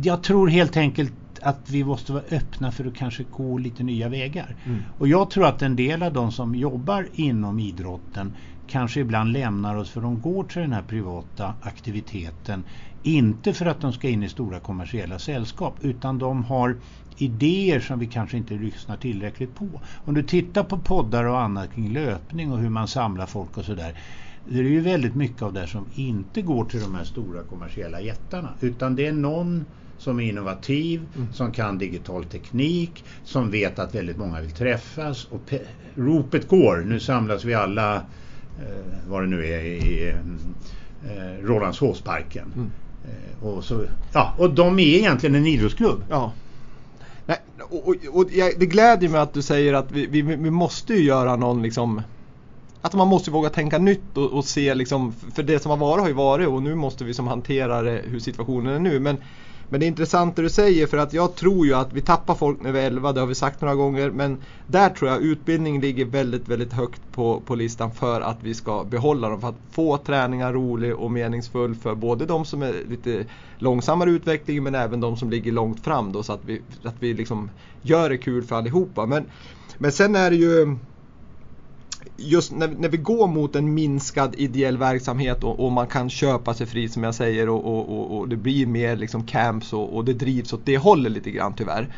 jag 0.01 0.23
tror 0.23 0.47
helt 0.47 0.77
enkelt 0.77 1.13
att 1.41 1.69
vi 1.69 1.84
måste 1.84 2.13
vara 2.13 2.24
öppna 2.32 2.71
för 2.71 2.86
att 2.86 2.95
kanske 2.95 3.24
gå 3.24 3.58
lite 3.58 3.84
nya 3.84 4.10
vägar. 4.10 4.56
Mm. 4.63 4.84
Och 4.98 5.08
jag 5.08 5.30
tror 5.30 5.45
att 5.45 5.62
en 5.62 5.76
del 5.76 6.04
av 6.04 6.13
de 6.13 6.32
som 6.32 6.56
jobbar 6.56 7.08
inom 7.13 7.60
idrotten 7.60 8.36
kanske 8.67 9.00
ibland 9.00 9.32
lämnar 9.32 9.76
oss 9.76 9.89
för 9.89 10.02
de 10.02 10.21
går 10.21 10.43
till 10.43 10.62
den 10.62 10.74
här 10.74 10.82
privata 10.82 11.54
aktiviteten. 11.62 12.63
Inte 13.02 13.54
för 13.54 13.65
att 13.65 13.82
de 13.82 13.93
ska 13.93 14.10
in 14.10 14.24
i 14.24 14.30
stora 14.30 14.60
kommersiella 14.60 15.19
sällskap 15.19 15.78
utan 15.82 16.19
de 16.19 16.43
har 16.43 16.78
idéer 17.17 17.80
som 17.80 18.00
vi 18.00 18.08
kanske 18.08 18.38
inte 18.38 18.54
lyssnar 18.54 18.98
tillräckligt 18.98 19.56
på. 19.56 19.82
Om 19.95 20.13
du 20.13 20.24
tittar 20.24 20.63
på 20.63 20.78
poddar 20.78 21.24
och 21.24 21.39
annat 21.39 21.74
kring 21.74 21.93
löpning 21.93 22.52
och 22.52 22.60
hur 22.60 22.69
man 22.69 22.88
samlar 22.88 23.26
folk 23.26 23.58
och 23.58 23.65
sådär. 23.65 23.98
Det 24.43 24.60
är 24.60 24.63
ju 24.63 24.82
väldigt 24.82 25.15
mycket 25.15 25.41
av 25.41 25.54
det 25.54 25.67
som 25.67 25.89
inte 25.93 26.41
går 26.41 26.65
till 26.65 26.80
de 26.80 26.95
här 26.95 27.04
stora 27.04 27.43
kommersiella 27.43 28.02
jättarna. 28.02 28.50
Utan 28.60 28.95
det 28.95 29.08
är 29.08 29.13
någon 29.13 29.65
som 30.06 30.20
är 30.20 30.24
innovativ, 30.24 31.02
mm. 31.15 31.34
som 31.34 31.52
kan 31.52 31.78
digital 31.78 32.26
teknik, 32.26 33.04
som 33.24 33.52
vet 33.52 33.80
att 33.80 33.96
väldigt 33.96 34.18
många 34.18 34.41
vill 34.41 34.52
träffas. 34.52 35.26
Och 35.26 35.54
ropet 35.96 36.48
går, 36.48 36.78
nu 36.78 37.00
samlas 37.00 37.44
vi 37.46 37.54
alla, 37.54 37.96
eh, 37.96 38.02
vad 39.08 39.24
det 39.24 39.28
nu 39.28 39.46
är, 39.46 39.60
i 39.63 40.13
eh, 41.10 41.46
Rålambshovsparken. 41.46 42.54
Mm. 42.56 42.72
Eh, 43.06 43.48
och, 43.48 43.63
så, 43.63 43.84
ja, 44.13 44.34
och 44.38 44.54
de 44.54 44.80
är 44.80 44.84
egentligen 44.84 45.36
en 45.36 45.48
idrottsklubb. 45.48 46.04
Ja. 46.10 46.34
Nej, 47.26 47.38
och, 47.62 47.88
och, 47.88 47.96
och 48.12 48.26
det 48.32 48.65
gläder 48.65 49.10
mig 49.10 49.22
att 49.22 49.34
du 49.34 49.41
säger 49.41 49.74
att 49.74 49.91
vi, 49.91 50.06
vi, 50.06 50.22
vi 50.22 50.50
måste 50.50 50.94
ju 50.94 51.04
göra 51.04 51.36
någon 51.36 51.62
liksom 51.62 52.02
att 52.82 52.94
man 52.94 53.08
måste 53.08 53.32
våga 53.32 53.50
tänka 53.50 53.78
nytt 53.78 54.18
och, 54.18 54.32
och, 54.34 54.46
se 54.46 54.76
liksom, 54.76 55.13
för 55.36 55.44
det 55.44 55.60
som 55.60 55.70
har 55.70 55.78
varit 55.78 56.02
har 56.02 56.08
ju 56.08 56.13
varit 56.13 56.48
och 56.48 56.63
nu 56.63 56.76
måste 56.76 57.04
vi 57.04 57.13
som 57.13 57.28
hantera 57.28 57.82
det, 57.82 58.02
hur 58.06 58.20
situationen 58.20 58.76
är 58.76 58.80
nu. 58.80 59.00
Men, 59.00 59.18
men 59.69 59.80
det 59.80 59.86
är 59.86 59.88
intressant 59.88 60.36
det 60.36 60.41
du 60.41 60.49
säger 60.49 60.88
för 60.88 60.97
att 60.97 61.13
jag 61.13 61.36
tror 61.36 61.65
ju 61.65 61.73
att 61.73 61.93
vi 61.93 62.01
tappar 62.01 62.36
folk 62.36 62.62
när 62.62 62.71
vi 62.71 62.80
är 62.80 62.88
11, 62.88 63.12
det 63.12 63.19
har 63.19 63.28
vi 63.28 63.36
sagt 63.36 63.62
några 63.62 63.75
gånger. 63.75 64.10
Men 64.10 64.41
där 64.65 64.89
tror 64.89 65.12
jag 65.12 65.21
utbildning 65.21 65.82
ligger 65.82 66.06
väldigt, 66.06 66.47
väldigt 66.47 66.73
högt 66.73 67.01
på, 67.12 67.41
på 67.41 67.56
listan 67.56 67.91
för 67.91 68.21
att 68.21 68.43
vi 68.43 68.54
ska 68.54 68.84
behålla 68.84 69.30
dem. 69.30 69.41
För 69.41 69.49
att 69.49 69.60
få 69.71 69.97
träningar 69.97 70.54
rolig 70.54 70.95
och 70.95 71.12
meningsfull 71.12 71.75
för 71.75 71.95
både 71.95 72.25
de 72.25 72.45
som 72.45 72.63
är 72.63 72.73
lite 72.89 73.25
långsammare 73.58 74.10
i 74.10 74.13
utvecklingen 74.13 74.63
men 74.63 74.75
även 74.75 74.99
de 74.99 75.17
som 75.17 75.30
ligger 75.30 75.51
långt 75.51 75.84
fram 75.84 76.12
då 76.12 76.24
så 76.24 76.34
att 76.34 76.45
vi, 76.45 76.61
att 76.84 76.95
vi 76.99 77.13
liksom 77.13 77.51
gör 77.82 78.09
det 78.09 78.18
kul 78.18 78.43
för 78.43 78.55
allihopa. 78.55 79.05
Men, 79.05 79.26
men 79.78 79.91
sen 79.91 80.16
är 80.16 80.30
det 80.30 80.38
ju 80.38 80.78
just 82.18 82.51
när, 82.51 82.68
när, 82.68 82.89
vi 82.89 82.97
går 82.97 83.28
mot 83.28 83.55
en 83.55 83.74
minskad 83.74 84.36
ideell 84.38 84.78
verksamhet 84.78 85.43
och, 85.43 85.66
och 85.66 85.72
man 85.72 85.88
kan 85.88 86.09
köpa 86.09 86.53
sig 86.53 86.68
fri 86.68 86.89
som 86.89 87.03
jag 87.03 87.16
säger 87.16 87.49
och, 87.49 87.66
och, 87.66 88.18
och 88.18 88.30
det 88.30 88.36
blir 88.36 88.66
mer 88.66 88.95
liksom 88.95 89.26
camps 89.26 89.74
och, 89.74 90.05
det 90.05 90.13
drivs 90.13 90.53
åt 90.53 90.66
det 90.66 90.78
hållet 90.78 91.11
lite 91.11 91.32
grann 91.32 91.53
tyvärr. 91.53 91.95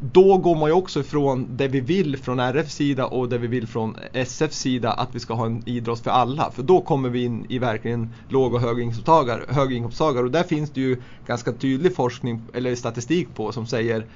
Då 0.00 0.36
går 0.36 0.56
man 0.56 0.68
ju 0.68 0.74
också 0.74 1.00
ifrån 1.00 1.56
det 1.56 1.68
vi 1.68 1.80
vill 1.80 2.16
från 2.16 2.40
RFs 2.40 2.74
sida 2.74 3.06
och 3.06 3.28
det 3.28 3.38
vi 3.38 3.46
vill 3.46 3.66
från 3.66 3.96
SFs 4.12 4.58
sida 4.58 4.92
att 4.92 5.14
vi 5.14 5.20
ska 5.20 5.34
ha 5.34 5.46
en 5.46 5.68
idrott 5.68 6.00
för 6.00 6.10
alla. 6.10 6.50
För 6.50 6.62
då 6.62 6.80
kommer 6.80 7.08
vi 7.08 7.24
in 7.24 7.46
i 7.48 7.58
verkligen 7.58 8.14
låg 8.28 8.54
och 8.54 8.60
höginkomsttagare, 8.60 9.42
höginkomsttagare 9.48 10.24
och 10.24 10.30
där 10.30 10.42
finns 10.42 10.70
det 10.70 10.80
ju 10.80 11.02
ganska 11.26 11.52
tydlig 11.52 11.94
forskning 11.94 12.42
eller 12.54 12.74
statistik 12.74 13.34
på 13.34 13.52
som 13.52 13.66
säger 13.66 14.06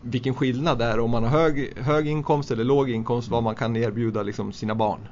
vilken 0.00 0.34
skillnad 0.34 0.78
det 0.78 0.84
är 0.84 1.00
om 1.00 1.10
man 1.10 1.24
har 1.24 1.30
hög, 1.30 1.78
hög 1.78 2.06
inkomst 2.06 2.50
eller 2.50 2.64
låg 2.64 2.90
inkomst, 2.90 3.28
vad 3.28 3.42
man 3.42 3.54
kan 3.54 3.76
erbjuda 3.76 4.22
liksom, 4.22 4.52
sina 4.52 4.74
barn. 4.74 5.08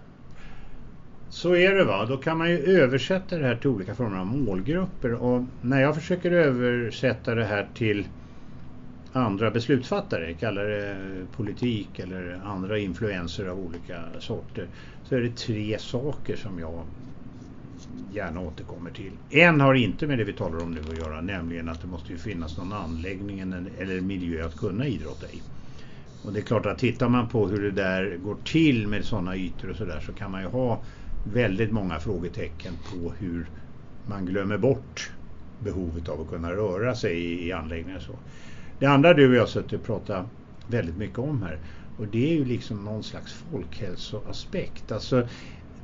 Så 1.29 1.57
är 1.57 1.75
det 1.75 1.85
va, 1.85 2.07
då 2.07 2.17
kan 2.17 2.39
man 2.39 2.51
ju 2.51 2.59
översätta 2.59 3.39
det 3.39 3.47
här 3.47 3.57
till 3.57 3.71
olika 3.71 3.95
former 3.95 4.19
av 4.19 4.27
målgrupper 4.27 5.15
och 5.15 5.45
när 5.61 5.83
jag 5.83 5.95
försöker 5.95 6.31
översätta 6.31 7.35
det 7.35 7.45
här 7.45 7.69
till 7.75 8.09
andra 9.13 9.51
beslutsfattare, 9.51 10.35
kallar 10.35 10.65
det 10.65 11.27
politik 11.33 11.99
eller 11.99 12.41
andra 12.45 12.79
influenser 12.79 13.47
av 13.47 13.59
olika 13.59 14.05
sorter, 14.21 14.69
så 15.03 15.15
är 15.15 15.21
det 15.21 15.37
tre 15.37 15.79
saker 15.79 16.37
som 16.37 16.59
jag 16.59 16.87
gärna 18.11 18.41
återkommer 18.41 18.91
till. 18.91 19.13
En 19.31 19.61
har 19.61 19.75
inte 19.75 20.07
med 20.07 20.19
det 20.19 20.25
vi 20.25 20.33
talar 20.33 20.63
om 20.63 20.71
nu 20.71 20.81
att 20.81 20.99
göra, 20.99 21.21
nämligen 21.21 21.69
att 21.69 21.81
det 21.81 21.87
måste 21.87 22.13
ju 22.13 22.19
finnas 22.19 22.57
någon 22.57 22.73
anläggning 22.73 23.41
eller 23.41 24.01
miljö 24.01 24.47
att 24.47 24.57
kunna 24.57 24.87
idrotta 24.87 25.27
i. 25.31 25.43
Och 26.23 26.33
det 26.33 26.41
är 26.41 26.43
klart 26.43 26.67
att 26.67 26.79
tittar 26.79 27.09
man 27.09 27.29
på 27.29 27.49
hur 27.49 27.63
det 27.63 27.71
där 27.71 28.17
går 28.17 28.37
till 28.45 28.89
med 28.89 29.05
sådana 29.05 29.37
ytor 29.37 29.71
och 29.71 29.77
sådär 29.77 30.01
så 30.01 30.13
kan 30.13 30.31
man 30.31 30.43
ju 30.43 30.49
ha 30.49 30.85
väldigt 31.23 31.73
många 31.73 32.01
frågetecken 32.01 32.75
på 32.91 33.13
hur 33.19 33.47
man 34.05 34.27
glömmer 34.27 34.59
bort 34.59 35.13
behovet 35.59 36.09
av 36.09 36.21
att 36.21 36.29
kunna 36.29 36.53
röra 36.53 36.95
sig 36.95 37.47
i, 37.47 37.53
anläggningar 37.53 37.97
och 37.97 38.03
Så. 38.03 38.19
Det 38.79 38.87
andra 38.87 39.15
du 39.15 39.29
och 39.29 39.35
jag 39.35 39.49
suttit 39.49 39.73
och 39.73 39.87
pratat 39.87 40.27
väldigt 40.67 40.97
mycket 40.97 41.19
om 41.19 41.43
här 41.43 41.61
och 41.97 42.09
det 42.09 42.31
är 42.31 42.35
ju 42.35 42.45
liksom 42.45 42.85
någon 42.85 43.03
slags 43.03 43.33
folkhälsoaspekt. 43.33 44.93
Alltså 44.93 45.29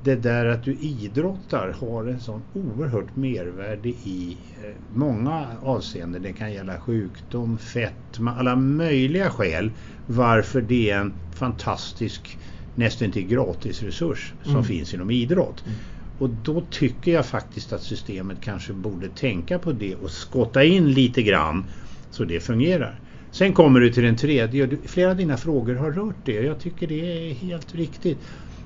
det 0.05 0.17
där 0.17 0.47
att 0.47 0.65
du 0.65 0.75
idrottar 0.75 1.77
har 1.81 2.07
en 2.07 2.21
sån 2.21 2.43
oerhört 2.53 3.17
mervärde 3.17 3.89
i 3.89 4.39
eh, 4.65 4.71
många 4.89 5.47
avseenden. 5.63 6.23
Det 6.23 6.33
kan 6.33 6.53
gälla 6.53 6.81
sjukdom, 6.81 7.59
fetma, 7.59 8.35
alla 8.37 8.57
möjliga 8.57 9.31
skäl 9.31 9.71
varför 10.07 10.61
det 10.61 10.91
är 10.91 10.99
en 10.99 11.15
fantastisk 11.35 12.39
nästan 12.75 13.13
till 13.13 13.27
gratis 13.27 13.83
resurs 13.83 14.35
som 14.43 14.53
mm. 14.53 14.65
finns 14.65 14.95
inom 14.95 15.11
idrott. 15.11 15.63
Mm. 15.67 15.79
Och 16.19 16.31
då 16.31 16.61
tycker 16.61 17.13
jag 17.13 17.27
faktiskt 17.27 17.73
att 17.73 17.83
systemet 17.83 18.41
kanske 18.41 18.73
borde 18.73 19.09
tänka 19.09 19.59
på 19.59 19.73
det 19.73 19.95
och 19.95 20.11
skotta 20.11 20.65
in 20.65 20.93
lite 20.93 21.23
grann 21.23 21.71
så 22.11 22.25
det 22.25 22.41
fungerar. 22.41 23.01
Sen 23.31 23.53
kommer 23.53 23.81
du 23.81 23.93
till 23.93 24.03
den 24.03 24.17
tredje 24.17 24.65
och 24.65 24.73
flera 24.87 25.11
av 25.11 25.17
dina 25.17 25.37
frågor 25.37 25.75
har 25.75 25.93
rört 25.93 26.25
det. 26.25 26.43
Jag 26.43 26.61
tycker 26.61 26.87
det 26.87 27.31
är 27.31 27.35
helt 27.35 27.75
riktigt. 27.75 28.19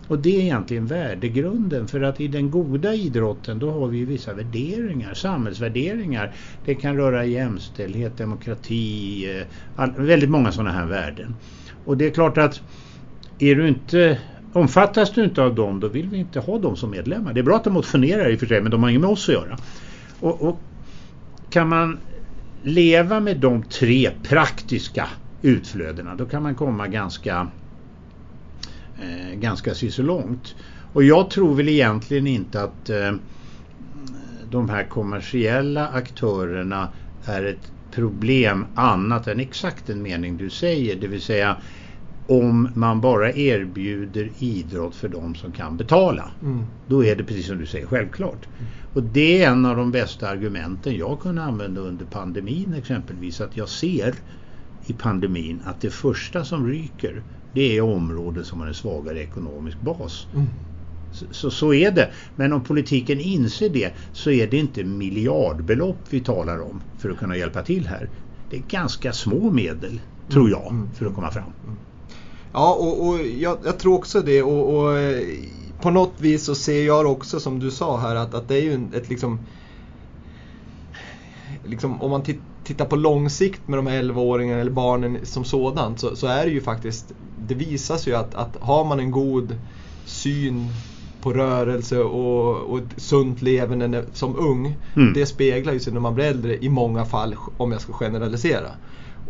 Och 0.07 0.19
det 0.19 0.37
är 0.37 0.41
egentligen 0.41 0.87
värdegrunden 0.87 1.89
för 1.89 2.01
att 2.01 2.21
i 2.21 2.29
den 2.29 2.51
goda 2.51 2.95
idrotten 2.95 3.59
då 3.59 3.71
har 3.71 3.87
vi 3.89 4.05
vissa 4.05 4.35
värderingar, 4.35 5.15
samhällsvärderingar. 5.15 6.35
Det 6.65 6.75
kan 6.75 6.97
röra 6.97 7.25
jämställdhet, 7.25 8.19
demokrati, 8.19 9.25
eh, 9.77 9.87
väldigt 9.97 10.31
många 10.31 10.53
sådana 10.53 10.73
här 10.73 10.87
värden. 10.87 11.37
Och 11.85 11.97
det 11.97 12.07
är 12.07 12.11
klart 12.11 12.39
att 12.39 12.61
är 13.39 13.55
du 13.55 13.69
inte, 13.69 14.19
omfattas 14.53 15.11
du 15.11 15.25
inte 15.25 15.43
av 15.43 15.55
dem 15.55 15.81
då 15.81 15.89
vill 15.89 16.09
vi 16.09 16.17
inte 16.17 16.41
ha 16.41 16.59
dem 16.59 16.77
som 16.77 16.91
medlemmar. 16.91 17.33
Det 17.33 17.41
är 17.41 17.45
bra 17.45 17.57
att 17.57 17.65
de 17.65 17.73
motionerar 17.73 18.31
i 18.31 18.37
och 18.37 18.41
för 18.41 18.47
sig 18.47 18.61
men 18.61 18.71
de 18.71 18.83
har 18.83 18.91
inget 18.91 19.01
med 19.03 19.11
oss 19.11 19.29
att 19.29 19.35
göra. 19.35 19.59
Och, 20.21 20.43
och 20.49 20.61
kan 21.51 21.69
man 21.69 21.99
leva 22.63 23.21
med 23.21 23.41
de 23.41 23.63
tre 23.63 24.11
praktiska 24.29 25.09
utflödena 25.43 26.15
då 26.15 26.27
kan 26.27 26.43
man 26.43 26.55
komma 26.55 26.87
ganska 26.89 27.49
eh, 29.01 29.39
ganska 29.39 29.75
så 29.75 30.03
långt. 30.03 30.55
Och 30.93 31.05
jag 31.05 31.31
tror 31.31 31.55
väl 31.55 31.69
egentligen 31.69 32.27
inte 32.27 32.63
att 32.63 32.91
eh, 32.91 33.13
de 34.51 34.69
här 34.69 34.85
kommersiella 34.85 35.89
aktörerna 35.89 36.89
är 37.25 37.45
ett 37.45 37.73
problem 37.91 38.67
annat 38.75 39.27
än 39.27 39.41
exakt 39.41 39.87
den 39.87 40.03
mening 40.03 40.37
du 40.37 40.51
säger. 40.51 40.97
Det 40.97 41.07
vill 41.07 41.23
säga 41.23 41.57
om 42.27 42.69
man 42.75 43.01
bara 43.01 43.33
erbjuder 43.33 44.31
idrott 44.39 44.95
för 44.95 45.09
de 45.09 45.35
som 45.35 45.53
kan 45.53 45.77
betala. 45.77 46.31
Mm. 46.43 46.65
Då 46.87 47.05
är 47.05 47.17
det 47.17 47.25
precis 47.25 47.47
som 47.47 47.59
du 47.59 47.67
säger 47.67 47.87
självklart. 47.87 48.49
Mm. 48.59 48.71
Och 48.93 49.03
det 49.03 49.43
är 49.43 49.51
en 49.51 49.67
av 49.67 49.77
de 49.77 49.91
bästa 49.91 50.29
argumenten 50.29 50.97
jag 50.97 51.21
kunde 51.21 51.43
använda 51.43 51.81
under 51.81 52.05
pandemin 52.05 52.75
exempelvis. 52.79 53.41
Att 53.41 53.57
jag 53.57 53.69
ser 53.69 54.15
i 54.87 54.93
pandemin 54.93 55.63
att 55.65 55.81
det 55.81 55.91
första 55.91 56.45
som 56.45 56.69
ryker 56.69 57.23
det 57.57 57.77
är 57.77 57.83
områden 57.83 58.45
som 58.45 58.61
har 58.61 58.67
en 58.67 58.75
svagare 58.75 59.23
ekonomisk 59.23 59.81
bas. 59.81 60.27
Mm. 60.35 60.47
Så, 61.31 61.51
så, 61.51 61.75
är 61.75 61.91
det. 61.91 62.11
Men 62.37 62.53
om 62.53 62.65
politiken 62.65 63.21
inser 63.21 63.69
det 63.69 63.93
så 64.13 64.31
är 64.31 64.47
det 64.47 64.57
inte 64.57 64.85
miljardbelopp 64.85 65.99
vi 66.11 66.21
talar 66.21 66.63
om 66.63 66.83
för 66.99 67.11
att 67.11 67.19
kunna 67.19 67.37
hjälpa 67.37 67.63
till 67.63 67.87
här. 67.87 68.11
Det 68.51 68.57
är 68.57 68.63
ganska 68.69 69.13
små 69.13 69.51
medel, 69.51 70.01
tror 70.29 70.51
jag, 70.51 70.67
mm. 70.71 70.89
för 70.95 71.07
att 71.07 71.15
komma 71.15 71.31
fram. 71.31 71.53
Mm. 71.65 71.77
Ja, 72.53 72.75
och, 72.75 73.09
och 73.09 73.19
jag, 73.19 73.59
jag, 73.65 73.79
tror 73.79 73.95
också 73.95 74.21
det. 74.21 74.43
Och, 74.43 74.77
och, 74.77 74.99
eh, 74.99 75.23
på 75.83 75.91
något 75.91 76.15
vis 76.19 76.45
så 76.45 76.55
ser 76.55 76.87
jag 76.87 77.07
också 77.07 77.41
som 77.41 77.59
du 77.59 77.71
sa 77.71 77.97
här 77.97 78.17
att, 78.17 78.35
att 78.35 78.49
det 78.49 78.55
är 78.55 78.63
ju 78.63 78.89
ett 78.95 79.09
liksom, 79.09 79.39
liksom 81.65 82.03
om 82.03 82.11
man 82.11 82.23
tittar 82.23 82.56
på 82.75 82.97
lång 82.97 83.31
sikt 83.31 83.69
med 83.69 83.79
de 83.79 83.87
här 83.87 84.03
11-åringarna 84.03 84.61
eller 84.61 84.71
barnen 84.71 85.19
som 85.23 85.45
sådant 85.45 86.01
så, 86.01 86.17
så, 86.17 86.27
är 86.27 86.45
det 86.45 86.51
ju 86.51 86.61
faktiskt, 86.61 87.13
det 87.39 87.55
visar 87.55 87.97
sig 87.97 88.13
ju 88.13 88.19
att, 88.19 88.35
att 88.35 88.57
har 88.61 88.85
man 88.85 89.01
en 89.01 89.11
god 89.11 89.59
syn 90.05 90.69
på 91.21 91.33
rörelse 91.33 91.99
och, 91.99 92.57
och 92.57 92.79
ett 92.79 93.03
sunt 93.03 93.43
levande 93.43 94.05
som 94.13 94.37
ung. 94.37 94.77
Mm. 94.97 95.13
Det 95.13 95.27
speglar 95.27 95.73
ju 95.73 95.81
sig 95.81 95.93
när 95.93 96.01
man 96.01 96.15
blir 96.15 96.25
äldre 96.25 96.65
i 96.65 96.69
många 96.69 97.05
fall 97.05 97.37
om 97.57 97.73
jag 97.73 97.81
ska 97.81 97.93
generalisera. 97.93 98.71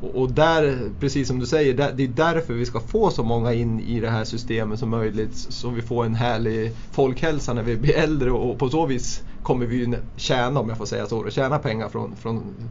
Och, 0.01 0.33
där, 0.33 0.91
precis 1.01 1.29
som 1.29 1.39
du 1.39 1.47
säger, 1.47 1.75
det 1.75 2.03
är 2.03 2.09
därför 2.09 2.55
vi 2.55 2.67
ska 2.67 2.81
få 2.81 3.11
så 3.11 3.23
många 3.23 3.53
in 3.53 3.81
i 3.81 4.01
det 4.01 4.11
här 4.11 4.25
systemet 4.25 4.79
som 4.79 4.91
möjligt. 4.91 5.37
Så 5.37 5.71
vi 5.71 5.83
får 5.83 6.05
en 6.05 6.15
härlig 6.15 6.73
folkhälsa 6.91 7.53
när 7.53 7.63
vi 7.63 7.77
blir 7.77 7.97
äldre 7.97 8.31
och 8.31 8.59
på 8.59 8.69
så 8.69 8.87
vis 8.87 9.23
kommer 9.43 9.67
vi 9.67 9.77
ju 9.77 9.95
tjäna, 10.17 10.61
om 10.61 10.69
jag 10.69 10.79
får 10.79 10.87
säga 10.87 11.07
så, 11.07 11.31
tjäna 11.31 11.59
pengar 11.59 11.89
från, 11.89 12.17
från 12.17 12.71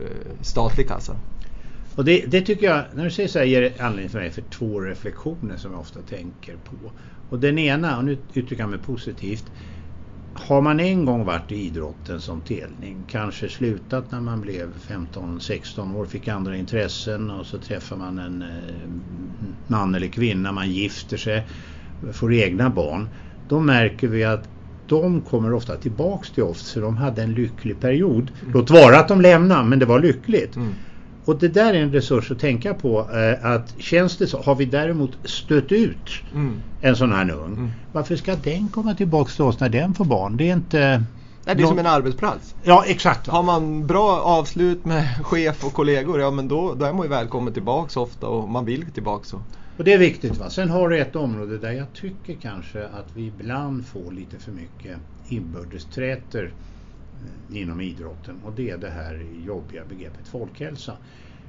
Eh, 0.00 0.42
statlig 0.42 0.88
kassa. 0.88 1.16
Och 1.94 2.04
det, 2.04 2.26
det, 2.26 2.40
tycker 2.40 2.66
jag, 2.66 2.84
när 2.94 3.04
du 3.04 3.10
säger 3.10 3.28
så 3.28 3.38
här, 3.38 3.46
ger 3.46 3.82
anledning 3.82 4.10
för 4.10 4.18
mig 4.18 4.30
för 4.30 4.42
två 4.42 4.80
reflektioner 4.80 5.56
som 5.56 5.72
jag 5.72 5.80
ofta 5.80 6.02
tänker 6.02 6.56
på. 6.56 6.92
Och 7.28 7.40
den 7.40 7.58
ena, 7.58 7.98
och 7.98 8.04
nu 8.04 8.12
uttrycker 8.12 8.62
jag 8.62 8.70
mig 8.70 8.78
positivt, 8.78 9.52
har 10.32 10.60
man 10.60 10.80
en 10.80 11.04
gång 11.04 11.24
varit 11.24 11.52
i 11.52 11.56
idrotten 11.56 12.20
som 12.20 12.40
telning, 12.40 13.04
kanske 13.08 13.48
slutat 13.48 14.12
när 14.12 14.20
man 14.20 14.40
blev 14.40 14.78
15-16 14.78 15.96
år, 15.96 16.06
fick 16.06 16.28
andra 16.28 16.56
intressen 16.56 17.30
och 17.30 17.46
så 17.46 17.58
träffar 17.58 17.96
man 17.96 18.18
en 18.18 18.42
eh, 18.42 18.88
man 19.66 19.94
eller 19.94 20.08
kvinna, 20.08 20.52
man 20.52 20.70
gifter 20.70 21.16
sig, 21.16 21.48
får 22.12 22.34
egna 22.34 22.70
barn. 22.70 23.08
Då 23.48 23.60
märker 23.60 24.08
vi 24.08 24.24
att 24.24 24.48
de 24.90 25.20
kommer 25.20 25.52
ofta 25.52 25.76
tillbaks 25.76 26.30
till 26.30 26.42
oss 26.42 26.72
för 26.72 26.80
de 26.80 26.96
hade 26.96 27.22
en 27.22 27.34
lycklig 27.34 27.80
period. 27.80 28.30
Mm. 28.40 28.52
Låt 28.54 28.70
vara 28.70 28.98
att 28.98 29.08
de 29.08 29.20
lämnar, 29.20 29.64
men 29.64 29.78
det 29.78 29.86
var 29.86 30.00
lyckligt. 30.00 30.56
Mm. 30.56 30.74
Och 31.24 31.38
det 31.38 31.48
där 31.48 31.74
är 31.74 31.82
en 31.82 31.92
resurs 31.92 32.30
att 32.30 32.38
tänka 32.38 32.74
på. 32.74 32.98
Eh, 33.00 33.52
att 33.52 33.74
känns 33.78 34.16
det 34.16 34.26
så, 34.26 34.42
har 34.42 34.54
vi 34.54 34.64
däremot 34.64 35.10
stött 35.24 35.72
ut 35.72 36.10
mm. 36.34 36.60
en 36.80 36.96
sån 36.96 37.12
här 37.12 37.30
ung. 37.30 37.52
Mm. 37.52 37.70
Varför 37.92 38.16
ska 38.16 38.36
den 38.36 38.68
komma 38.68 38.94
tillbaka 38.94 39.30
till 39.30 39.44
oss 39.44 39.60
när 39.60 39.68
den 39.68 39.94
får 39.94 40.04
barn? 40.04 40.36
Det 40.36 40.50
är 40.50 40.52
inte... 40.52 41.04
Nej, 41.44 41.56
det 41.56 41.62
är 41.62 41.66
som 41.66 41.78
en 41.78 41.86
arbetsplats. 41.86 42.54
Ja, 42.62 42.84
exakt. 42.86 43.26
Har 43.26 43.42
man 43.42 43.86
bra 43.86 44.20
avslut 44.20 44.84
med 44.84 45.08
chef 45.24 45.64
och 45.64 45.72
kollegor, 45.72 46.20
ja 46.20 46.30
men 46.30 46.48
då, 46.48 46.74
då 46.74 46.84
är 46.84 46.92
man 46.92 47.02
ju 47.02 47.08
välkommen 47.08 47.52
tillbaks 47.52 47.96
ofta 47.96 48.26
och 48.26 48.48
man 48.48 48.64
vill 48.64 48.86
tillbaks. 48.92 49.28
Så. 49.28 49.40
Och 49.80 49.84
det 49.84 49.92
är 49.92 49.98
viktigt. 49.98 50.36
Va? 50.36 50.50
Sen 50.50 50.70
har 50.70 50.88
du 50.88 50.98
ett 50.98 51.16
område 51.16 51.58
där 51.58 51.72
jag 51.72 51.92
tycker 51.92 52.34
kanske 52.34 52.86
att 52.86 53.16
vi 53.16 53.26
ibland 53.26 53.86
får 53.86 54.12
lite 54.12 54.38
för 54.38 54.52
mycket 54.52 54.98
inbördesträter 55.28 56.52
Eh, 57.20 57.56
inom 57.56 57.80
idrotten 57.80 58.40
och 58.44 58.52
det 58.52 58.70
är 58.70 58.78
det 58.78 58.90
här 58.90 59.26
jobbiga 59.32 59.84
begreppet 59.84 60.28
folkhälsa. 60.28 60.96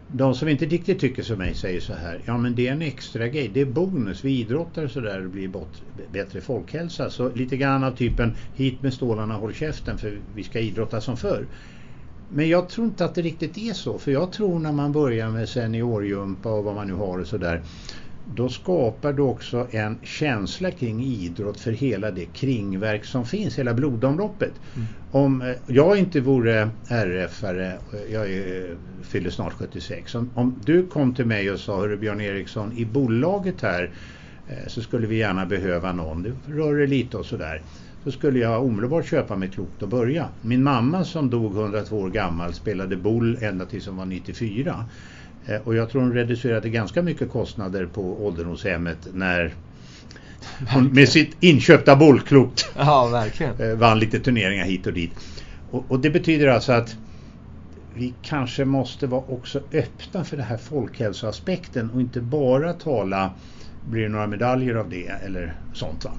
De 0.08 0.36
som 0.36 0.48
inte 0.48 0.66
riktigt 0.66 1.00
tycker 1.00 1.24
som 1.24 1.38
mig 1.38 1.56
säger 1.56 1.80
så 1.80 1.94
här, 1.94 2.22
ja 2.26 2.38
men 2.38 2.56
det 2.56 2.68
är 2.68 2.72
en 2.72 2.82
extra 2.82 3.28
grej, 3.28 3.48
det 3.48 3.62
är 3.62 3.66
bonus, 3.66 4.24
vi 4.24 4.40
idrottar 4.40 4.88
så 4.88 5.00
där 5.00 5.22
blir 5.22 5.48
bort, 5.48 5.78
bättre 6.12 6.42
folkhälsa. 6.42 7.10
Så 7.10 7.30
lite 7.30 7.58
grann 7.58 7.84
av 7.84 7.96
typen, 7.96 8.36
hit 8.54 8.82
med 8.82 8.94
stålarna, 8.94 9.34
håll 9.34 9.54
käften 9.54 9.98
för 9.98 10.22
vi 10.36 10.44
ska 10.44 10.60
idrotta 10.60 11.02
som 11.02 11.18
förr. 11.18 11.46
Men 12.28 12.50
jag 12.50 12.70
tror 12.70 12.88
inte 12.88 13.06
att 13.06 13.16
det 13.16 13.22
riktigt 13.22 13.58
är 13.58 13.74
så, 13.74 14.00
för 14.00 14.12
jag 14.12 14.32
tror 14.32 14.60
när 14.60 14.72
man 14.72 14.92
börjar 14.92 15.30
med 15.30 15.50
seniorjumpa 15.50 16.52
och 16.52 16.64
vad 16.64 16.76
man 16.76 16.88
nu 16.88 16.94
har 16.94 17.20
och 17.20 17.28
sådär 17.28 17.62
då 18.24 18.50
skapar 18.50 19.14
du 19.14 19.22
också 19.22 19.68
en 19.72 20.00
känsla 20.04 20.72
kring 20.72 21.04
idrott 21.04 21.60
för 21.60 21.72
hela 21.72 22.12
det 22.12 22.26
kringverk 22.26 23.06
som 23.06 23.26
finns, 23.26 23.60
hela 23.60 23.74
blodomloppet. 23.74 24.54
Mm. 24.76 24.88
Om 25.12 25.42
eh, 25.42 25.56
jag 25.68 25.98
inte 25.98 26.20
vore 26.20 26.70
RF-are, 26.88 27.78
jag 28.12 28.32
är, 28.32 28.78
fyller 29.04 29.30
snart 29.30 29.54
76, 29.54 30.16
om, 30.16 30.32
om, 30.36 30.62
du 30.66 30.88
kom 30.88 31.16
till 31.16 31.26
mig 31.26 31.52
och 31.52 31.60
sa, 31.60 31.80
hörru 31.80 31.98
Björn 31.98 32.22
Eriksson, 32.22 32.78
i 32.78 32.86
bolaget 32.86 33.62
här 33.62 33.92
eh, 34.48 34.68
så 34.68 34.82
skulle 34.82 35.08
vi 35.08 35.18
gärna 35.18 35.46
behöva 35.46 35.94
någon, 35.94 36.24
du 36.24 36.36
rör 36.46 36.76
dig 36.76 36.88
lite 36.88 37.18
och 37.18 37.26
sådär. 37.26 37.62
Så 38.04 38.12
skulle 38.12 38.40
jag 38.40 38.66
omedelbart 38.66 39.06
köpa 39.06 39.36
mig 39.36 39.50
klokt 39.50 39.84
och 39.84 39.90
börja. 39.90 40.30
Min 40.42 40.64
mamma 40.64 41.04
som 41.04 41.30
dog 41.30 41.56
102 41.56 41.98
år 41.98 42.10
gammal 42.10 42.54
spelade 42.54 42.98
boll 42.98 43.38
ända 43.42 43.66
tills 43.66 43.88
hon 43.88 43.98
var 43.98 44.06
94 44.06 44.76
Eh, 44.76 44.86
och 45.64 45.76
jag 45.76 45.90
tror 45.90 46.02
hon 46.02 46.14
reducerade 46.14 46.70
ganska 46.70 47.02
mycket 47.02 47.32
kostnader 47.32 47.86
på 47.86 48.26
ålderdomshemmet 48.26 49.08
när 49.14 49.54
hon 50.70 50.94
med 50.94 51.10
sitt 51.10 51.38
inköpta 51.40 51.96
bollklot 51.96 52.72
ja. 52.76 53.26
Eh, 53.60 53.76
vann 53.76 54.00
lite 54.00 54.20
turneringar 54.20 54.66
hit 54.66 54.88
och 54.88 54.94
dit. 54.94 55.12
Och, 55.72 55.86
och, 55.88 56.00
det 56.00 56.10
betyder 56.10 56.48
alltså 56.48 56.72
att 56.72 56.96
vi 57.96 58.14
kanske 58.22 58.66
måste 58.66 59.08
vara 59.08 59.24
också 59.28 59.62
öppna 59.74 60.24
för 60.24 60.38
den 60.38 60.46
här 60.46 60.58
folkhälsoaspekten 60.58 61.90
och 61.90 62.02
inte 62.02 62.22
bara 62.22 62.74
tala 62.74 63.32
blir 63.90 64.04
det 64.04 64.10
några 64.10 64.28
medaljer 64.28 64.76
av 64.76 64.90
det 64.90 65.08
eller 65.08 65.54
sånt 65.74 66.06
va? 66.06 66.12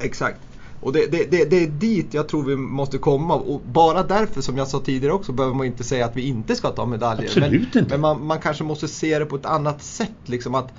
Exakt. 0.00 0.40
Och 0.80 0.92
det, 0.92 1.06
det, 1.06 1.30
det, 1.30 1.44
det, 1.44 1.62
är 1.62 1.66
dit 1.66 2.14
jag 2.14 2.28
tror 2.28 2.42
vi 2.42 2.56
måste 2.56 2.98
komma 2.98 3.34
och 3.34 3.60
bara 3.60 4.02
därför 4.02 4.40
som 4.40 4.56
jag 4.56 4.68
sa 4.68 4.80
tidigare 4.80 5.14
också 5.14 5.32
behöver 5.32 5.56
man 5.56 5.66
inte 5.66 5.84
säga 5.84 6.06
att 6.06 6.16
vi 6.16 6.22
inte 6.22 6.56
ska 6.56 6.70
ta 6.70 6.86
medaljer. 6.86 7.24
Absolut 7.24 7.74
men, 7.74 7.82
inte. 7.82 7.94
Men 7.94 8.00
man, 8.00 8.26
man, 8.26 8.40
kanske 8.40 8.64
måste 8.64 8.88
se 8.88 9.18
det 9.18 9.26
på 9.26 9.36
ett 9.36 9.46
annat 9.46 9.82
sätt. 9.82 10.16
Liksom 10.24 10.54
att 10.54 10.72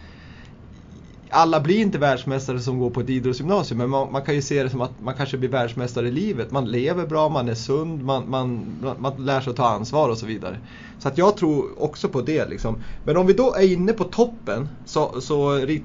alla 1.31 1.59
blir 1.59 1.79
inte 1.79 1.97
världsmästare 1.97 2.59
som 2.59 2.79
går 2.79 2.89
på 2.89 2.99
ett 2.99 3.09
idrottsgymnasium 3.09 3.77
men 3.77 3.89
man, 3.89 4.11
man, 4.11 4.21
kan 4.21 4.35
ju 4.35 4.41
se 4.41 4.63
det 4.63 4.69
som 4.69 4.81
att 4.81 4.99
man 4.99 5.13
kanske 5.13 5.37
blir 5.37 5.49
världsmästare 5.49 6.07
i 6.07 6.11
livet. 6.11 6.51
Man 6.51 6.71
lever 6.71 7.05
bra, 7.05 7.29
man 7.29 7.49
är 7.49 7.55
sund, 7.55 8.03
man, 8.03 8.29
man, 8.29 8.77
man 8.99 9.25
lär 9.25 9.41
sig 9.41 9.51
att 9.51 9.57
ta 9.57 9.67
ansvar 9.67 10.09
och 10.09 10.17
så 10.17 10.25
vidare. 10.25 10.59
Så 10.97 11.07
att 11.07 11.17
jag 11.17 11.37
tror 11.37 11.83
också 11.83 12.09
på 12.09 12.21
det. 12.21 12.49
Liksom. 12.49 12.83
Men 13.03 13.17
om 13.17 13.27
vi 13.27 13.33
då 13.33 13.53
är 13.55 13.73
inne 13.73 13.93
på 13.93 14.03
toppen 14.03 14.69
så, 14.85 15.21
så 15.21 15.57
eh, 15.57 15.79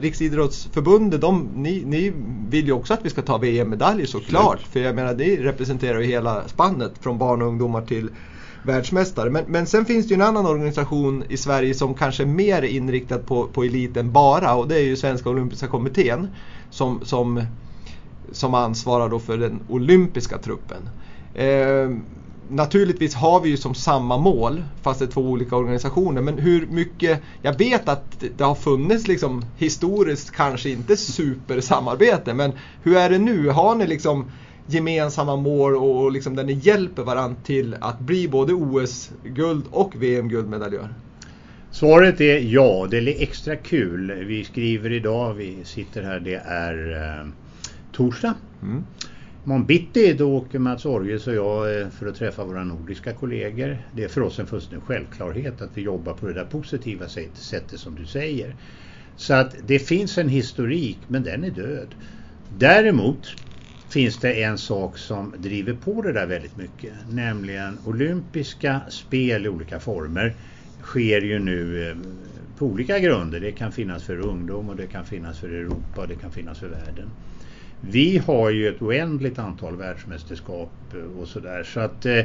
Riksidrottsförbundet, 0.00 1.20
de, 1.20 1.50
ni, 1.54 1.84
ni 1.84 2.12
vill 2.48 2.66
ju 2.66 2.72
också 2.72 2.94
att 2.94 3.04
vi 3.04 3.10
ska 3.10 3.22
ta 3.22 3.38
VM-medaljer 3.38 4.06
såklart. 4.06 4.60
För 4.60 4.80
jag 4.80 4.94
menar, 4.94 5.14
det 5.14 5.36
representerar 5.36 6.00
ju 6.00 6.06
hela 6.06 6.48
spannet 6.48 6.92
från 7.00 7.18
barn 7.18 7.42
och 7.42 7.48
ungdomar 7.48 7.82
till 7.82 8.10
världsmästare. 8.66 9.30
Men, 9.30 9.44
men 9.48 9.66
sen 9.66 9.84
finns 9.84 10.06
det 10.06 10.14
ju 10.14 10.14
en 10.14 10.26
annan 10.26 10.46
organisation 10.46 11.24
i 11.28 11.36
Sverige 11.36 11.74
som 11.74 11.94
kanske 11.94 12.22
är 12.22 12.26
mer 12.26 12.62
inriktad 12.62 13.18
på, 13.18 13.46
på 13.46 13.64
eliten 13.64 14.12
bara 14.12 14.54
och 14.54 14.68
det 14.68 14.76
är 14.76 14.84
ju 14.84 14.96
Svenska 14.96 15.30
Olympiska 15.30 15.66
Kommittén 15.66 16.28
som, 16.70 17.00
som, 17.04 17.42
som 18.32 18.54
ansvarar 18.54 19.08
då 19.08 19.18
för 19.18 19.38
den 19.38 19.60
olympiska 19.68 20.38
truppen. 20.38 20.88
Eh, 21.34 21.90
naturligtvis 22.48 23.14
har 23.14 23.40
vi 23.40 23.48
ju 23.48 23.56
som 23.56 23.74
samma 23.74 24.18
mål 24.18 24.64
fast 24.82 24.98
det 24.98 25.04
är 25.04 25.10
två 25.10 25.20
olika 25.20 25.56
organisationer. 25.56 26.22
Men 26.22 26.38
hur 26.38 26.66
mycket, 26.66 27.22
jag 27.42 27.58
vet 27.58 27.88
att 27.88 28.22
det 28.36 28.44
har 28.44 28.54
funnits 28.54 29.08
liksom 29.08 29.44
historiskt 29.56 30.30
kanske 30.30 30.70
inte 30.70 30.96
supersamarbete 30.96 32.34
men 32.34 32.52
hur 32.82 32.96
är 32.96 33.10
det 33.10 33.18
nu? 33.18 33.48
Har 33.50 33.74
ni 33.74 33.86
liksom 33.86 34.30
gemensamma 34.66 35.36
mål 35.36 35.76
och 35.76 36.12
liksom 36.12 36.36
där 36.36 36.44
ni 36.44 36.52
hjälper 36.52 37.02
varandra 37.02 37.36
till 37.44 37.76
att 37.80 38.00
bli 38.00 38.28
både 38.28 38.52
OS-guld 38.52 39.64
och 39.70 40.02
VM-guldmedaljör? 40.02 40.88
Svaret 41.70 42.20
är 42.20 42.38
ja, 42.38 42.86
det 42.90 42.98
är 42.98 43.22
extra 43.22 43.56
kul. 43.56 44.12
Vi 44.12 44.44
skriver 44.44 44.92
idag, 44.92 45.34
vi 45.34 45.64
sitter 45.64 46.02
här, 46.02 46.20
det 46.20 46.34
är 46.44 46.92
eh, 46.92 47.28
torsdag. 47.92 48.34
Mm. 48.62 48.84
Imorgon 49.44 49.66
bitti 49.66 50.12
då 50.12 50.36
åker 50.36 50.58
Mats 50.58 50.86
Orges 50.86 51.26
och 51.26 51.34
jag 51.34 51.80
eh, 51.80 51.88
för 51.88 52.06
att 52.06 52.16
träffa 52.16 52.44
våra 52.44 52.64
nordiska 52.64 53.12
kollegor. 53.12 53.78
Det 53.92 54.04
är 54.04 54.08
för 54.08 54.20
oss 54.20 54.38
en 54.38 54.46
fullständig 54.46 54.86
självklarhet 54.86 55.62
att 55.62 55.70
vi 55.74 55.82
jobbar 55.82 56.12
på 56.14 56.26
det 56.26 56.32
där 56.32 56.44
positiva 56.44 57.08
sättet 57.34 57.80
som 57.80 57.94
du 57.94 58.06
säger. 58.06 58.56
Så 59.16 59.34
att 59.34 59.56
det 59.66 59.78
finns 59.78 60.18
en 60.18 60.28
historik 60.28 60.98
men 61.08 61.22
den 61.22 61.44
är 61.44 61.50
död. 61.50 61.94
Däremot 62.58 63.36
finns 63.88 64.16
det 64.16 64.42
en 64.42 64.58
sak 64.58 64.98
som 64.98 65.34
driver 65.36 65.74
på 65.74 66.02
det 66.02 66.12
där 66.12 66.26
väldigt 66.26 66.56
mycket. 66.56 66.92
Nämligen 67.08 67.78
olympiska 67.84 68.80
spel 68.88 69.46
i 69.46 69.48
olika 69.48 69.80
former 69.80 70.34
sker 70.82 71.20
ju 71.20 71.38
nu 71.38 71.90
eh, 71.90 71.96
på 72.56 72.66
olika 72.66 72.98
grunder. 72.98 73.40
Det 73.40 73.52
kan 73.52 73.72
finnas 73.72 74.04
för 74.04 74.20
ungdom 74.20 74.68
och 74.68 74.76
det 74.76 74.86
kan 74.86 75.04
finnas 75.04 75.38
för 75.38 75.48
Europa 75.48 76.00
och 76.00 76.08
det 76.08 76.16
kan 76.16 76.32
finnas 76.32 76.58
för 76.58 76.68
världen. 76.68 77.10
Vi 77.80 78.18
har 78.18 78.50
ju 78.50 78.68
ett 78.68 78.82
oändligt 78.82 79.38
antal 79.38 79.76
världsmästerskap 79.76 80.94
eh, 80.94 81.00
och 81.00 81.28
sådär 81.28 81.64
så 81.64 81.80
att 81.80 82.06
eh, 82.06 82.18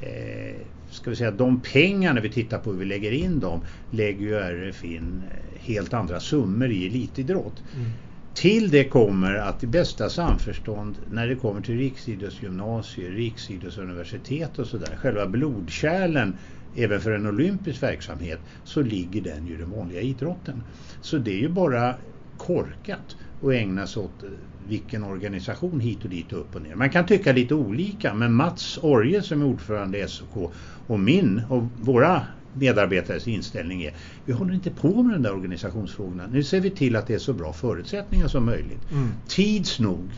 eh, 0.00 0.56
ska 0.90 1.10
vi 1.10 1.16
säga 1.16 1.30
de 1.30 1.60
pengarna 1.60 2.20
vi 2.20 2.32
tittar 2.32 2.58
på 2.58 2.72
hur 2.72 2.78
vi 2.78 2.84
lägger 2.84 3.12
in 3.12 3.40
dem 3.40 3.64
lägger 3.90 4.26
ju 4.26 4.34
RF 4.34 4.84
in 4.84 5.24
helt 5.54 5.94
andra 5.94 6.20
summor 6.20 6.70
i 6.70 6.86
elitidrott. 6.86 7.62
Mm. 7.74 7.90
Till 8.36 8.70
det 8.70 8.84
kommer 8.84 9.34
att 9.34 9.64
i 9.64 9.66
bästa 9.66 10.10
samförstånd 10.10 10.98
när 11.06 11.28
det 11.28 11.36
kommer 11.36 11.60
till 11.60 11.78
riksidrottsgymnasier, 11.78 13.10
riksidrottsuniversitet 13.10 14.58
och 14.58 14.66
sådär, 14.66 14.96
själva 14.96 15.26
blodkärlen 15.26 16.38
även 16.74 17.00
för 17.00 17.12
en 17.12 17.26
olympisk 17.26 17.82
verksamhet 17.82 18.40
så 18.64 18.82
ligger 18.82 19.20
den 19.22 19.46
ju 19.46 19.54
i 19.54 19.56
den 19.56 19.70
vanliga 19.70 20.00
idrotten. 20.00 20.62
Så 21.00 21.18
det 21.18 21.30
är 21.30 21.38
ju 21.38 21.48
bara 21.48 21.94
korkat 22.36 23.16
att 23.40 23.52
ägna 23.52 23.86
sig 23.86 24.02
åt 24.02 24.22
eh, 24.22 24.28
vilken 24.58 25.04
organisation 25.04 25.80
hit 25.80 26.04
och 26.04 26.10
dit 26.10 26.32
och 26.32 26.40
upp 26.40 26.54
och 26.54 26.62
ner. 26.62 26.74
Man 26.74 26.90
kan 26.90 27.06
tycka 27.06 27.32
lite 27.32 27.54
olika 27.54 28.14
men 28.14 28.32
Mats 28.32 28.78
Orje 28.82 29.22
som 29.22 29.42
är 29.42 29.46
ordförande 29.46 29.98
i 29.98 30.08
SOK 30.08 30.52
och 30.86 31.00
min 31.00 31.42
och 31.48 31.62
våra 31.62 32.26
medarbetares 32.56 33.28
inställning 33.28 33.82
är 33.82 33.94
vi 34.24 34.32
håller 34.32 34.54
inte 34.54 34.70
på 34.70 35.02
med 35.02 35.14
de 35.14 35.22
där 35.22 35.32
organisationsfrågorna. 35.32 36.26
Nu 36.26 36.42
ser 36.42 36.60
vi 36.60 36.70
till 36.70 36.96
att 36.96 37.06
det 37.06 37.14
är 37.14 37.18
så 37.18 37.32
bra 37.32 37.52
förutsättningar 37.52 38.28
som 38.28 38.44
möjligt. 38.44 38.90
Mm. 38.90 39.12
Tids 39.28 39.78
nog 39.78 40.10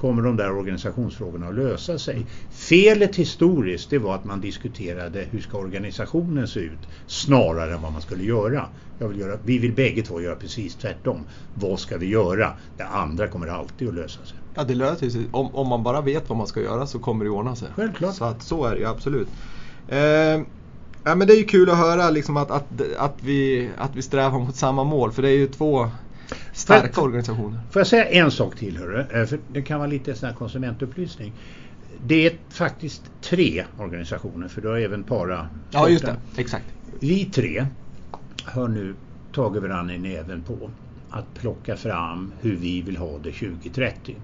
kommer 0.00 0.22
de 0.22 0.36
där 0.36 0.52
organisationsfrågorna 0.52 1.48
att 1.48 1.54
lösa 1.54 1.98
sig. 1.98 2.26
Felet 2.50 3.16
historiskt 3.16 3.90
det 3.90 3.98
var 3.98 4.14
att 4.14 4.24
man 4.24 4.40
diskuterade 4.40 5.26
hur 5.30 5.40
ska 5.40 5.58
organisationen 5.58 6.48
se 6.48 6.60
ut 6.60 6.88
snarare 7.06 7.74
än 7.74 7.82
vad 7.82 7.92
man 7.92 8.02
skulle 8.02 8.24
göra. 8.24 8.68
Vill 8.98 9.20
göra 9.20 9.38
vi 9.44 9.58
vill 9.58 9.72
bägge 9.72 10.02
två 10.02 10.20
göra 10.20 10.36
precis 10.36 10.76
tvärtom. 10.76 11.26
Vad 11.54 11.80
ska 11.80 11.96
vi 11.96 12.06
göra? 12.06 12.52
Det 12.76 12.84
andra 12.84 13.28
kommer 13.28 13.46
alltid 13.46 13.88
att 13.88 13.94
lösa 13.94 14.24
sig. 14.24 14.38
Ja, 14.54 14.64
det 14.64 14.74
löser 14.74 15.10
sig. 15.10 15.28
Om, 15.30 15.54
om 15.54 15.68
man 15.68 15.82
bara 15.82 16.00
vet 16.00 16.28
vad 16.28 16.38
man 16.38 16.46
ska 16.46 16.60
göra 16.60 16.86
så 16.86 16.98
kommer 16.98 17.24
det 17.24 17.30
ordna 17.30 17.56
sig. 17.56 17.68
Självklart. 17.74 18.14
Så, 18.14 18.24
att, 18.24 18.42
så 18.42 18.64
är 18.64 18.76
det 18.76 18.84
absolut. 18.84 19.28
Eh, 19.88 20.40
Ja, 21.08 21.14
men 21.14 21.26
det 21.26 21.32
är 21.32 21.38
ju 21.38 21.44
kul 21.44 21.70
att 21.70 21.78
höra 21.78 22.10
liksom 22.10 22.36
att, 22.36 22.50
att, 22.50 22.64
att, 22.98 23.14
vi, 23.20 23.70
att 23.76 23.96
vi 23.96 24.02
strävar 24.02 24.38
mot 24.38 24.56
samma 24.56 24.84
mål 24.84 25.12
för 25.12 25.22
det 25.22 25.30
är 25.30 25.36
ju 25.36 25.46
två 25.46 25.90
starka 26.52 26.92
för, 26.92 27.02
organisationer. 27.02 27.60
Får 27.70 27.80
jag 27.80 27.86
säga 27.86 28.04
en 28.04 28.30
sak 28.30 28.56
till 28.56 28.76
hörru? 28.76 29.00
Eh, 29.00 29.26
för 29.26 29.38
det 29.48 29.62
kan 29.62 29.78
vara 29.78 29.90
lite 29.90 30.14
sån 30.14 30.28
här 30.28 30.36
konsumentupplysning. 30.36 31.32
Det 32.06 32.26
är 32.26 32.32
faktiskt 32.50 33.02
tre 33.20 33.64
organisationer 33.78 34.48
för 34.48 34.60
du 34.60 34.68
har 34.68 34.78
även 34.78 35.04
para. 35.04 35.48
Ja 35.70 35.88
just 35.88 36.06
det, 36.06 36.16
exakt. 36.36 36.64
Vi 37.00 37.24
tre 37.24 37.66
har 38.44 38.68
nu 38.68 38.94
tagit 39.32 39.62
varandra 39.62 39.94
i 39.94 39.98
näven 39.98 40.42
på 40.42 40.70
att 41.10 41.34
plocka 41.34 41.76
fram 41.76 42.32
hur 42.40 42.56
vi 42.56 42.82
vill 42.82 42.96
ha 42.96 43.18
det 43.18 43.32
2030. 43.32 44.16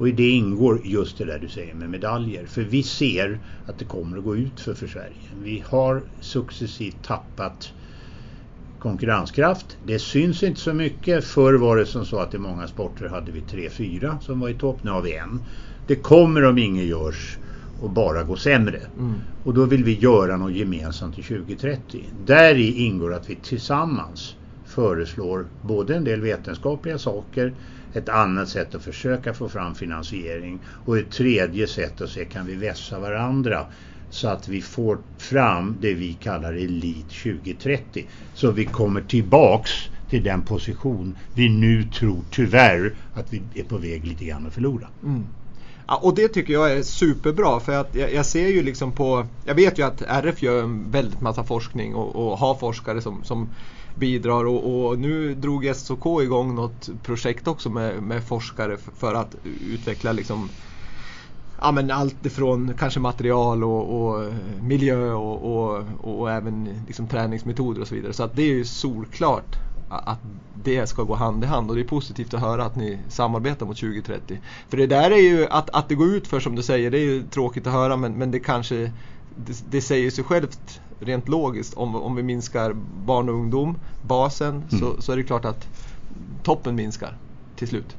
Och 0.00 0.08
i 0.08 0.12
det 0.12 0.30
ingår 0.30 0.80
just 0.84 1.18
det 1.18 1.24
där 1.24 1.38
du 1.38 1.48
säger 1.48 1.74
med 1.74 1.90
medaljer. 1.90 2.46
För 2.46 2.62
vi 2.62 2.82
ser 2.82 3.40
att 3.64 3.78
det 3.78 3.84
kommer 3.84 4.18
att 4.18 4.24
gå 4.24 4.36
ut 4.36 4.60
för, 4.60 4.74
för 4.74 4.86
Sverige. 4.86 5.28
Vi 5.32 5.64
har 5.66 6.02
successivt 6.20 7.02
tappat 7.02 7.72
konkurrenskraft. 8.78 9.76
Det 9.82 9.98
syns 9.98 10.42
inte 10.42 10.60
så 10.60 10.72
mycket. 10.72 11.24
Förr 11.24 11.54
var 11.54 11.76
det 11.76 11.86
som 11.86 12.06
så 12.06 12.18
att 12.18 12.34
i 12.34 12.38
många 12.38 12.68
sporter 12.68 13.08
hade 13.08 13.32
vi 13.32 13.40
tre, 13.40 13.70
fyra 13.70 14.20
som 14.20 14.40
var 14.40 14.48
i 14.48 14.54
topp. 14.54 14.82
Nu 14.82 14.90
har 14.90 15.02
vi 15.02 15.16
en. 15.16 15.44
Det 15.86 15.96
kommer 15.96 16.44
om 16.44 16.58
inget 16.58 16.86
görs 16.86 17.38
och 17.78 17.90
bara 17.90 18.22
gå 18.22 18.36
sämre. 18.36 18.80
Mm. 18.96 19.14
Och 19.42 19.54
då 19.54 19.64
vill 19.64 19.84
vi 19.84 19.98
göra 19.98 20.36
något 20.36 20.52
gemensamt 20.52 21.14
till 21.14 21.24
2030. 21.24 22.10
Där 22.12 22.54
i 22.54 22.72
ingår 22.72 23.14
att 23.14 23.30
vi 23.30 23.36
tillsammans 23.36 24.36
föreslår 24.70 25.46
både 25.60 25.96
en 25.96 26.04
del 26.04 26.20
vetenskapliga 26.20 26.98
saker 26.98 27.54
ett 27.92 28.08
annat 28.08 28.48
sätt 28.48 28.74
att 28.74 28.84
försöka 28.84 29.34
få 29.34 29.48
fram 29.48 29.74
finansiering 29.74 30.64
och 30.66 30.98
ett 30.98 31.10
tredje 31.10 31.66
sätt 31.66 32.00
att 32.00 32.10
se 32.10 32.24
kan 32.24 32.46
vi 32.46 32.54
vässa 32.54 32.98
varandra 32.98 33.66
så 34.10 34.28
att 34.28 34.48
vi 34.48 34.62
får 34.62 34.98
fram 35.18 35.76
det 35.80 35.94
vi 35.94 36.14
kallar 36.14 36.52
Elit 36.52 37.08
2030 37.22 38.08
så 38.34 38.50
vi 38.50 38.64
kommer 38.64 39.00
tillbaks 39.00 39.70
till 40.08 40.22
den 40.22 40.42
position 40.42 41.18
vi 41.32 41.48
nu 41.48 41.84
tror 41.84 42.24
tyvärr 42.30 42.94
att 43.12 43.32
vi 43.32 43.42
är 43.54 43.64
på 43.64 43.78
väg 43.78 44.06
lite 44.06 44.24
grann 44.24 44.46
att 44.46 44.54
förlora. 44.54 44.88
Mm. 45.02 45.26
Ja, 45.86 46.00
och 46.02 46.14
det 46.14 46.28
tycker 46.28 46.52
jag 46.52 46.72
är 46.72 46.82
superbra 46.82 47.60
för 47.60 47.72
att 47.72 47.94
jag, 47.94 48.12
jag, 48.12 48.26
ser 48.26 48.48
ju 48.48 48.62
liksom 48.62 48.92
på, 48.92 49.26
jag 49.44 49.54
vet 49.54 49.78
ju 49.78 49.82
att 49.82 50.02
RF 50.02 50.42
gör 50.42 50.62
en 50.62 50.90
väldigt 50.90 51.20
massa 51.20 51.44
forskning 51.44 51.94
och, 51.94 52.16
och 52.16 52.38
har 52.38 52.54
forskare 52.54 53.02
som, 53.02 53.24
som 53.24 53.54
bidrar 53.94 54.44
och, 54.44 54.88
och, 54.88 54.98
nu 54.98 55.34
drog 55.34 55.76
SOK 55.76 56.22
igång 56.22 56.54
något 56.54 56.88
projekt 57.02 57.48
också 57.48 57.70
med, 57.70 58.02
med 58.02 58.24
forskare 58.24 58.76
för, 58.76 59.14
att 59.14 59.34
utveckla 59.44 60.12
liksom 60.12 60.48
ja, 61.60 61.72
men 61.72 61.90
allt 61.90 62.26
ifrån 62.26 62.74
kanske 62.78 63.00
material 63.00 63.64
och, 63.64 64.02
och 64.02 64.24
eh, 64.24 64.34
miljö 64.62 65.12
och, 65.12 65.54
och, 65.54 65.84
och, 66.00 66.30
även 66.30 66.84
liksom 66.86 67.08
träningsmetoder 67.08 67.80
och 67.80 67.88
så 67.88 67.94
vidare. 67.94 68.12
Så 68.12 68.22
att 68.22 68.36
det 68.36 68.42
är 68.42 68.54
ju 68.54 68.64
solklart 68.64 69.56
att 69.90 70.18
det 70.54 70.86
ska 70.86 71.02
gå 71.02 71.14
hand 71.14 71.44
i 71.44 71.46
hand 71.46 71.70
och 71.70 71.76
det 71.76 71.82
är 71.82 71.88
positivt 71.88 72.34
att 72.34 72.40
höra 72.40 72.64
att 72.64 72.76
ni 72.76 72.98
samarbetar 73.08 73.66
mot 73.66 73.76
2030. 73.76 74.38
För 74.68 74.76
det 74.76 74.86
där 74.86 75.10
är 75.10 75.22
ju 75.22 75.46
att, 75.46 75.70
att 75.70 75.88
det 75.88 75.94
går 75.94 76.08
ut 76.08 76.26
för 76.26 76.40
som 76.40 76.56
du 76.56 76.62
säger, 76.62 76.90
det 76.90 76.98
är 76.98 77.04
ju 77.04 77.22
tråkigt 77.22 77.66
att 77.66 77.72
höra 77.72 77.96
men, 77.96 78.12
men 78.12 78.30
det 78.30 78.40
kanske 78.40 78.92
det, 79.36 79.62
det 79.70 79.80
säger 79.80 80.10
sig 80.10 80.24
självt 80.24 80.80
rent 81.00 81.28
logiskt 81.28 81.74
om, 81.74 81.96
om 81.96 82.16
vi 82.16 82.22
minskar 82.22 82.72
barn 83.06 83.28
och 83.28 83.34
ungdom, 83.34 83.78
basen, 84.00 84.54
Mm. 84.54 84.68
så, 84.68 85.02
så 85.02 85.12
är 85.12 85.16
det 85.16 85.22
klart 85.22 85.44
att 85.44 85.68
toppen 86.42 86.74
minskar 86.74 87.14
till 87.56 87.68
slut. 87.68 87.96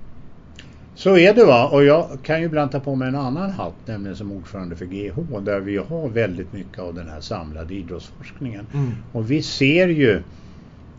Så 0.96 1.18
är 1.18 1.34
det 1.34 1.46
va 1.46 1.68
och 1.68 1.84
jag 1.84 2.20
kan 2.24 2.40
ju 2.40 2.46
ibland 2.46 2.72
ta 2.72 2.80
på 2.80 2.96
mig 2.96 3.08
en 3.08 3.16
annan 3.16 3.50
hatt 3.50 3.88
nämligen 3.88 4.18
som 4.18 4.32
ordförande 4.32 4.76
för 4.76 4.86
GH 4.86 5.40
där 5.42 5.60
vi 5.60 5.78
har 5.78 6.10
väldigt 6.10 6.54
mycket 6.54 6.80
av 6.80 6.94
den 6.94 7.10
här 7.10 7.22
samlade 7.22 7.74
idrottsforskningen. 7.74 8.68
Mm. 8.74 8.92
Och 9.12 9.32
vi 9.32 9.44
ser 9.44 9.88
ju 9.88 10.24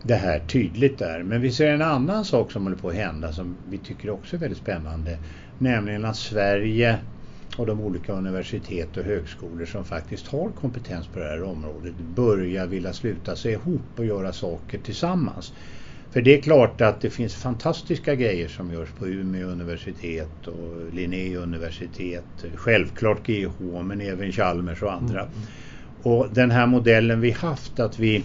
det 0.03 0.14
här 0.14 0.38
tydligt 0.38 0.98
där. 0.98 1.22
Men 1.22 1.40
vi 1.40 1.53
ser 1.53 1.68
en 1.68 1.82
annan 1.82 2.24
sak 2.24 2.53
som 2.53 2.62
håller 2.62 2.76
på 2.76 2.88
att 2.88 2.94
hända 2.94 3.32
som 3.32 3.57
vi 3.68 3.78
tycker 3.78 4.11
också 4.11 4.36
är 4.36 4.40
väldigt 4.40 4.59
spännande. 4.59 5.18
Nämligen 5.59 6.05
att 6.05 6.16
Sverige 6.16 6.98
och 7.57 7.66
de 7.66 7.80
olika 7.80 8.12
universitet 8.12 8.96
och 8.96 9.05
högskolor 9.05 9.66
som 9.66 9.84
faktiskt 9.84 10.26
har 10.26 10.50
kompetens 10.53 11.07
på 11.07 11.18
det 11.18 11.24
här 11.24 11.42
området 11.42 11.96
börjar 11.96 12.66
vilja 12.66 12.92
sluta 12.92 13.36
sig 13.36 13.53
ihop 13.53 13.90
och 13.96 14.07
göra 14.07 14.32
saker 14.32 14.78
tillsammans. 14.78 15.53
För 16.11 16.22
det 16.22 16.38
är 16.38 16.42
klart 16.42 16.80
att 16.80 17.00
det 17.00 17.11
finns 17.11 17.34
fantastiska 17.34 18.14
grejer 18.14 18.48
som 18.48 18.72
görs 18.72 18.88
på 18.98 19.09
Umeå 19.09 19.48
universitet 19.48 20.46
och 20.46 20.92
Linné 20.92 21.36
universitet. 21.36 22.44
Självklart 22.55 23.26
GH 23.26 23.82
men 23.82 24.00
även 24.00 24.32
Chalmers 24.32 24.82
och 24.82 24.92
andra. 24.92 25.28
Och 26.03 26.28
den 26.34 26.50
här 26.50 26.66
modellen 26.66 27.20
vi 27.20 27.30
haft 27.30 27.80
att 27.80 27.98
vi 27.98 28.24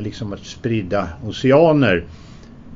liksom 0.00 0.32
att 0.32 0.44
sprida 0.44 1.08
oceaner 1.22 2.08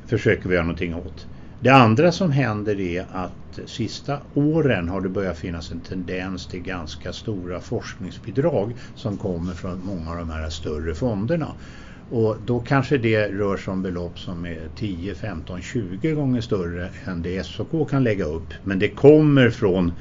försöker 0.07 0.49
vi 0.49 0.55
göra 0.55 0.65
någonting 0.65 0.95
åt. 0.95 1.27
Det 1.63 1.69
andra 1.73 2.11
som 2.11 2.31
händer 2.31 2.79
är 2.79 3.05
att 3.11 3.59
sista 3.65 4.19
åren 4.33 4.89
har 4.89 5.01
det 5.01 5.09
börjat 5.09 5.37
finnas 5.37 5.71
en 5.71 5.81
tendens 5.81 6.47
till 6.47 6.59
ganska 6.59 7.13
stora 7.13 7.59
forskningsbidrag 7.61 8.77
som 8.95 9.17
kommer 9.17 9.53
från 9.53 9.85
många 9.85 10.11
av 10.11 10.17
de 10.17 10.29
här 10.29 10.49
större 10.49 10.95
fonderna. 10.95 11.55
Och 12.09 12.37
då 12.41 12.59
kanske 12.59 12.97
det 12.97 13.27
rör 13.27 13.57
sig 13.57 13.71
om 13.71 13.81
belopp 13.81 14.19
som 14.19 14.45
är 14.45 14.69
10, 14.75 15.15
15, 15.15 15.61
20 15.61 16.11
gånger 16.11 16.41
större 16.41 16.89
än 17.03 17.21
det 17.21 17.45
SOK 17.45 17.89
kan 17.89 18.03
lägga 18.03 18.25
upp. 18.25 18.53
Men 18.63 18.79
det 18.79 18.89
kommer 18.89 19.49
från 19.49 19.91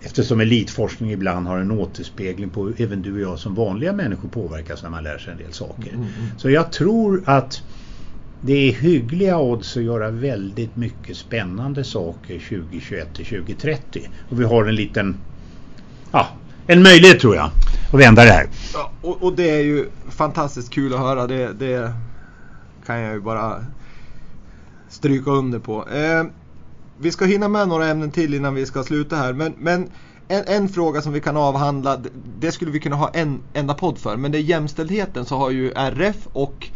Eftersom 0.00 0.40
elitforskning 0.40 1.12
ibland 1.12 1.46
har 1.46 1.58
en 1.58 1.70
återspegling 1.70 2.50
på 2.50 2.64
hur 2.64 2.82
även 2.82 3.02
du 3.02 3.14
och 3.14 3.20
jag 3.20 3.38
som 3.38 3.54
vanliga 3.54 3.92
människor 3.92 4.28
påverkas 4.28 4.82
när 4.82 4.90
man 4.90 5.04
lär 5.04 5.18
sig 5.18 5.32
en 5.32 5.38
del 5.38 5.52
saker. 5.52 5.88
Mm, 5.88 6.00
mm. 6.00 6.38
Så 6.38 6.50
jag 6.50 6.72
tror 6.72 7.22
att 7.26 7.62
det 8.46 8.68
är 8.68 8.72
hyggliga 8.72 9.38
odds 9.38 9.76
att 9.76 9.82
göra 9.82 10.10
väldigt 10.10 10.76
mycket 10.76 11.16
spännande 11.16 11.84
saker 11.84 12.38
2021 12.38 13.14
till 13.14 13.26
2030. 13.26 14.08
Och 14.30 14.40
vi 14.40 14.44
har 14.44 14.64
en 14.64 14.74
liten, 14.74 15.16
ja, 16.12 16.28
en 16.66 16.82
möjlighet 16.82 17.20
tror 17.20 17.36
jag 17.36 17.50
att 17.92 18.00
vända 18.00 18.24
det 18.24 18.30
här. 18.30 18.46
Ja, 18.74 18.92
och, 19.02 19.22
och 19.22 19.36
det 19.36 19.50
är 19.50 19.60
ju 19.60 19.88
fantastiskt 20.08 20.70
kul 20.70 20.94
att 20.94 21.00
höra. 21.00 21.26
Det, 21.26 21.52
det 21.52 21.92
kan 22.86 23.00
jag 23.00 23.14
ju 23.14 23.20
bara 23.20 23.64
stryka 24.88 25.30
under 25.30 25.58
på. 25.58 25.88
Eh, 25.88 26.24
vi 26.98 27.12
ska 27.12 27.24
hinna 27.24 27.48
med 27.48 27.68
några 27.68 27.86
ämnen 27.86 28.10
till 28.10 28.34
innan 28.34 28.54
vi 28.54 28.66
ska 28.66 28.82
sluta 28.82 29.16
här. 29.16 29.32
Men, 29.32 29.54
men 29.58 29.90
en, 30.28 30.44
en 30.46 30.68
fråga 30.68 31.02
som 31.02 31.12
vi 31.12 31.20
kan 31.20 31.36
avhandla, 31.36 31.96
det, 31.96 32.10
det 32.38 32.52
skulle 32.52 32.70
vi 32.70 32.80
kunna 32.80 32.96
ha 32.96 33.10
en 33.14 33.42
enda 33.52 33.74
podd 33.74 33.98
för. 33.98 34.16
Men 34.16 34.32
det 34.32 34.38
är 34.38 34.42
jämställdheten 34.42 35.24
så 35.24 35.36
har 35.36 35.50
ju 35.50 35.70
RF 35.70 36.26
och 36.32 36.68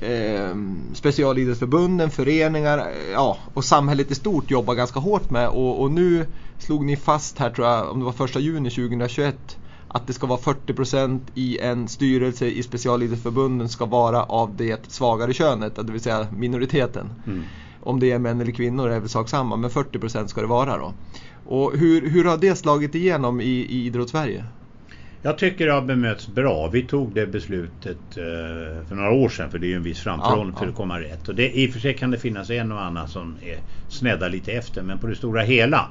eh, 0.00 0.54
specialidrottsförbunden, 0.94 2.10
föreningar 2.10 2.78
eh, 2.78 3.12
ja, 3.12 3.38
och 3.54 3.64
samhället 3.64 4.10
i 4.10 4.14
stort 4.14 4.50
jobbar 4.50 4.74
ganska 4.74 5.00
hårt 5.00 5.30
med. 5.30 5.48
Och, 5.48 5.80
och 5.80 5.90
nu 5.90 6.26
slog 6.58 6.84
ni 6.84 6.96
fast 6.96 7.38
här 7.38 7.50
tror 7.50 7.66
jag, 7.66 7.90
om 7.90 7.98
det 7.98 8.04
var 8.04 8.12
första 8.12 8.40
juni 8.40 8.70
2021 8.70 9.58
att 9.94 10.06
det 10.06 10.12
ska 10.12 10.26
vara 10.26 10.40
40% 10.40 11.20
i 11.34 11.58
en 11.58 11.88
styrelse 11.88 12.46
i 12.46 12.62
specialidrottsförbunden 12.62 13.68
ska 13.68 13.86
vara 13.86 14.22
av 14.22 14.56
det 14.56 14.92
svagare 14.92 15.32
könet, 15.32 15.76
det 15.76 15.92
vill 15.92 16.00
säga 16.00 16.26
minoriteten. 16.32 17.14
Mm. 17.26 17.44
Om 17.80 18.00
det 18.00 18.10
är 18.10 18.18
män 18.18 18.40
eller 18.40 18.52
kvinnor 18.52 18.90
är 18.90 19.00
väl 19.00 19.08
sak 19.08 19.28
samma, 19.28 19.56
men 19.56 19.70
40% 19.70 20.26
ska 20.26 20.40
det 20.40 20.46
vara 20.46 20.78
då. 20.78 20.94
Och 21.44 21.72
hur, 21.76 22.10
hur 22.10 22.24
har 22.24 22.36
det 22.36 22.56
slagit 22.56 22.94
igenom 22.94 23.40
i, 23.40 23.44
i 23.44 23.86
idrottssverige? 23.86 24.44
Jag 25.24 25.38
tycker 25.38 25.66
det 25.66 25.72
har 25.72 25.82
bemötts 25.82 26.28
bra. 26.28 26.68
Vi 26.68 26.82
tog 26.82 27.14
det 27.14 27.26
beslutet 27.26 28.16
eh, 28.16 28.86
för 28.88 28.94
några 28.94 29.10
år 29.10 29.28
sedan 29.28 29.50
för 29.50 29.58
det 29.58 29.66
är 29.66 29.68
ju 29.68 29.76
en 29.76 29.82
viss 29.82 30.00
framförhållning 30.00 30.54
Ja, 30.54 30.60
för 30.60 30.68
att 30.68 30.74
komma 30.74 31.00
rätt. 31.00 31.28
Och 31.28 31.34
det, 31.34 31.58
I 31.58 31.68
och 31.68 31.72
för 31.72 31.80
sig 31.80 31.96
kan 31.96 32.10
det 32.10 32.18
finnas 32.18 32.50
en 32.50 32.72
och 32.72 32.80
annan 32.80 33.08
som 33.08 33.38
är 33.42 33.58
snedda 33.88 34.28
lite 34.28 34.52
efter 34.52 34.82
men 34.82 34.98
på 34.98 35.06
det 35.06 35.16
stora 35.16 35.42
hela 35.42 35.90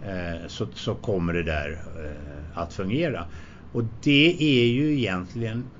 eh, 0.00 0.48
så, 0.48 0.66
så 0.74 0.94
kommer 0.94 1.32
det 1.32 1.42
där 1.42 1.70
eh, 1.70 2.58
att 2.58 2.72
fungera. 2.72 3.24
Och 3.72 3.84
det 3.84 4.36
är 4.40 4.66
ju 4.66 4.98
egentligen 4.98 5.70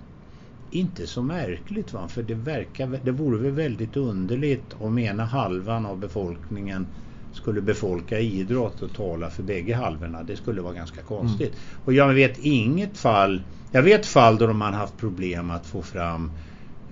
inte 0.70 1.06
så 1.06 1.22
märkligt 1.22 1.92
va? 1.92 2.08
för 2.08 2.22
det, 2.22 2.34
verkar, 2.34 2.86
det 3.02 3.10
vore 3.10 3.38
väl 3.38 3.52
väldigt 3.52 3.96
underligt 3.96 4.72
om 4.72 4.98
ena 4.98 5.24
halvan 5.24 5.86
av 5.86 5.98
befolkningen 5.98 6.86
skulle 7.32 7.60
befolka 7.60 8.20
idrott 8.20 8.82
och 8.82 8.94
tala 8.94 9.30
för 9.30 9.42
bägge 9.42 9.74
halvorna. 9.74 10.22
Det 10.22 10.36
skulle 10.36 10.60
vara 10.60 10.74
ganska 10.74 11.02
konstigt. 11.02 11.52
Och 11.84 11.92
jag 11.92 12.14
vet 12.14 12.38
inget 12.38 12.98
fall, 12.98 13.42
jag 13.72 13.82
vet 13.82 14.06
fall 14.06 14.38
då 14.38 14.52
man 14.52 14.74
haft 14.74 14.96
problem 14.96 15.50
att 15.50 15.66
få 15.66 15.82
fram 15.82 16.30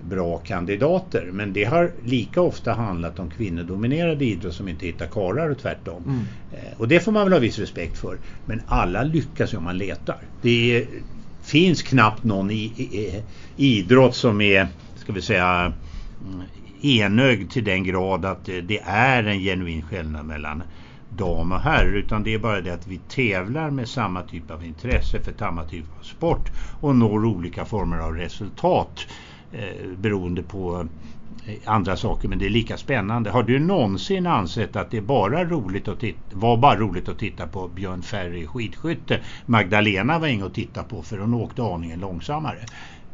bra 0.03 0.37
kandidater 0.37 1.29
men 1.33 1.53
det 1.53 1.63
har 1.63 1.91
lika 2.05 2.41
ofta 2.41 2.73
handlat 2.73 3.19
om 3.19 3.29
kvinnodominerade 3.29 4.25
idrott 4.25 4.53
som 4.53 4.67
inte 4.67 4.85
hittar 4.85 5.07
karlar 5.07 5.49
och 5.49 5.57
tvärtom. 5.57 6.03
Mm. 6.03 6.19
Eh, 6.51 6.79
Och 6.79 6.87
det 6.87 6.99
får 6.99 7.11
man 7.11 7.23
väl 7.23 7.33
ha 7.33 7.39
viss 7.39 7.59
respekt 7.59 7.97
för. 7.97 8.17
Men 8.45 8.61
alla 8.67 9.03
lyckas 9.03 9.53
ju 9.53 9.57
om 9.57 9.63
man 9.63 9.77
letar. 9.77 10.17
Det 10.41 10.77
är, 10.77 10.87
finns 11.43 11.81
knappt 11.81 12.23
någon 12.23 12.51
i, 12.51 12.55
i, 12.55 13.23
i, 13.57 13.79
idrott 13.79 14.15
som 14.15 14.41
är, 14.41 14.67
ska 14.95 15.13
vi 15.13 15.21
säga, 15.21 15.73
mm, 16.25 16.41
enögd 16.85 17.51
till 17.51 17.63
den 17.63 17.83
grad 17.83 18.25
att 18.25 18.49
eh, 18.49 18.55
det 18.55 18.79
är 18.85 19.23
en 19.23 19.39
genuin 19.39 19.81
skillnad 19.81 20.25
mellan 20.25 20.63
dam 21.09 21.51
och 21.51 21.59
herr 21.59 21.85
utan 21.85 22.23
det 22.23 22.33
är 22.33 22.39
bara 22.39 22.61
det 22.61 22.73
att 22.73 22.87
vi 22.87 22.97
tävlar 22.97 23.69
med 23.69 23.89
samma 23.89 24.21
typ 24.21 24.51
av 24.51 24.65
intresse 24.65 25.19
för 25.19 25.33
samma 25.39 25.63
typ 25.63 25.85
av 25.99 26.03
sport 26.03 26.51
och 26.79 26.95
når 26.95 27.25
olika 27.25 27.65
former 27.65 27.97
av 27.97 28.15
resultat 28.15 29.07
eh, 29.51 29.87
beroende 29.97 30.43
på 30.43 30.87
eh, 31.45 31.55
andra 31.65 31.97
saker 31.97 32.27
men 32.27 32.39
det 32.39 32.45
är 32.45 32.49
lika 32.49 32.77
spännande. 32.77 33.29
Har 33.29 33.43
du 33.43 33.59
någonsin 33.59 34.27
ansett 34.27 34.75
att 34.75 34.91
det 34.91 35.01
bara 35.01 35.45
roligt 35.45 35.87
att 35.87 35.99
titta, 35.99 36.35
var 36.35 36.57
bara 36.57 36.79
roligt 36.79 37.09
att 37.09 37.19
titta 37.19 37.47
på 37.47 37.67
Björn 37.67 38.01
Ferry 38.01 38.47
skidskytte? 38.47 39.19
Magdalena 39.45 40.19
var 40.19 40.27
ingen 40.27 40.45
att 40.45 40.53
titta 40.53 40.83
på 40.83 41.03
för 41.03 41.17
hon 41.17 41.33
åkte 41.33 41.63
aningen 41.63 41.99
långsammare. 41.99 42.65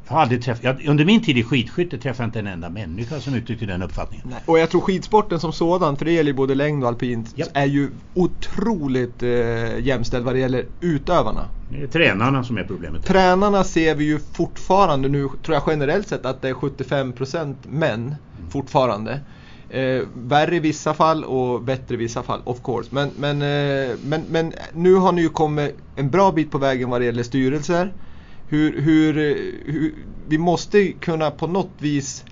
Jag 0.08 0.16
har 0.16 0.22
aldrig 0.22 0.44
träffat, 0.44 0.64
jag, 0.64 0.86
under 0.86 1.06
min 1.06 1.24
tid 1.24 1.38
i 1.38 1.44
skidskytte 1.44 1.98
träffade 1.98 2.24
jag 2.24 2.28
inte 2.28 2.40
en 2.40 2.48
enda 2.48 2.70
människa 2.70 3.20
som 3.20 3.34
uttryckte 3.34 3.66
den 3.66 3.82
uppfattningen. 3.82 4.28
Nej. 4.30 4.40
Och 4.46 4.60
jag 4.60 4.70
tror 4.70 4.82
skidsporten 4.82 5.40
som 5.40 5.54
sådan, 5.54 5.98
för 5.98 6.06
det 6.06 6.12
gäller 6.12 6.32
ju 6.32 6.38
både 6.38 6.56
längd 6.56 6.84
och 6.84 6.90
alpint, 6.90 7.38
Japp. 7.38 7.50
är 7.54 7.66
ju 7.66 7.90
otroligt 8.14 9.24
eh, 9.24 9.80
jämställd 9.80 10.26
vad 10.26 10.36
det 10.36 10.40
gäller 10.40 10.66
utövarna. 10.80 11.50
Det 11.70 11.84
är 11.84 11.88
tränarna 11.88 12.44
som 12.44 12.58
är 12.58 12.64
problemet. 12.64 13.06
Tränarna 13.06 13.64
ser 13.64 13.96
vi 13.96 14.06
ju 14.06 14.20
fortfarande 14.20 15.10
nu, 15.10 15.30
tror 15.44 15.56
jag 15.56 15.64
generellt 15.68 16.08
sett 16.08 16.26
att 16.26 16.42
det 16.42 16.50
är 16.50 16.54
75% 16.54 17.56
män 17.68 18.16
fortfarande. 18.52 19.20
Eh, 19.70 20.02
värre 20.14 20.56
i 20.56 20.60
vissa 20.60 20.94
fall 20.94 21.24
och 21.24 21.64
bättre 21.64 21.94
i 21.94 21.98
vissa 21.98 22.24
fall, 22.24 22.42
of 22.46 22.62
course. 22.64 22.90
Men, 22.92 23.12
men, 23.18 23.42
eh, 23.42 23.96
men, 24.04 24.22
men 24.30 24.54
nu 24.74 24.96
har 24.96 25.12
ni 25.12 25.22
ju 25.22 25.30
kommit 25.30 25.78
en 25.96 26.10
bra 26.10 26.32
bit 26.32 26.52
på 26.52 26.58
vägen 26.58 26.90
vad 26.90 27.02
det 27.02 27.06
gäller 27.06 27.24
styrelser. 27.24 27.94
Hur, 28.50 28.82
hur, 28.82 29.18
eh, 29.18 29.74
hur, 29.74 29.96
vi 30.28 30.38
måste 30.38 30.92
kunna 30.92 31.32
på 31.32 31.48
något 31.48 31.76
vis 31.78 32.26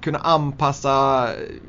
kunna 0.00 0.18
anpassa, 0.18 1.28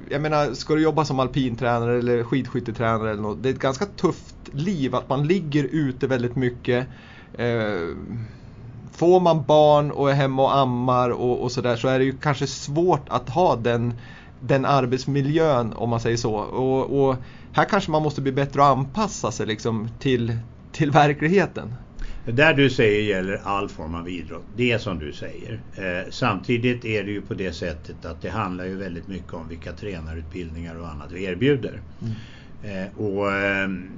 jag 0.09 0.21
menar 0.21 0.53
ska 0.53 0.75
du 0.75 0.81
jobba 0.81 1.05
som 1.05 1.19
alpintränare 1.19 1.99
eller 1.99 2.23
skidskyttetränare 2.23 3.11
eller 3.11 3.21
något, 3.21 3.43
det 3.43 3.49
är 3.49 3.53
ett 3.53 3.59
ganska 3.59 3.85
tufft 3.85 4.35
liv 4.51 4.95
att 4.95 5.09
man 5.09 5.27
ligger 5.27 5.63
ute 5.63 6.07
väldigt 6.07 6.35
mycket. 6.35 6.87
Eh, 7.33 7.95
får 8.91 9.19
man 9.19 9.43
barn 9.45 9.91
och 9.91 10.11
är 10.11 10.13
hemma 10.13 10.43
och 10.43 10.57
ammar 10.57 11.09
och, 11.09 11.43
och 11.43 11.51
sådär 11.51 11.75
så 11.75 11.87
är 11.87 11.99
det 11.99 12.05
ju 12.05 12.17
kanske 12.17 12.47
svårt 12.47 13.09
att 13.09 13.29
ha 13.29 13.55
den, 13.55 13.93
den 14.39 14.65
arbetsmiljön 14.65 15.73
om 15.73 15.89
man 15.89 15.99
säger 15.99 16.17
så. 16.17 16.35
Och, 16.35 17.03
och 17.03 17.15
här 17.51 17.65
kanske 17.65 17.91
man 17.91 18.03
måste 18.03 18.21
bli 18.21 18.31
bättre 18.31 18.63
att 18.63 18.77
anpassa 18.77 19.31
sig 19.31 19.45
liksom 19.45 19.89
till, 19.99 20.37
till 20.71 20.91
verkligheten. 20.91 21.73
Det 22.29 22.35
där 22.35 22.53
du 22.53 22.69
säger 22.69 23.01
gäller 23.01 23.41
all 23.43 23.69
form 23.69 23.95
av 23.95 24.09
idrott. 24.09 24.45
Det 24.55 24.71
är 24.71 24.77
som 24.77 24.99
du 24.99 25.13
säger. 25.13 25.59
Eh, 25.75 26.11
samtidigt 26.11 26.85
är 26.85 27.03
det 27.03 27.11
ju 27.11 27.21
på 27.21 27.33
det 27.33 27.53
sättet 27.53 28.05
att 28.05 28.21
det 28.21 28.29
handlar 28.29 28.65
ju 28.65 28.75
väldigt 28.75 29.07
mycket 29.07 29.33
om 29.33 29.47
vilka 29.47 29.71
tränarutbildningar 29.71 30.79
och 30.79 30.87
annat 30.87 31.11
vi 31.11 31.23
erbjuder. 31.23 31.81
Eh, 32.63 33.01
och 33.01 33.31
ehm, 33.31 33.89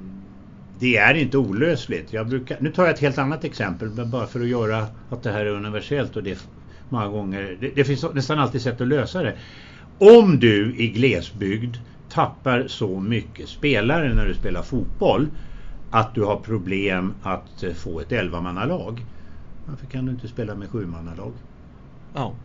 det 0.79 0.97
är 0.97 1.13
inte 1.13 1.37
olösligt. 1.37 2.13
Jag 2.13 2.29
brukar, 2.29 2.57
nu 2.59 2.71
tar 2.71 2.83
jag 2.83 2.93
ett 2.93 2.99
helt 2.99 3.17
annat 3.17 3.43
exempel 3.43 3.89
men 3.89 4.11
bara 4.11 4.27
för 4.27 4.41
att 4.41 4.47
göra 4.47 4.87
att 5.09 5.23
det 5.23 5.31
här 5.31 5.45
är 5.45 5.49
universellt 5.49 6.15
och 6.15 6.23
det 6.23 6.47
många 6.89 7.07
gånger, 7.07 7.57
det, 7.61 7.69
det 7.75 7.83
finns 7.83 8.05
nästan 8.13 8.39
alltid 8.39 8.61
sätt 8.61 8.81
att 8.81 8.87
lösa 8.87 9.23
det. 9.23 9.37
Om 9.97 10.39
du 10.39 10.75
i 10.77 10.87
glesbygd 10.87 11.77
tappar 12.09 12.67
så 12.67 12.99
mycket 12.99 13.49
spelare 13.49 14.13
när 14.13 14.25
du 14.25 14.33
spelar 14.33 14.61
fotboll 14.61 15.27
att 15.91 16.15
du 16.15 16.23
har 16.23 16.37
problem 16.37 17.13
att 17.21 17.63
eh, 17.63 17.73
få 17.73 17.99
ett 17.99 18.11
elvamannalag 18.11 19.05
Varför 19.65 19.87
kan 19.87 20.05
du 20.05 20.11
inte 20.11 20.27
spela 20.27 20.55
med 20.55 20.69
sjumannalag? 20.69 21.33
Ja. 22.13 22.35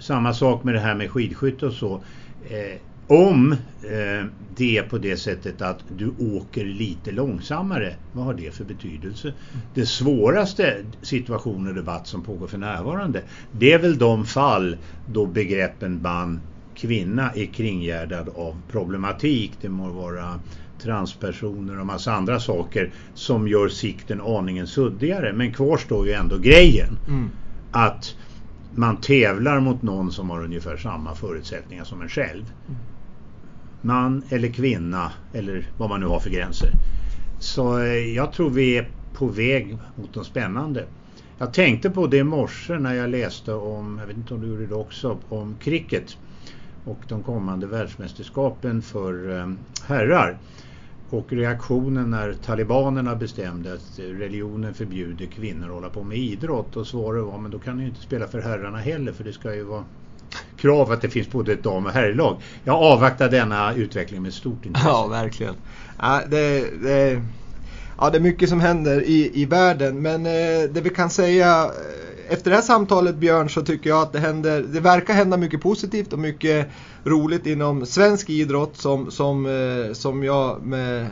Samma 0.00 0.34
sak 0.34 0.64
med 0.64 0.74
det 0.74 0.80
här 0.80 0.94
med 0.94 1.10
skidskytte 1.10 1.66
och 1.66 1.72
så. 1.72 1.94
Eh, 2.40 2.80
om 3.06 3.52
eh, 3.52 4.26
det 4.54 4.78
är 4.78 4.82
på 4.82 4.98
det 4.98 5.16
sättet 5.16 5.62
att 5.62 5.84
du 5.88 6.14
åker 6.18 6.64
lite 6.64 7.12
långsammare, 7.12 7.94
vad 8.12 8.24
har 8.24 8.34
det 8.34 8.54
för 8.54 8.64
betydelse? 8.64 9.32
Det 9.74 9.86
svåraste 9.86 10.84
situation 11.02 11.68
och 11.68 11.74
debatt 11.74 12.06
som 12.06 12.22
pågår 12.22 12.46
för 12.46 12.58
närvarande, 12.58 13.22
det 13.50 13.72
är 13.72 13.78
väl 13.78 13.98
de 13.98 14.24
fall 14.24 14.76
då 15.04 15.26
begreppen 15.26 16.02
man 16.02 16.40
kvinna 16.74 17.30
är 17.30 17.46
kringgärdad 17.46 18.28
av 18.28 18.62
problematik. 18.68 19.58
Det 19.60 19.68
må 19.68 19.88
vara 19.88 20.40
transpersoner 20.82 21.80
och 21.80 21.86
massa 21.86 22.12
andra 22.12 22.40
saker 22.40 22.92
som 23.14 23.48
gör 23.48 23.68
sikten 23.68 24.20
aningen 24.20 24.66
suddigare. 24.66 25.32
Men 25.32 25.52
kvar 25.52 25.76
står 25.76 26.06
ju 26.06 26.12
ändå 26.12 26.38
grejen. 26.38 26.98
Mm. 27.08 27.30
Att 27.70 28.16
man 28.74 28.96
tävlar 28.96 29.60
mot 29.60 29.82
någon 29.82 30.12
som 30.12 30.30
har 30.30 30.44
ungefär 30.44 30.76
samma 30.76 31.14
förutsättningar 31.14 31.84
som 31.84 32.02
en 32.02 32.08
själv. 32.08 32.44
Mm. 32.68 32.80
Man 33.80 34.22
eller 34.28 34.48
kvinna 34.48 35.12
eller 35.34 35.66
vad 35.76 35.88
man 35.88 36.00
nu 36.00 36.06
har 36.06 36.20
för 36.20 36.30
gränser. 36.30 36.70
Så 37.40 37.78
eh, 37.78 38.14
jag 38.14 38.32
tror 38.32 38.50
vi 38.50 38.78
är 38.78 38.88
på 39.14 39.26
väg 39.26 39.78
mot 39.96 40.14
något 40.14 40.26
spännande. 40.26 40.84
Jag 41.38 41.54
tänkte 41.54 41.90
på 41.90 42.06
det 42.06 42.16
i 42.16 42.24
morse 42.24 42.78
när 42.78 42.94
jag 42.94 43.10
läste 43.10 43.52
om, 43.52 43.98
jag 43.98 44.06
vet 44.06 44.16
inte 44.16 44.34
om 44.34 44.40
du 44.40 44.46
gjorde 44.46 44.66
det 44.66 44.74
också, 44.74 45.18
om 45.28 45.56
cricket 45.60 46.16
och 46.84 46.98
de 47.08 47.22
kommande 47.22 47.66
världsmästerskapen 47.66 48.82
för 48.82 49.38
eh, 49.38 49.52
herrar. 49.86 50.38
Och 51.10 51.32
reaktionen 51.32 52.10
när 52.10 52.32
talibanerna 52.32 53.16
bestämde 53.16 53.72
att 53.72 53.98
religionen 53.98 54.74
förbjuder 54.74 55.26
kvinnor 55.26 55.66
att 55.66 55.74
hålla 55.74 55.88
på 55.90 56.02
med 56.02 56.18
idrott 56.18 56.76
och 56.76 56.86
svaret 56.86 57.24
var 57.24 57.38
men 57.38 57.50
då 57.50 57.58
kan 57.58 57.76
ni 57.76 57.82
ju 57.82 57.88
inte 57.88 58.00
spela 58.00 58.26
för 58.26 58.40
herrarna 58.40 58.78
heller 58.78 59.12
för 59.12 59.24
det 59.24 59.32
ska 59.32 59.54
ju 59.54 59.64
vara 59.64 59.84
krav 60.56 60.92
att 60.92 61.02
det 61.02 61.08
finns 61.08 61.30
både 61.30 61.52
ett 61.52 61.62
dam 61.62 61.86
och 61.86 61.92
herrlag. 61.92 62.42
Jag 62.64 62.76
avvaktar 62.76 63.30
denna 63.30 63.74
utveckling 63.74 64.22
med 64.22 64.34
stort 64.34 64.66
intresse. 64.66 64.88
Ja, 64.88 65.06
verkligen. 65.06 65.54
Ja, 65.98 66.22
det, 66.30 66.64
det, 66.82 67.22
ja, 67.98 68.10
det 68.10 68.18
är 68.18 68.22
mycket 68.22 68.48
som 68.48 68.60
händer 68.60 69.02
i, 69.02 69.30
i 69.34 69.44
världen 69.44 70.02
men 70.02 70.26
eh, 70.26 70.70
det 70.70 70.80
vi 70.80 70.90
kan 70.90 71.10
säga 71.10 71.70
efter 72.28 72.50
det 72.50 72.56
här 72.56 72.62
samtalet 72.62 73.16
Björn 73.16 73.50
så 73.50 73.62
tycker 73.62 73.90
jag 73.90 74.02
att 74.02 74.12
det 74.12 74.18
händer, 74.18 74.62
det 74.62 74.80
verkar 74.80 75.14
hända 75.14 75.36
mycket 75.36 75.60
positivt 75.60 76.12
och 76.12 76.18
mycket 76.18 76.68
roligt 77.04 77.46
inom 77.46 77.86
svensk 77.86 78.30
idrott 78.30 78.76
som, 78.76 79.10
som, 79.10 79.46
eh, 79.46 79.92
som 79.92 80.22
jag 80.22 80.62
med, 80.62 81.06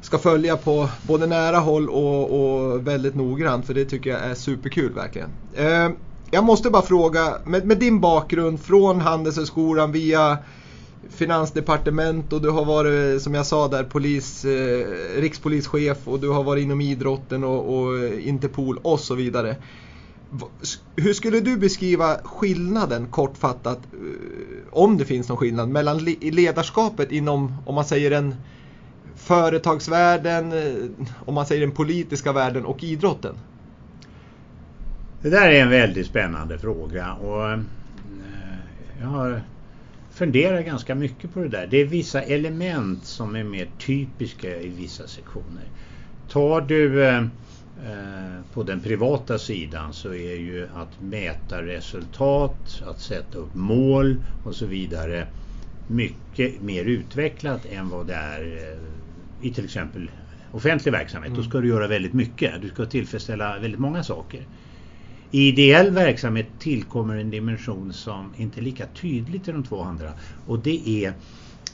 ska 0.00 0.18
följa 0.18 0.56
på 0.56 0.88
både 1.02 1.26
nära 1.26 1.58
håll 1.58 1.88
och, 1.88 2.30
och, 2.30 2.86
väldigt 2.86 3.14
noggrant 3.14 3.66
för 3.66 3.74
det 3.74 3.84
tycker 3.84 4.10
jag 4.10 4.20
är 4.20 4.34
superkul 4.34 4.92
verkligen. 4.92 5.30
Eh, 5.54 5.90
jag 6.30 6.44
måste 6.44 6.70
bara 6.70 6.82
fråga, 6.82 7.34
med, 7.44 7.66
med 7.66 7.78
din 7.78 8.00
bakgrund 8.00 8.60
från 8.60 9.00
Handelshögskolan 9.00 9.92
via 9.92 10.38
finansdepartement 11.10 12.32
och 12.32 12.42
du 12.42 12.50
har 12.50 12.64
varit 12.64 13.22
som 13.22 13.34
jag 13.34 13.46
sa 13.46 13.68
där 13.68 13.84
polis, 13.84 14.44
eh, 14.44 14.86
rikspolischef 15.16 15.98
och 16.04 16.20
du 16.20 16.28
har 16.28 16.44
varit 16.44 16.62
inom 16.62 16.80
idrotten 16.80 17.44
och, 17.44 17.78
och 17.78 18.14
Interpol 18.18 18.78
och 18.82 19.00
så 19.00 19.14
vidare. 19.14 19.56
Hur 20.96 21.12
skulle 21.12 21.40
du 21.40 21.56
beskriva 21.56 22.18
skillnaden 22.24 23.06
kortfattat, 23.06 23.78
eh, 23.92 23.98
om 24.70 24.98
det 24.98 25.04
finns 25.04 25.28
någon 25.28 25.38
skillnad, 25.38 25.68
mellan 25.68 25.98
ledarskapet 26.20 27.12
inom, 27.12 27.54
om 27.66 27.74
man 27.74 27.84
säger 27.84 28.10
den, 28.10 28.34
företagsvärlden, 29.16 30.52
eh, 30.52 31.06
om 31.24 31.34
man 31.34 31.46
säger 31.46 31.60
den 31.60 31.70
politiska 31.70 32.32
världen 32.32 32.64
och 32.64 32.84
idrotten? 32.84 33.34
Det 35.22 35.30
där 35.30 35.48
är 35.48 35.62
en 35.62 35.70
väldigt 35.70 36.06
spännande 36.06 36.58
fråga 36.58 37.12
och 37.12 37.50
eh, 37.50 37.60
jag 39.00 39.06
har 39.06 39.42
funderat 40.10 40.64
ganska 40.64 40.94
mycket 40.94 41.34
på 41.34 41.40
det 41.40 41.48
där. 41.48 41.66
Det 41.66 41.76
är 41.76 41.84
vissa 41.84 42.22
element 42.22 43.04
som 43.04 43.36
är 43.36 43.44
mer 43.44 43.68
typiska 43.78 44.60
i 44.60 44.68
vissa 44.68 45.06
sektioner. 45.06 45.64
Tar 46.28 46.60
du 46.60 47.04
Eh, 47.04 47.22
på 48.52 48.62
den 48.62 48.80
privata 48.80 49.38
sidan 49.38 49.92
så 49.92 50.14
är 50.14 50.36
ju 50.36 50.68
att 50.74 51.00
mäta 51.00 51.62
resultat, 51.62 52.82
att 52.86 53.00
sätta 53.00 53.38
upp 53.38 53.54
mål 53.54 54.24
och 54.42 54.54
så 54.54 54.66
vidare 54.66 55.26
mycket 55.86 56.60
mer 56.62 56.84
utvecklat 56.84 57.66
än 57.66 57.88
vad 57.88 58.06
det 58.06 58.14
är 58.14 58.40
eh, 58.40 59.48
i 59.48 59.54
till 59.54 59.64
exempel 59.64 60.10
offentlig 60.50 60.92
verksamhet. 60.92 61.28
Mm. 61.28 61.42
Då 61.42 61.48
ska 61.48 61.60
du 61.60 61.68
göra 61.68 61.88
väldigt 61.88 62.12
mycket. 62.12 62.62
Du 62.62 62.68
ska 62.68 62.86
tillfredsställa 62.86 63.58
väldigt 63.58 63.80
många 63.80 64.04
saker. 64.04 64.46
I 65.30 65.48
ideell 65.48 65.90
verksamhet 65.90 66.58
tillkommer 66.58 67.16
en 67.16 67.30
dimension 67.30 67.92
som 67.92 68.34
inte 68.36 68.60
är 68.60 68.62
lika 68.62 68.86
tydligt 68.86 69.48
i 69.48 69.52
de 69.52 69.64
två 69.64 69.82
andra 69.82 70.12
och 70.46 70.58
det 70.58 70.88
är 70.88 71.12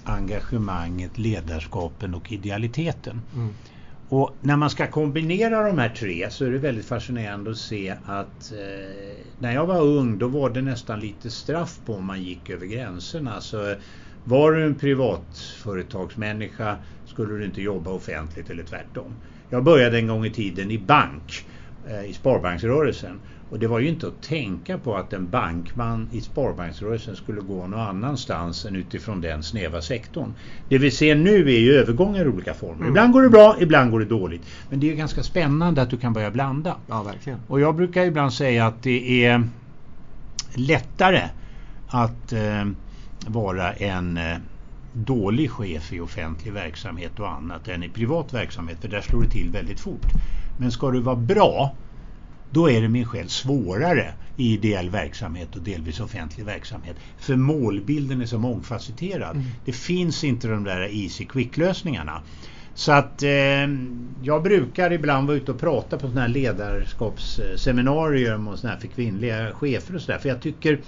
engagemanget, 0.04 1.18
ledarskapen 1.18 2.14
och 2.14 2.32
idealiteten. 2.32 3.22
Mm. 3.34 3.54
Och 4.12 4.38
när 4.40 4.56
man 4.56 4.70
ska 4.70 4.86
kombinera 4.86 5.66
de 5.66 5.78
här 5.78 5.88
tre 5.88 6.30
så 6.30 6.44
är 6.44 6.50
det 6.50 6.58
väldigt 6.58 6.86
fascinerande 6.86 7.50
att 7.50 7.56
se 7.56 7.94
att 8.04 8.52
eh, 8.52 8.58
när 9.38 9.54
jag 9.54 9.66
var 9.66 9.80
ung 9.82 10.18
då 10.18 10.28
var 10.28 10.50
det 10.50 10.62
nästan 10.62 11.00
lite 11.00 11.30
straff 11.30 11.80
på 11.84 11.94
om 11.94 12.04
man 12.04 12.22
gick 12.22 12.50
över 12.50 12.66
gränserna. 12.66 13.40
Så 13.40 13.74
var 14.22 14.52
du 14.52 14.64
en 14.64 14.78
privatföretagsmänniska 14.78 16.76
skulle 17.04 17.38
du 17.38 17.44
inte 17.44 17.62
jobba 17.62 17.90
offentligt 17.90 18.50
eller 18.50 18.62
tvärtom. 18.64 19.22
Jag 19.48 19.64
började 19.64 19.98
en 19.98 20.06
gång 20.06 20.24
i 20.24 20.30
tiden 20.30 20.70
i 20.70 20.78
bank, 20.78 21.32
eh, 21.88 22.04
i 22.04 22.12
sparbanksrörelsen. 22.12 23.20
Och 23.50 23.58
det 23.58 23.66
var 23.66 23.78
ju 23.78 23.88
inte 23.88 24.06
att 24.06 24.22
tänka 24.22 24.78
på 24.78 24.96
att 24.96 25.12
en 25.12 25.30
bankman 25.30 26.08
i 26.12 26.20
sparbanksrörelsen 26.20 27.16
skulle 27.16 27.40
gå 27.40 27.66
någon 27.66 27.80
annanstans 27.80 28.64
än 28.64 28.76
utifrån 28.76 29.20
den 29.20 29.42
snäva 29.42 29.82
sektorn. 29.82 30.34
Det 30.68 30.78
vi 30.78 30.90
ser 30.90 31.14
nu 31.14 31.54
är 31.54 31.58
ju 31.58 31.72
övergångar 31.72 32.24
i 32.24 32.28
olika 32.28 32.54
former. 32.54 32.76
Mm. 32.76 32.88
Ibland 32.88 33.12
går 33.12 33.22
det 33.22 33.28
bra, 33.28 33.56
ibland 33.60 33.90
går 33.90 34.00
det 34.00 34.06
dåligt. 34.06 34.46
Men 34.68 34.80
det 34.80 34.90
är 34.90 34.94
ganska 34.94 35.22
spännande 35.22 35.82
att 35.82 35.90
du 35.90 35.96
kan 35.96 36.12
börja 36.12 36.30
blanda. 36.30 36.76
Ja, 36.86 37.02
verkligen. 37.02 37.38
Och 37.48 37.60
jag 37.60 37.76
brukar 37.76 38.04
ibland 38.04 38.32
säga 38.32 38.66
att 38.66 38.82
det 38.82 39.24
är 39.24 39.48
lättare 40.54 41.22
att 41.86 42.32
eh, 42.32 42.66
vara 43.26 43.72
en 43.72 44.16
eh, 44.16 44.36
dålig 44.92 45.50
chef 45.50 45.92
i 45.92 46.00
offentlig 46.00 46.52
verksamhet 46.52 47.20
och 47.20 47.30
annat 47.30 47.68
än 47.68 47.82
i 47.82 47.88
privat 47.88 48.34
verksamhet. 48.34 48.78
För 48.80 48.88
där 48.88 49.00
slår 49.00 49.22
det 49.22 49.30
till 49.30 49.50
väldigt 49.50 49.80
fort. 49.80 50.06
Men 50.58 50.72
ska 50.72 50.90
du 50.90 51.00
vara 51.00 51.16
bra 51.16 51.74
då 52.50 52.70
är 52.70 52.82
det 52.82 52.88
min 52.88 53.04
själ 53.04 53.28
svårare 53.28 54.14
i 54.36 54.54
ideell 54.54 54.90
verksamhet 54.90 55.56
och 55.56 55.62
delvis 55.62 56.00
offentlig 56.00 56.46
verksamhet. 56.46 56.96
För 57.18 57.36
målbilden 57.36 58.20
är 58.20 58.26
så 58.26 58.38
mångfacetterad. 58.38 59.36
Mm. 59.36 59.46
Det 59.64 59.72
finns 59.72 60.24
inte 60.24 60.48
de 60.48 60.64
där 60.64 60.80
easy 60.80 61.26
quick 61.26 61.56
lösningarna. 61.56 62.22
Så 62.74 62.92
att 62.92 63.22
eh, 63.22 63.68
jag 64.22 64.42
brukar 64.42 64.92
ibland 64.92 65.26
vara 65.26 65.36
ute 65.36 65.52
och 65.52 65.60
prata 65.60 65.96
på 65.96 66.06
sådana 66.06 66.20
här 66.20 66.28
ledarskapsseminarier 66.28 68.48
och 68.48 68.58
sådana 68.58 68.74
här 68.74 68.80
för 68.80 68.88
kvinnliga 68.88 69.52
chefer 69.52 69.94
och 69.94 70.02
sådär. 70.02 70.18
För 70.18 70.28
jag 70.28 70.42
tycker 70.42 70.80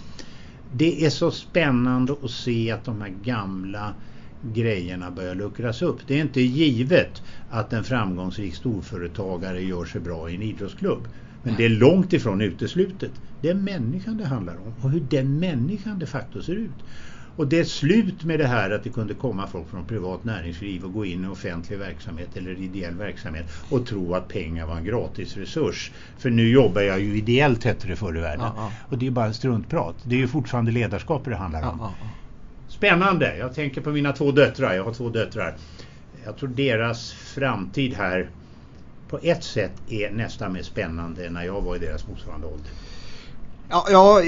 det 0.64 1.04
är 1.04 1.10
så 1.10 1.30
spännande 1.30 2.16
att 2.22 2.30
se 2.30 2.70
att 2.70 2.84
de 2.84 3.00
här 3.00 3.08
gamla 3.08 3.94
grejerna 4.40 5.10
börjar 5.10 5.34
luckras 5.34 5.82
upp. 5.82 6.06
Det 6.06 6.14
är 6.14 6.20
inte 6.20 6.40
givet 6.40 7.22
att 7.48 7.72
en 7.72 7.84
framgångsrik 7.84 8.54
storföretagare 8.54 9.62
gör 9.62 9.84
sig 9.84 10.00
bra 10.00 10.30
i 10.30 10.34
en 10.34 10.42
idrottsklubb. 10.42 11.08
Men 11.42 11.54
det 11.56 11.64
är 11.64 11.68
långt 11.68 12.12
ifrån 12.12 12.40
uteslutet. 12.40 13.12
Det 13.40 13.48
är 13.48 13.54
människan 13.54 14.16
det 14.16 14.26
handlar 14.26 14.56
om 14.56 14.74
och 14.80 14.90
hur 14.90 15.00
den 15.00 15.38
människan 15.38 15.98
de 15.98 16.06
facto 16.06 16.42
ser 16.42 16.54
ut. 16.54 16.82
Och 17.36 17.48
det 17.48 17.58
är 17.58 17.64
slut 17.64 18.24
med 18.24 18.38
det 18.38 18.46
här 18.46 18.70
att 18.70 18.84
det 18.84 18.90
kunde 18.90 19.14
komma 19.14 19.46
folk 19.46 19.70
från 19.70 19.86
privat 19.86 20.24
näringsliv 20.24 20.84
och 20.84 20.92
gå 20.92 21.04
in 21.04 21.24
i 21.24 21.28
offentlig 21.28 21.78
verksamhet 21.78 22.36
eller 22.36 22.60
ideell 22.60 22.94
verksamhet 22.94 23.50
och 23.68 23.86
tro 23.86 24.14
att 24.14 24.28
pengar 24.28 24.66
var 24.66 24.76
en 24.76 24.84
gratis 24.84 25.36
resurs. 25.36 25.92
För 26.18 26.30
nu 26.30 26.48
jobbar 26.48 26.80
jag 26.82 27.00
ju 27.00 27.16
ideellt 27.16 27.64
hette 27.64 27.88
det 27.88 27.96
förr 27.96 28.16
i 28.16 28.20
världen. 28.20 28.44
Ja, 28.44 28.54
ja. 28.56 28.72
Och 28.88 28.98
det 28.98 29.06
är 29.06 29.10
bara 29.10 29.32
struntprat. 29.32 29.96
Det 30.02 30.14
är 30.14 30.18
ju 30.18 30.28
fortfarande 30.28 30.72
ledarskap 30.72 31.24
det 31.24 31.36
handlar 31.36 31.70
om. 31.70 31.78
Ja, 31.80 31.94
Spännande. 32.68 33.36
Jag 33.36 33.54
tänker 33.54 33.80
på 33.80 33.90
mina 33.90 34.12
två 34.12 34.32
döttrar. 34.32 34.74
Jag 34.74 34.84
har 34.84 34.94
två 34.94 35.08
döttrar. 35.08 35.56
Jag 36.24 36.36
tror 36.38 36.48
deras 36.48 37.12
framtid 37.12 37.94
här 37.94 38.30
på 39.12 39.18
ett 39.22 39.44
sätt 39.44 39.72
är 39.88 40.10
nästan 40.10 40.52
mer 40.52 40.62
spännande 40.62 41.26
än 41.26 41.32
när 41.32 41.44
jag 41.44 41.60
var 41.60 41.76
i 41.76 41.78
deras 41.78 42.06
motsvarande 42.06 42.46
ålder. 42.46 42.70
Ja, 43.68 43.86
ja 43.90 44.22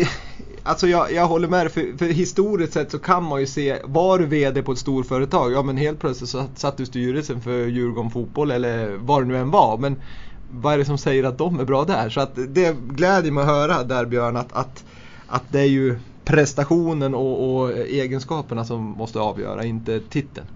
alltså 0.62 0.86
jag, 0.86 1.12
jag 1.12 1.26
håller 1.26 1.48
med 1.48 1.72
för, 1.72 1.98
för 1.98 2.06
historiskt 2.06 2.72
sett 2.72 2.90
så 2.90 2.98
kan 2.98 3.24
man 3.24 3.40
ju 3.40 3.46
se, 3.46 3.78
var 3.84 4.18
du 4.18 4.26
VD 4.26 4.62
på 4.62 4.72
ett 4.72 4.78
storföretag, 4.78 5.52
ja 5.52 5.62
men 5.62 5.76
helt 5.76 6.00
plötsligt 6.00 6.30
så 6.30 6.46
satt 6.56 6.76
du 6.76 6.82
i 6.82 6.86
styrelsen 6.86 7.40
för 7.40 7.66
Djurgården 7.66 8.10
Fotboll 8.10 8.50
eller 8.50 8.96
vad 8.96 9.22
det 9.22 9.26
nu 9.26 9.36
än 9.36 9.50
var. 9.50 9.78
Men 9.78 10.02
vad 10.46 10.74
är 10.74 10.78
det 10.78 10.84
som 10.84 10.98
säger 10.98 11.24
att 11.24 11.38
de 11.38 11.60
är 11.60 11.64
bra 11.64 11.84
där? 11.84 12.10
Så 12.10 12.20
att 12.20 12.34
det 12.34 12.76
gläder 12.76 13.30
mig 13.30 13.42
att 13.42 13.48
höra 13.48 13.84
där 13.84 14.06
Björn 14.06 14.36
att, 14.36 14.52
att, 14.52 14.84
att 15.26 15.44
det 15.48 15.60
är 15.60 15.68
ju 15.68 15.98
prestationen 16.24 17.14
och, 17.14 17.54
och 17.54 17.72
egenskaperna 17.72 18.64
som 18.64 18.82
måste 18.82 19.18
avgöra, 19.20 19.64
inte 19.64 20.00
titeln. 20.00 20.46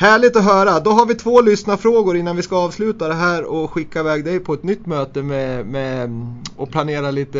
Härligt 0.00 0.36
att 0.36 0.44
höra. 0.44 0.80
Då 0.80 0.90
har 0.90 1.06
vi 1.06 1.14
två 1.14 1.40
lyssnarfrågor 1.40 2.16
innan 2.16 2.36
vi 2.36 2.42
ska 2.42 2.56
avsluta 2.56 3.08
det 3.08 3.14
här 3.14 3.44
och 3.44 3.70
skicka 3.70 4.00
iväg 4.00 4.24
dig 4.24 4.40
på 4.40 4.54
ett 4.54 4.62
nytt 4.62 4.86
möte 4.86 5.22
med, 5.22 5.66
med 5.66 6.10
och 6.56 6.70
planera 6.70 7.10
lite... 7.10 7.38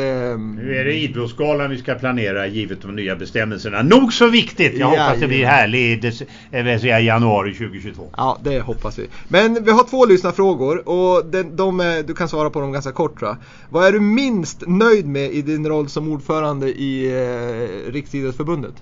Nu 0.57 0.77
är 0.77 0.85
det 0.85 0.95
Idrottsgalan 0.95 1.71
vi 1.71 1.79
ska 1.79 1.95
planera 1.95 2.47
givet 2.47 2.83
de 2.83 2.97
nya 2.97 3.17
bestämmelserna. 3.17 3.83
Nog 3.83 4.13
så 4.13 4.29
viktigt! 4.29 4.79
Jag 4.79 4.87
hoppas 4.87 5.21
det 5.21 5.29
blir 5.29 5.45
härlig 5.45 6.05
i 6.05 7.07
januari 7.07 7.55
2022. 7.55 8.11
Ja, 8.17 8.39
det 8.43 8.61
hoppas 8.61 8.99
vi. 8.99 9.07
Men 9.29 9.65
vi 9.65 9.71
har 9.71 9.85
två 9.85 10.07
lyssnarfrågor 10.07 10.89
och 10.89 11.27
de, 11.27 11.43
de 11.43 11.81
är, 11.81 12.03
du 12.03 12.15
kan 12.15 12.29
svara 12.29 12.51
på 12.51 12.61
dem 12.61 12.73
ganska 12.73 12.93
kort 12.93 13.19
tror 13.19 13.29
jag. 13.29 13.37
Vad 13.71 13.87
är 13.87 13.93
du 13.93 14.01
minst 14.01 14.63
nöjd 14.67 15.07
med 15.07 15.33
i 15.33 15.43
din 15.43 15.69
roll 15.69 15.89
som 15.89 16.13
ordförande 16.13 16.69
i 16.69 17.07
eh, 17.07 17.93
Riksidrottsförbundet? 17.93 18.75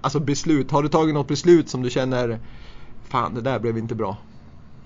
Alltså 0.00 0.20
beslut. 0.20 0.70
Har 0.70 0.82
du 0.82 0.88
tagit 0.88 1.14
något 1.14 1.28
beslut 1.28 1.68
som 1.68 1.82
du 1.82 1.90
känner 1.90 2.38
fan 3.16 3.34
det 3.34 3.40
där 3.40 3.58
blev 3.58 3.78
inte 3.78 3.94
bra. 3.94 4.16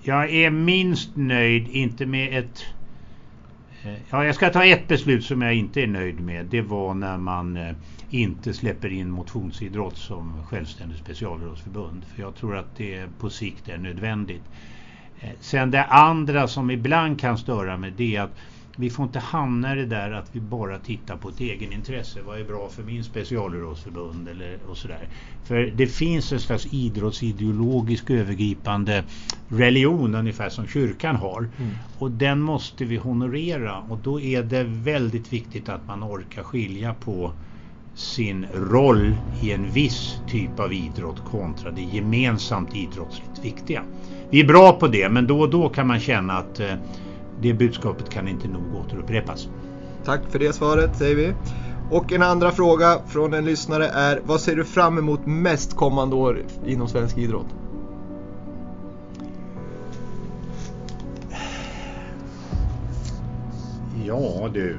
Jag 0.01 0.33
är 0.33 0.49
minst 0.49 1.09
nöjd, 1.15 1.67
inte 1.67 2.05
med 2.05 2.39
ett... 2.39 2.65
Eh, 3.83 3.93
ja, 4.09 4.25
jag 4.25 4.35
ska 4.35 4.49
ta 4.49 4.65
ett 4.65 4.87
beslut 4.87 5.25
som 5.25 5.41
jag 5.41 5.55
inte 5.55 5.81
är 5.81 5.87
nöjd 5.87 6.19
med. 6.19 6.45
Det 6.45 6.61
var 6.61 6.93
när 6.93 7.17
man 7.17 7.57
eh, 7.57 7.75
inte 8.09 8.53
släpper 8.53 8.89
in 8.89 9.09
motionsidrott 9.09 9.97
som 9.97 10.43
självständigt 10.45 10.99
specialidrottsförbund. 10.99 12.05
För 12.05 12.21
jag 12.21 12.35
tror 12.35 12.57
att 12.57 12.77
det 12.77 13.07
på 13.19 13.29
sikt 13.29 13.69
är 13.69 13.77
nödvändigt. 13.77 14.43
Eh, 15.19 15.29
sen 15.39 15.71
det 15.71 15.83
andra 15.83 16.47
som 16.47 16.71
ibland 16.71 17.19
kan 17.19 17.37
störa 17.37 17.77
mig 17.77 17.93
det 17.97 18.15
är 18.15 18.21
att 18.21 18.37
vi 18.75 18.89
får 18.89 19.05
inte 19.05 19.19
hamna 19.19 19.73
i 19.73 19.75
det 19.75 19.85
där 19.85 20.11
att 20.11 20.29
vi 20.31 20.39
bara 20.39 20.77
tittar 20.77 21.17
på 21.17 21.29
ett 21.29 21.39
egenintresse. 21.39 22.19
Vad 22.25 22.39
är 22.39 22.43
bra 22.43 22.69
för 22.69 22.83
min 22.83 23.03
specialidrottsförbund 23.03 24.27
eller 24.27 24.57
och 24.69 24.77
sådär. 24.77 25.07
För 25.43 25.73
det 25.75 25.87
finns 25.87 26.31
en 26.31 26.39
slags 26.39 26.73
idrottsideologisk 26.73 28.09
övergripande 28.09 29.03
religion 29.47 30.15
ungefär 30.15 30.49
som 30.49 30.67
kyrkan 30.67 31.15
har. 31.15 31.39
Mm. 31.39 31.71
Och 31.99 32.11
den 32.11 32.41
måste 32.41 32.85
vi 32.85 32.97
honorera 32.97 33.79
och 33.79 33.97
då 33.97 34.21
är 34.21 34.43
det 34.43 34.63
väldigt 34.63 35.33
viktigt 35.33 35.69
att 35.69 35.87
man 35.87 36.03
orkar 36.03 36.43
skilja 36.43 36.93
på 36.93 37.31
sin 37.95 38.45
roll 38.53 39.15
i 39.41 39.51
en 39.51 39.71
viss 39.71 40.15
typ 40.27 40.59
av 40.59 40.73
idrott 40.73 41.23
kontra 41.23 41.71
det 41.71 41.81
gemensamt 41.81 42.75
idrottsligt 42.75 43.45
viktiga. 43.45 43.83
Vi 44.29 44.39
är 44.39 44.47
bra 44.47 44.71
på 44.71 44.87
det 44.87 45.09
men 45.09 45.27
då 45.27 45.39
och 45.39 45.49
då 45.49 45.69
kan 45.69 45.87
man 45.87 45.99
känna 45.99 46.33
att 46.33 46.59
eh, 46.59 46.75
det 47.41 47.53
budskapet 47.53 48.09
kan 48.09 48.27
inte 48.27 48.47
nog 48.47 48.75
återupprepas. 48.75 49.47
Tack 50.05 50.21
för 50.29 50.39
det 50.39 50.53
svaret 50.53 50.95
säger 50.95 51.15
vi. 51.15 51.33
Och 51.89 52.11
en 52.11 52.23
andra 52.23 52.51
fråga 52.51 52.99
från 53.07 53.33
en 53.33 53.45
lyssnare 53.45 53.87
är 53.87 54.21
vad 54.25 54.41
ser 54.41 54.55
du 54.55 54.65
fram 54.65 54.97
emot 54.97 55.25
mest 55.25 55.75
kommande 55.75 56.15
år 56.15 56.41
inom 56.65 56.87
svensk 56.87 57.17
idrott? 57.17 57.47
Ja 64.05 64.49
du, 64.53 64.77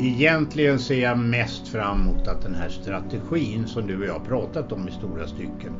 egentligen 0.00 0.78
ser 0.78 1.02
jag 1.02 1.18
mest 1.18 1.68
fram 1.68 2.00
emot 2.00 2.28
att 2.28 2.42
den 2.42 2.54
här 2.54 2.68
strategin 2.68 3.66
som 3.66 3.86
du 3.86 3.98
och 3.98 4.06
jag 4.06 4.24
pratat 4.24 4.72
om 4.72 4.88
i 4.88 4.90
stora 4.90 5.26
stycken 5.26 5.72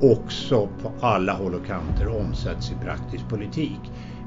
också 0.00 0.68
på 0.82 0.92
alla 1.00 1.32
håll 1.32 1.54
och 1.54 1.66
kanter 1.66 2.08
omsätts 2.08 2.72
i 2.72 2.84
praktisk 2.84 3.28
politik. 3.28 3.80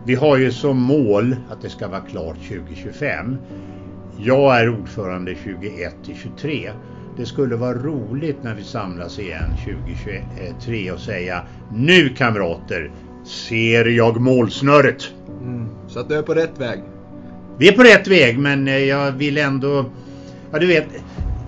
Vi 0.05 0.15
har 0.15 0.37
ju 0.37 0.51
som 0.51 0.77
mål 0.77 1.35
att 1.49 1.61
det 1.61 1.69
ska 1.69 1.87
vara 1.87 2.01
klart 2.01 2.35
2025. 2.35 3.37
Jag 4.17 4.59
är 4.59 4.69
ordförande 4.69 5.35
21 5.43 5.95
till 6.05 6.15
23. 6.15 6.71
Det 7.17 7.25
skulle 7.25 7.55
vara 7.55 7.73
roligt 7.73 8.43
när 8.43 8.55
vi 8.55 8.63
samlas 8.63 9.19
igen 9.19 9.49
2023 9.65 10.91
och 10.91 10.99
säga 10.99 11.43
Nu 11.73 12.09
kamrater 12.09 12.91
ser 13.25 13.85
jag 13.85 14.21
målsnöret. 14.21 15.03
Mm, 15.41 15.67
så 15.87 15.99
att 15.99 16.09
du 16.09 16.15
är 16.15 16.21
på 16.21 16.33
rätt 16.33 16.59
väg? 16.59 16.79
Vi 17.57 17.67
är 17.67 17.71
på 17.71 17.83
rätt 17.83 18.07
väg 18.07 18.39
men 18.39 18.67
eh, 18.67 18.77
jag 18.77 19.11
vill 19.11 19.37
ändå 19.37 19.85
Ja 20.51 20.59
du 20.59 20.67
vet 20.67 20.87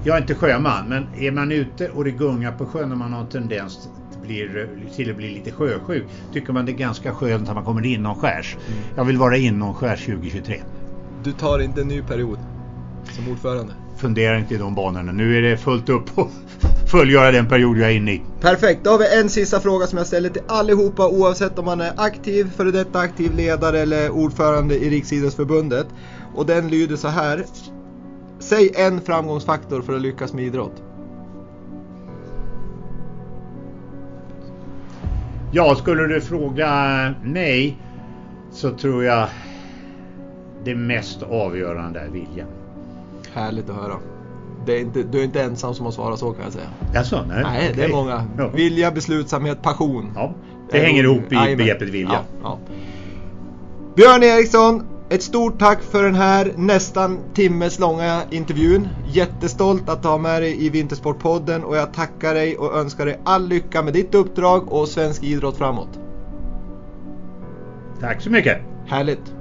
Jag 0.03 0.17
är 0.17 0.21
inte 0.21 0.35
sjöman 0.35 0.89
men 0.89 1.07
är 1.17 1.31
man 1.31 1.51
ute 1.51 1.89
och 1.89 2.03
det 2.03 2.11
gungar 2.11 2.51
på 2.51 2.65
sjön 2.65 2.91
och 2.91 2.97
man 2.97 3.13
har 3.13 3.21
en 3.21 3.27
tendens 3.27 3.89
blir, 4.25 4.69
till 4.95 5.09
att 5.11 5.17
bli 5.17 5.33
lite 5.33 5.51
sjösjuk 5.51 6.03
tycker 6.33 6.53
man 6.53 6.65
det 6.65 6.71
är 6.71 6.77
ganska 6.77 7.13
skönt 7.13 7.49
att 7.49 7.55
man 7.55 7.65
kommer 7.65 7.85
inomskärs. 7.85 8.55
Mm. 8.67 8.79
Jag 8.95 9.05
vill 9.05 9.17
vara 9.17 9.37
inomskärs 9.37 10.05
2023. 10.05 10.61
Du 11.23 11.31
tar 11.31 11.59
inte 11.59 11.81
en 11.81 11.87
ny 11.87 12.01
period 12.01 12.39
som 13.11 13.31
ordförande? 13.31 13.73
Funderar 13.97 14.37
inte 14.37 14.53
i 14.53 14.57
de 14.57 14.75
banorna. 14.75 15.11
Nu 15.11 15.37
är 15.37 15.41
det 15.41 15.57
fullt 15.57 15.89
upp 15.89 16.17
att 16.17 16.27
fullgöra 16.91 17.31
den 17.31 17.49
period 17.49 17.77
jag 17.77 17.91
är 17.91 17.95
inne 17.95 18.11
i. 18.11 18.21
Perfekt, 18.41 18.83
då 18.83 18.89
har 18.89 18.97
vi 18.97 19.19
en 19.19 19.29
sista 19.29 19.59
fråga 19.59 19.87
som 19.87 19.97
jag 19.97 20.07
ställer 20.07 20.29
till 20.29 20.41
allihopa 20.47 21.07
oavsett 21.07 21.59
om 21.59 21.65
man 21.65 21.81
är 21.81 21.93
aktiv, 21.97 22.51
före 22.57 22.71
detta 22.71 22.99
aktiv 22.99 23.35
ledare 23.35 23.79
eller 23.79 24.09
ordförande 24.09 24.75
i 24.75 24.89
Riksidrottsförbundet. 24.89 25.87
Och 26.35 26.45
den 26.45 26.67
lyder 26.67 26.95
så 26.95 27.07
här. 27.07 27.45
Säg 28.39 28.71
en 28.75 29.01
framgångsfaktor 29.01 29.81
för 29.81 29.95
att 29.95 30.01
lyckas 30.01 30.33
med 30.33 30.45
idrott. 30.45 30.84
Ja, 35.55 35.75
skulle 35.75 36.07
du 36.07 36.21
fråga 36.21 37.13
mig 37.23 37.77
så 38.51 38.71
tror 38.71 39.03
jag 39.03 39.27
det 40.63 40.75
mest 40.75 41.23
avgörande 41.23 41.99
är 41.99 42.09
viljan. 42.09 42.47
Härligt 43.33 43.69
att 43.69 43.75
höra. 43.75 43.95
Det 44.65 44.73
är 44.73 44.79
inte, 44.79 45.03
du 45.03 45.19
är 45.19 45.23
inte 45.23 45.41
ensam 45.41 45.73
som 45.73 45.85
har 45.85 45.91
svarat 45.91 46.19
så 46.19 46.31
kan 46.31 46.43
jag 46.43 46.53
säga. 46.53 46.67
Jaså, 46.93 47.23
nej, 47.27 47.43
nej 47.43 47.69
okay. 47.69 47.73
det 47.75 47.83
är 47.83 47.95
många. 47.95 48.27
Ja. 48.37 48.47
Vilja, 48.47 48.91
beslutsamhet, 48.91 49.61
passion. 49.61 50.11
Ja, 50.15 50.33
det, 50.71 50.77
det 50.77 50.85
hänger 50.85 51.03
ihop 51.03 51.33
i 51.33 51.55
begreppet 51.55 51.89
vilja. 51.89 52.09
Ja, 52.11 52.23
ja. 52.43 52.59
Björn 53.95 54.23
Eriksson, 54.23 54.87
ett 55.09 55.23
stort 55.23 55.59
tack 55.59 55.81
för 55.81 56.03
den 56.03 56.15
här 56.15 56.53
nästan 56.57 57.19
timmes 57.33 57.79
långa 57.79 58.21
intervjun. 58.31 58.87
Jättestolt 59.07 59.89
att 59.89 60.03
ha 60.03 60.17
med 60.17 60.41
dig 60.41 60.65
i 60.65 60.69
Vintersportpodden 60.69 61.63
och 61.63 61.77
jag 61.77 61.93
tackar 61.93 62.33
dig 62.33 62.57
och 62.57 62.77
önskar 62.77 63.05
dig 63.05 63.19
all 63.23 63.47
lycka 63.47 63.83
med 63.83 63.93
ditt 63.93 64.15
uppdrag 64.15 64.71
och 64.71 64.87
svensk 64.87 65.23
idrott 65.23 65.57
framåt. 65.57 65.99
Tack 68.01 68.21
så 68.21 68.29
mycket. 68.29 68.61
Härligt. 68.87 69.34